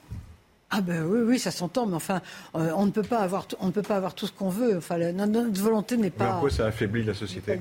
[0.69, 2.22] Ah ben oui, oui, ça s'entend, mais enfin,
[2.56, 4.77] euh, on ne peut pas avoir, on ne peut pas avoir tout ce qu'on veut.
[4.77, 6.31] Enfin, notre volonté n'est pas.
[6.31, 7.60] Pourquoi ça affaiblit la société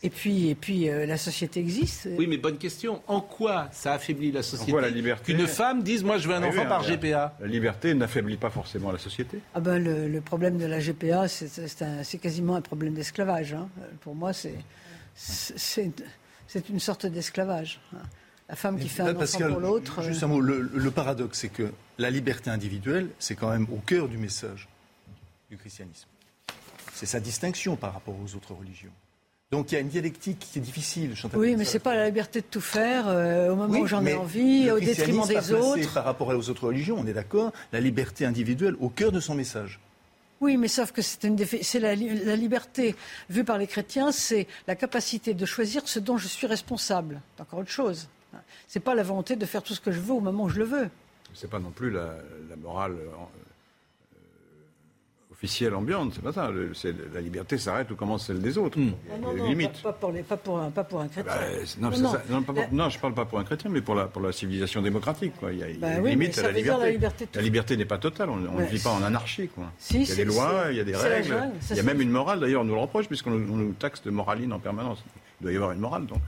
[0.00, 2.08] et puis, et puis euh, la société existe.
[2.16, 3.02] Oui, mais bonne question.
[3.08, 6.42] En quoi ça affaiblit la société la liberté Qu'une femme dise Moi, je veux un
[6.44, 7.34] ah enfant par GPA.
[7.40, 9.40] La liberté n'affaiblit pas forcément la société.
[9.54, 13.54] Ah ben, le, problème de la GPA, c'est quasiment un problème d'esclavage.
[13.54, 13.68] Hein.
[14.00, 14.54] Pour moi, c'est
[16.68, 17.80] une sorte d'esclavage.
[17.92, 18.02] Hein.
[18.48, 20.02] La femme qui fait un enfant pour l'autre.
[20.02, 20.40] Juste un mot.
[20.40, 24.68] Le, paradoxe, c'est que la liberté individuelle, c'est quand même au cœur du message
[25.50, 26.08] du christianisme.
[26.94, 28.90] C'est sa distinction par rapport aux autres religions.
[29.50, 31.14] Donc il y a une dialectique qui est difficile.
[31.34, 34.12] oui, mais c'est pas la liberté de tout faire euh, au moment où j'en ai
[34.14, 35.94] envie, au détriment des autres.
[35.94, 37.52] Par rapport aux autres religions, on est d'accord.
[37.72, 39.80] La liberté individuelle au cœur de son message.
[40.40, 42.94] Oui, mais sauf que c'est la, la, liberté
[43.28, 47.20] vue par les chrétiens, c'est la capacité de choisir ce dont je suis responsable.
[47.36, 48.08] C'est encore autre chose.
[48.66, 50.58] C'est pas la volonté de faire tout ce que je veux au moment où je
[50.58, 50.88] le veux.
[51.34, 52.16] C'est pas non plus la,
[52.62, 53.06] morale euh,
[55.30, 56.50] officielle ambiante, c'est pas ça.
[57.14, 58.78] la liberté s'arrête où commence celle des autres.
[58.78, 58.92] Hmm.
[59.20, 61.32] Non, non, non, Pas, pour les, pas, pour un, pas, pour un, chrétien.
[61.80, 61.90] Bah,
[62.72, 65.34] non, je parle pas pour un chrétien, mais pour la, pour la civilisation démocratique.
[65.38, 65.52] Quoi.
[65.52, 66.82] Il y a, il y a bah une limite à la liberté.
[66.82, 69.48] La liberté, la liberté n'est pas totale, on ne vit pas en anarchie.
[69.48, 69.64] Quoi.
[69.90, 71.36] il y a des lois, il y a des règles,
[71.70, 74.10] il y a même une morale, d'ailleurs, on nous le reproche, puisqu'on nous taxe de
[74.10, 75.04] moraline en permanence.
[75.40, 76.20] Il doit y avoir une morale, donc.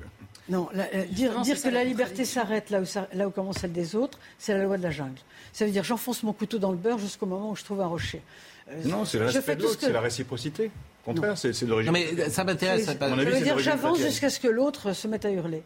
[0.50, 3.94] Non, euh, dire, dire que la liberté s'arrête là où, là où commence celle des
[3.94, 5.18] autres, c'est la loi de la jungle.
[5.52, 7.86] Ça veut dire j'enfonce mon couteau dans le beurre jusqu'au moment où je trouve un
[7.86, 8.20] rocher.
[8.68, 10.70] Euh, non, c'est le respect de l'autre, c'est la réciprocité.
[11.06, 11.92] Au contraire, c'est d'origine.
[11.92, 12.84] Mais ça m'intéresse.
[12.84, 15.62] Ça, ça veut dire j'avance jusqu'à ce que l'autre se mette à hurler.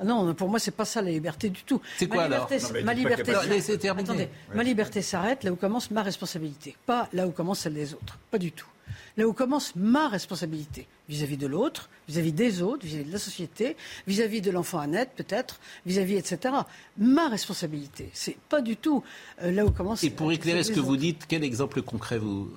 [0.00, 1.80] Ah non, pour moi, c'est pas ça la liberté du tout.
[1.96, 2.48] C'est quoi alors
[2.84, 7.60] Ma liberté, attendez, ma liberté s'arrête là où commence ma responsabilité, pas là où commence
[7.60, 8.68] celle des autres, pas du tout.
[9.18, 13.76] Là où commence ma responsabilité vis-à-vis de l'autre, vis-à-vis des autres, vis-à-vis de la société,
[14.06, 16.54] vis-à-vis de l'enfant à naître peut-être, vis-à-vis, etc.
[16.96, 19.02] Ma responsabilité, c'est pas du tout
[19.42, 20.04] euh, là où commence.
[20.04, 22.52] Et pour éclairer ce que vous dites, quel exemple concret vous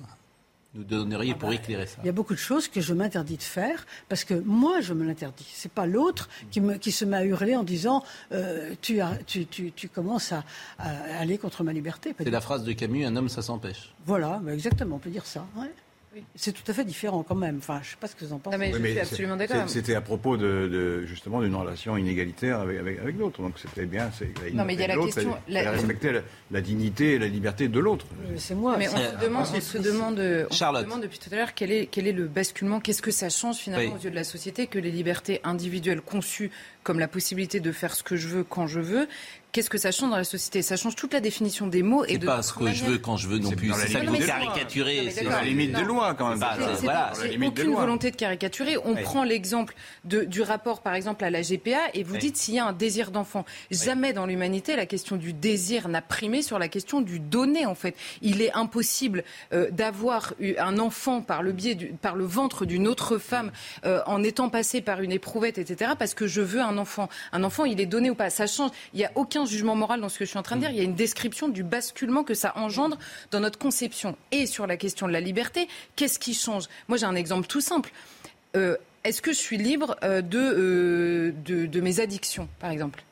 [0.74, 1.96] nous donneriez pour ah bah, éclairer ça?
[2.04, 4.94] Il y a beaucoup de choses que je m'interdis de faire parce que moi je
[4.94, 5.48] me l'interdis.
[5.52, 9.88] C'est pas l'autre qui, qui se met à hurler en disant euh, tu, tu, tu,
[9.88, 10.44] commences à,
[11.18, 12.14] aller contre ma liberté.
[12.16, 13.92] C'est la phrase de Camus un homme ça s'empêche.
[14.06, 15.44] Voilà, bah, exactement, on peut dire ça.
[16.34, 17.58] C'est tout à fait différent quand même.
[17.58, 18.58] Enfin, je ne sais pas ce que vous en pensez.
[18.58, 19.68] mais je suis absolument d'accord.
[19.68, 23.40] C'était à propos de, justement d'une relation inégalitaire avec, avec, l'autre.
[23.42, 24.10] Donc c'était bien.
[24.52, 25.36] Non, mais il y a la question.
[25.48, 25.70] La...
[25.70, 26.20] Respecter
[26.50, 28.06] la, dignité et la liberté de l'autre.
[28.36, 28.76] C'est moi.
[28.78, 31.86] Mais on se demande, on se demande, on demande depuis tout à l'heure quel est,
[31.86, 34.78] quel est le basculement, qu'est-ce que ça change finalement aux yeux de la société que
[34.78, 36.50] les libertés individuelles conçues
[36.82, 39.08] comme la possibilité de faire ce que je veux quand je veux,
[39.52, 40.62] qu'est-ce que ça change dans la société?
[40.62, 42.26] Ça change toute la définition des mots et de.
[42.26, 43.72] pas ce que je veux quand je veux non plus.
[43.76, 45.10] C'est ça caricaturer.
[45.10, 46.38] C'est la limite de loi quand même.
[46.38, 47.12] Bah, voilà.
[47.46, 48.76] aucune volonté de caricaturer.
[48.84, 49.74] On prend l'exemple
[50.04, 53.10] du rapport par exemple à la GPA et vous dites s'il y a un désir
[53.10, 53.44] d'enfant.
[53.70, 57.74] Jamais dans l'humanité la question du désir n'a primé sur la question du donner en
[57.74, 57.94] fait.
[58.22, 59.22] Il est impossible
[59.52, 63.52] euh, d'avoir un enfant par le biais du, par le ventre d'une autre femme
[63.84, 65.92] euh, en étant passé par une éprouvette etc.
[65.98, 67.08] parce que je veux un enfant.
[67.32, 68.30] Un enfant il est donné ou pas.
[68.30, 68.70] Ça change.
[68.94, 70.70] Il n'y a aucun jugement moral dans ce que je suis en train de dire.
[70.70, 72.98] Il y a une description du basculement que ça engendre
[73.30, 74.16] dans notre conception.
[74.30, 76.64] Et sur la question de la liberté, qu'est-ce qui change?
[76.88, 77.92] Moi, j'ai un exemple tout simple.
[78.56, 83.02] Euh, est-ce que je suis libre euh, euh, de, de, mes addictions, par exemple?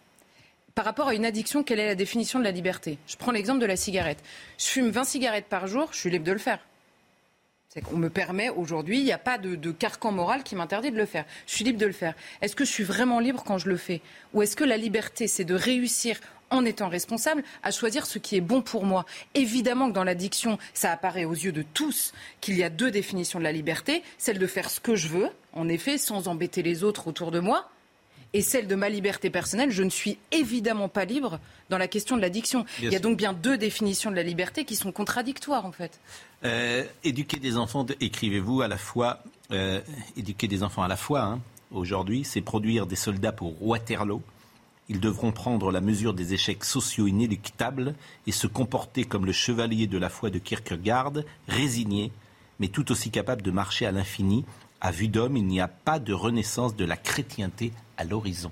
[0.74, 2.98] Par rapport à une addiction, quelle est la définition de la liberté?
[3.06, 4.22] Je prends l'exemple de la cigarette.
[4.56, 6.60] Je fume 20 cigarettes par jour, je suis libre de le faire.
[7.72, 10.96] C'est qu'on me permet aujourd'hui, il n'y a pas de, carcan moral qui m'interdit de
[10.96, 11.24] le faire.
[11.46, 12.14] Je suis libre de le faire.
[12.42, 14.00] Est-ce que je suis vraiment libre quand je le fais
[14.34, 16.18] Ou est-ce que la liberté, c'est de réussir
[16.50, 19.06] en étant responsable, à choisir ce qui est bon pour moi.
[19.34, 23.38] Évidemment que dans l'addiction, ça apparaît aux yeux de tous qu'il y a deux définitions
[23.38, 26.82] de la liberté, celle de faire ce que je veux, en effet, sans embêter les
[26.82, 27.70] autres autour de moi,
[28.32, 32.16] et celle de ma liberté personnelle, je ne suis évidemment pas libre dans la question
[32.16, 32.64] de l'addiction.
[32.80, 36.00] Il y a donc bien deux définitions de la liberté qui sont contradictoires en fait.
[36.44, 39.80] Euh, éduquer des enfants, écrivez-vous à la fois, euh,
[40.16, 41.40] éduquer des enfants à la fois, hein,
[41.72, 44.22] aujourd'hui, c'est produire des soldats pour Waterloo.
[44.88, 47.94] Ils devront prendre la mesure des échecs sociaux inéluctables
[48.26, 51.12] et se comporter comme le chevalier de la foi de Kierkegaard,
[51.46, 52.10] résigné,
[52.58, 54.44] mais tout aussi capable de marcher à l'infini.
[54.80, 58.50] À vue d'homme, il n'y a pas de renaissance de la chrétienté à l'horizon.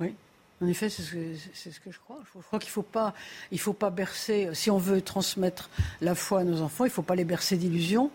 [0.00, 0.14] Oui.
[0.62, 2.20] En effet, c'est ce, que je crois.
[2.34, 3.12] Je crois qu'il ne faut pas,
[3.50, 4.50] il faut pas bercer.
[4.54, 5.68] Si on veut transmettre
[6.00, 8.10] la foi à nos enfants, il ne faut pas les bercer d'illusions.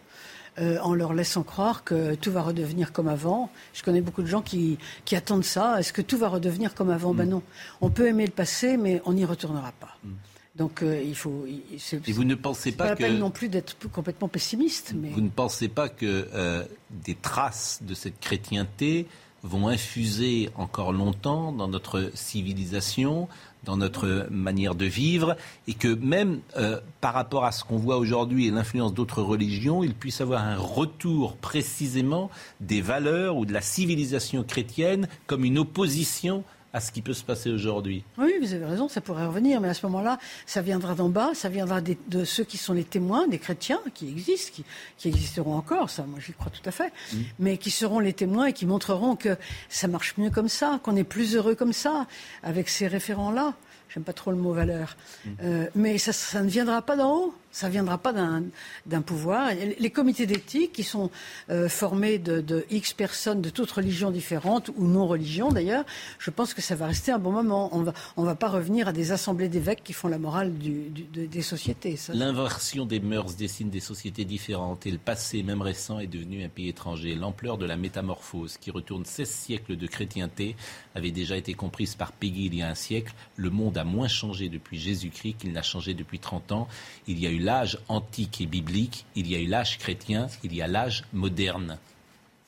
[0.59, 3.51] Euh, en leur laissant croire que tout va redevenir comme avant.
[3.75, 4.79] Je connais beaucoup de gens qui,
[5.11, 5.79] attendent ça.
[5.79, 7.13] Est-ce que tout va redevenir comme avant?
[7.13, 7.43] Ben non.
[7.79, 9.95] On peut aimer le passé, mais on n'y retournera pas.
[10.03, 10.09] Mm.
[10.55, 11.45] Donc euh, il faut.
[11.45, 13.03] Et vous ne pensez pas, pas que.
[13.03, 14.93] la peine non plus d'être complètement pessimiste.
[14.95, 15.09] Mais...
[15.09, 19.07] Vous ne pensez pas que euh, des traces de cette chrétienté
[19.43, 23.27] vont infuser encore longtemps dans notre civilisation,
[23.63, 25.35] dans notre manière de vivre,
[25.67, 29.83] et que même euh, par rapport à ce qu'on voit aujourd'hui et l'influence d'autres religions,
[29.83, 32.29] il puisse avoir un retour précisément
[32.61, 36.43] des valeurs ou de la civilisation chrétienne comme une opposition
[36.77, 38.03] à ce qui peut se passer aujourd'hui.
[38.19, 41.31] Oui, vous avez raison, ça pourrait revenir, mais à ce moment-là, ça viendra d'en bas,
[41.33, 44.61] ça viendra de ceux qui sont les témoins, des chrétiens qui existent,
[44.97, 47.17] qui, existeront encore, ça, moi j'y crois tout à fait, mm.
[47.39, 49.37] mais qui seront les témoins et qui montreront que
[49.69, 52.05] ça marche mieux comme ça, qu'on est plus heureux comme ça,
[52.43, 53.55] avec ces référents-là.
[53.89, 54.97] J'aime pas trop le mot valeur.
[55.25, 55.29] Mm.
[55.43, 57.35] Euh, mais ça, ça ne viendra pas d'en haut.
[57.57, 59.49] Ça ne viendra pas d'un pouvoir.
[59.79, 61.09] Les comités d'éthique, qui sont
[61.49, 65.83] euh, formés de, X personnes de toutes religions différentes, ou non-religions d'ailleurs,
[66.19, 67.71] je pense que ça va rester un bon moment.
[67.73, 67.81] On
[68.21, 71.97] ne va pas revenir à des assemblées d'évêques qui font la morale des sociétés.
[72.13, 76.49] L'inversion des mœurs dessine des sociétés différentes et le passé, même récent, est devenu un
[76.49, 77.15] pays étranger.
[77.15, 80.55] L'ampleur de la métamorphose, qui retourne 16 siècles de chrétienté,
[80.93, 83.15] avait déjà été comprise par Peggy il y a un siècle.
[83.35, 86.67] Le monde a moins changé depuis Jésus-Christ qu'il n'a changé depuis 30 ans.
[87.07, 90.53] Il y a eu l'âge antique et biblique, il y a eu l'âge chrétien, il
[90.53, 91.77] y a l'âge moderne.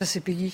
[0.02, 0.54] Ça, c'est Peggy.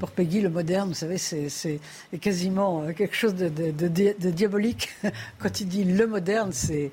[0.00, 1.80] Pour Peggy, le moderne, vous savez, c'est
[2.20, 4.88] quasiment euh, quelque chose de, diabolique.
[5.38, 6.90] Quand il dit le moderne, c'est.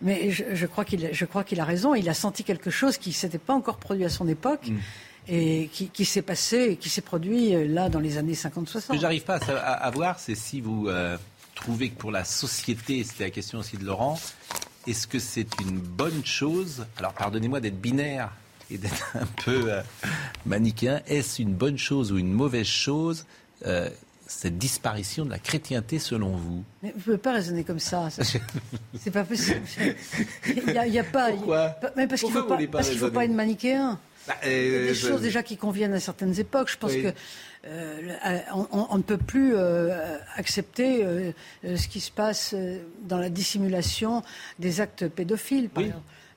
[0.00, 1.94] Mais je, crois qu'il a raison.
[1.94, 4.68] Il a senti quelque chose qui ne s'était pas encore produit à son époque.
[4.68, 4.78] Mm.
[5.26, 8.80] Et qui, s'est passé, qui s'est produit euh, là dans les années 50-60.
[8.80, 11.16] Ce que j'arrive pas à, voir, c'est si vous euh,
[11.54, 14.20] trouvez que pour la société, c'était la question aussi de Laurent,
[14.86, 16.86] est-ce que c'est une bonne chose?
[16.98, 18.30] Alors, pardonnez-moi d'être binaire
[18.70, 19.82] et d'être un peu euh,
[20.46, 21.02] manichéen.
[21.06, 23.26] Est-ce une bonne chose ou une mauvaise chose
[23.66, 23.88] euh,
[24.26, 26.64] cette disparition de la chrétienté selon vous?
[26.82, 28.08] Mais Vous ne pouvez pas raisonner comme ça.
[28.98, 29.60] c'est pas possible.
[30.46, 31.30] Il n'y a, pas.
[31.30, 31.76] Pourquoi?
[31.96, 33.98] Mais parce qu'il ne faut, pas, faut pas être manichéen.
[34.26, 36.70] Bah, il y a des euh, choses déjà qui conviennent à certaines époques.
[36.70, 37.12] Je pense que
[37.66, 38.38] euh,
[38.70, 42.54] on, ne peut plus euh, accepter ce qui se passe
[43.02, 44.22] dans la dissimulation
[44.58, 45.70] des actes pédophiles.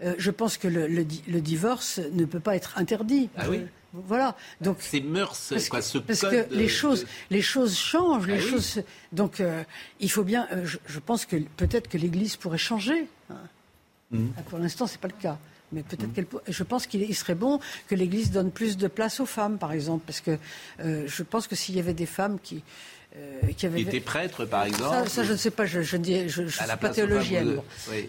[0.02, 3.30] je pense que le, divorce ne peut pas être interdit.
[3.38, 3.62] Ah oui
[3.94, 4.36] voilà.
[4.62, 8.52] Donc ces mœurs, parce quoi, que, parce que les choses, les choses changent, les ah
[8.52, 8.84] choses.
[9.12, 9.42] Donc
[10.00, 10.48] il faut bien.
[10.66, 13.08] Je, pense que peut-être que l'Église pourrait changer.
[13.32, 13.38] Hein.
[14.12, 14.28] Mmh.
[14.50, 15.40] Pour l'instant, c'est pas le cas.
[15.72, 16.28] Mais peut-être qu'elle.
[16.48, 20.04] Je pense qu'il serait bon que l'Église donne plus de place aux femmes, par exemple,
[20.06, 20.38] parce que
[20.80, 22.64] euh, je pense que s'il y avait des femmes qui.
[23.16, 23.82] Euh, qui, avaient...
[23.82, 25.10] étaient prêtres, par exemple.
[25.10, 25.66] Ça, je ne sais pas.
[25.66, 27.62] Je, je, dis, je, suis pas théologienne.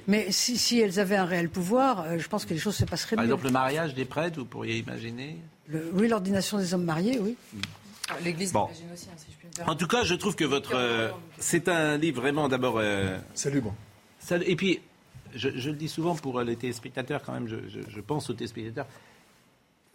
[0.06, 2.85] Mais si, si, elles avaient un réel pouvoir, euh, je pense que les choses se
[2.85, 3.30] passeraient par mieux.
[3.30, 5.39] Par exemple, le mariage des prêtres, vous pourriez imaginer.
[5.94, 7.36] oui, l'ordination des hommes mariés, oui.
[7.52, 7.60] Mm.
[8.24, 8.66] L'Église bon.
[8.66, 9.68] imagine aussi, hein, si je puis me dire.
[9.68, 11.12] En tout cas, je trouve que votre.
[11.39, 12.80] c'est un livre vraiment d'abord.
[13.35, 13.74] Salubre.
[14.44, 14.80] Et puis,
[15.35, 18.87] je, le dis souvent pour les téléspectateurs, quand même, je, pense aux téléspectateurs.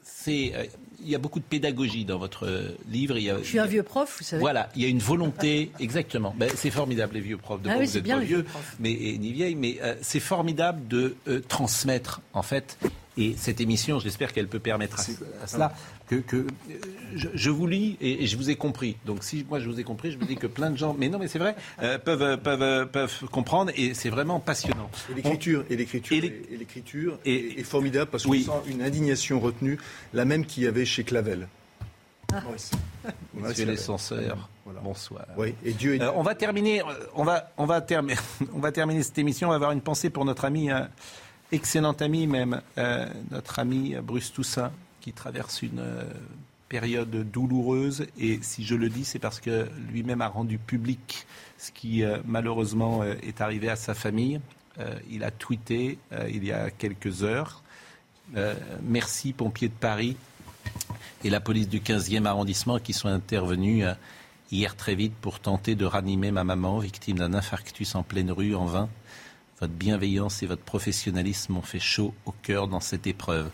[0.06, 0.66] C'est, euh,
[1.02, 3.18] il y a beaucoup de pédagogie dans votre livre.
[3.18, 4.42] Il y a, je suis un vieux prof, vous savez.
[4.42, 6.36] Voilà, il y a une volonté, exactement.
[6.38, 7.62] Ben, c'est formidable, les vieux profs.
[7.62, 8.46] De ah oui, vous êtes bien pas vieux,
[8.80, 12.78] mais, ni vieille, mais euh, c'est formidable de euh, transmettre, en fait,
[13.18, 15.00] et cette émission, j'espère qu'elle peut permettre
[15.42, 15.74] à, cela.
[16.22, 16.48] Que, que
[17.16, 18.98] je, vous lis et, je vous ai compris.
[19.06, 21.10] Donc si moi je vous ai compris, je vous dis que plein de gens, mais
[21.10, 24.90] non, mais c'est vrai, euh, peuvent, peuvent, peuvent comprendre et c'est vraiment passionnant.
[25.12, 29.80] Et l'écriture, et l'écriture, et l'écriture est, formidable parce qu'on sent une indignation retenue,
[30.14, 31.48] la même qu'il y avait chez Clavel.
[32.34, 32.42] Ah.
[33.34, 34.50] Monsieur les censeurs,
[34.84, 35.26] bonsoir.
[35.38, 36.82] Oui, et Dieu euh, on va terminer,
[37.16, 38.20] on va, on va terminer,
[38.54, 39.48] on va terminer cette émission.
[39.48, 40.70] On va avoir une pensée pour notre ami.
[41.52, 44.72] Excellent ami même, euh, notre ami Bruce Toussaint,
[45.04, 46.06] qui traverse une euh,
[46.70, 48.08] période douloureuse.
[48.18, 51.28] Et si je le dis, c'est parce que lui-même a rendu public
[51.58, 54.40] ce qui euh, malheureusement est arrivé à sa famille.
[55.12, 56.00] il a tweeté
[56.30, 57.62] il y a quelques heures.
[58.82, 60.18] merci pompiers de Paris
[61.24, 63.86] et la police du 15e arrondissement qui sont intervenus
[64.52, 68.56] hier très vite pour tenter de ranimer ma maman, victime d'un infarctus en pleine rue
[68.56, 68.90] en vain.
[69.60, 73.50] Votre bienveillance et votre professionnalisme m'ont fait chaud au cœur dans cette épreuve.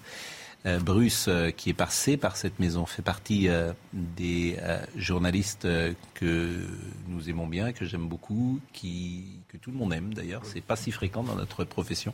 [0.66, 4.58] Euh, Bruce, euh, qui est passé par cette maison, fait partie euh, des
[4.96, 5.68] journalistes
[6.14, 6.66] que
[7.08, 10.42] nous aimons bien, que j'aime beaucoup, que tout le monde aime d'ailleurs.
[10.44, 12.14] C'est pas si fréquent dans notre profession,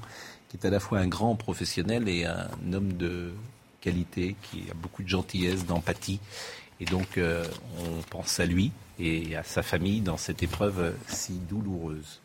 [0.50, 3.34] qui est à la fois un grand professionnel et un homme de
[3.82, 6.20] qualité, qui a beaucoup de gentillesse, d'empathie.
[6.80, 12.22] Et donc, on pense à lui et à sa famille dans cette épreuve si douloureuse.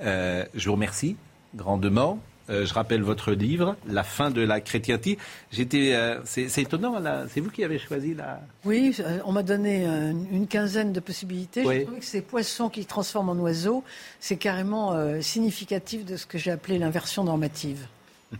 [0.00, 1.16] je vous remercie
[1.54, 2.20] grandement.
[2.50, 5.18] Euh, je rappelle votre livre, La fin de la chrétienté.
[5.50, 8.40] J'étais, euh, c'est, étonnant, c'est vous qui avez choisi la.
[8.64, 11.64] Oui, euh, on m'a donné une quinzaine de possibilités.
[11.64, 13.84] J'ai trouvé que ces poissons qui transforment en oiseaux,
[14.20, 17.86] c'est carrément significatif de ce que j'ai appelé l'inversion normative.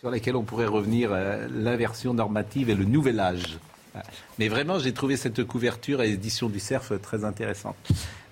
[0.00, 3.58] Sur laquelle on pourrait revenir, l'inversion normative et le nouvel âge.
[4.38, 7.76] Mais vraiment, j'ai trouvé cette couverture à l'édition du CERF très intéressante.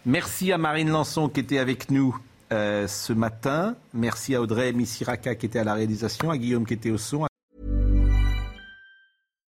[0.04, 2.18] Merci à Marine Lançon qui était avec nous.
[2.52, 3.74] Euh, ce matin.
[3.94, 7.26] Merci à Audrey Misiraka qui était à la réalisation, à Guillaume qui était au son.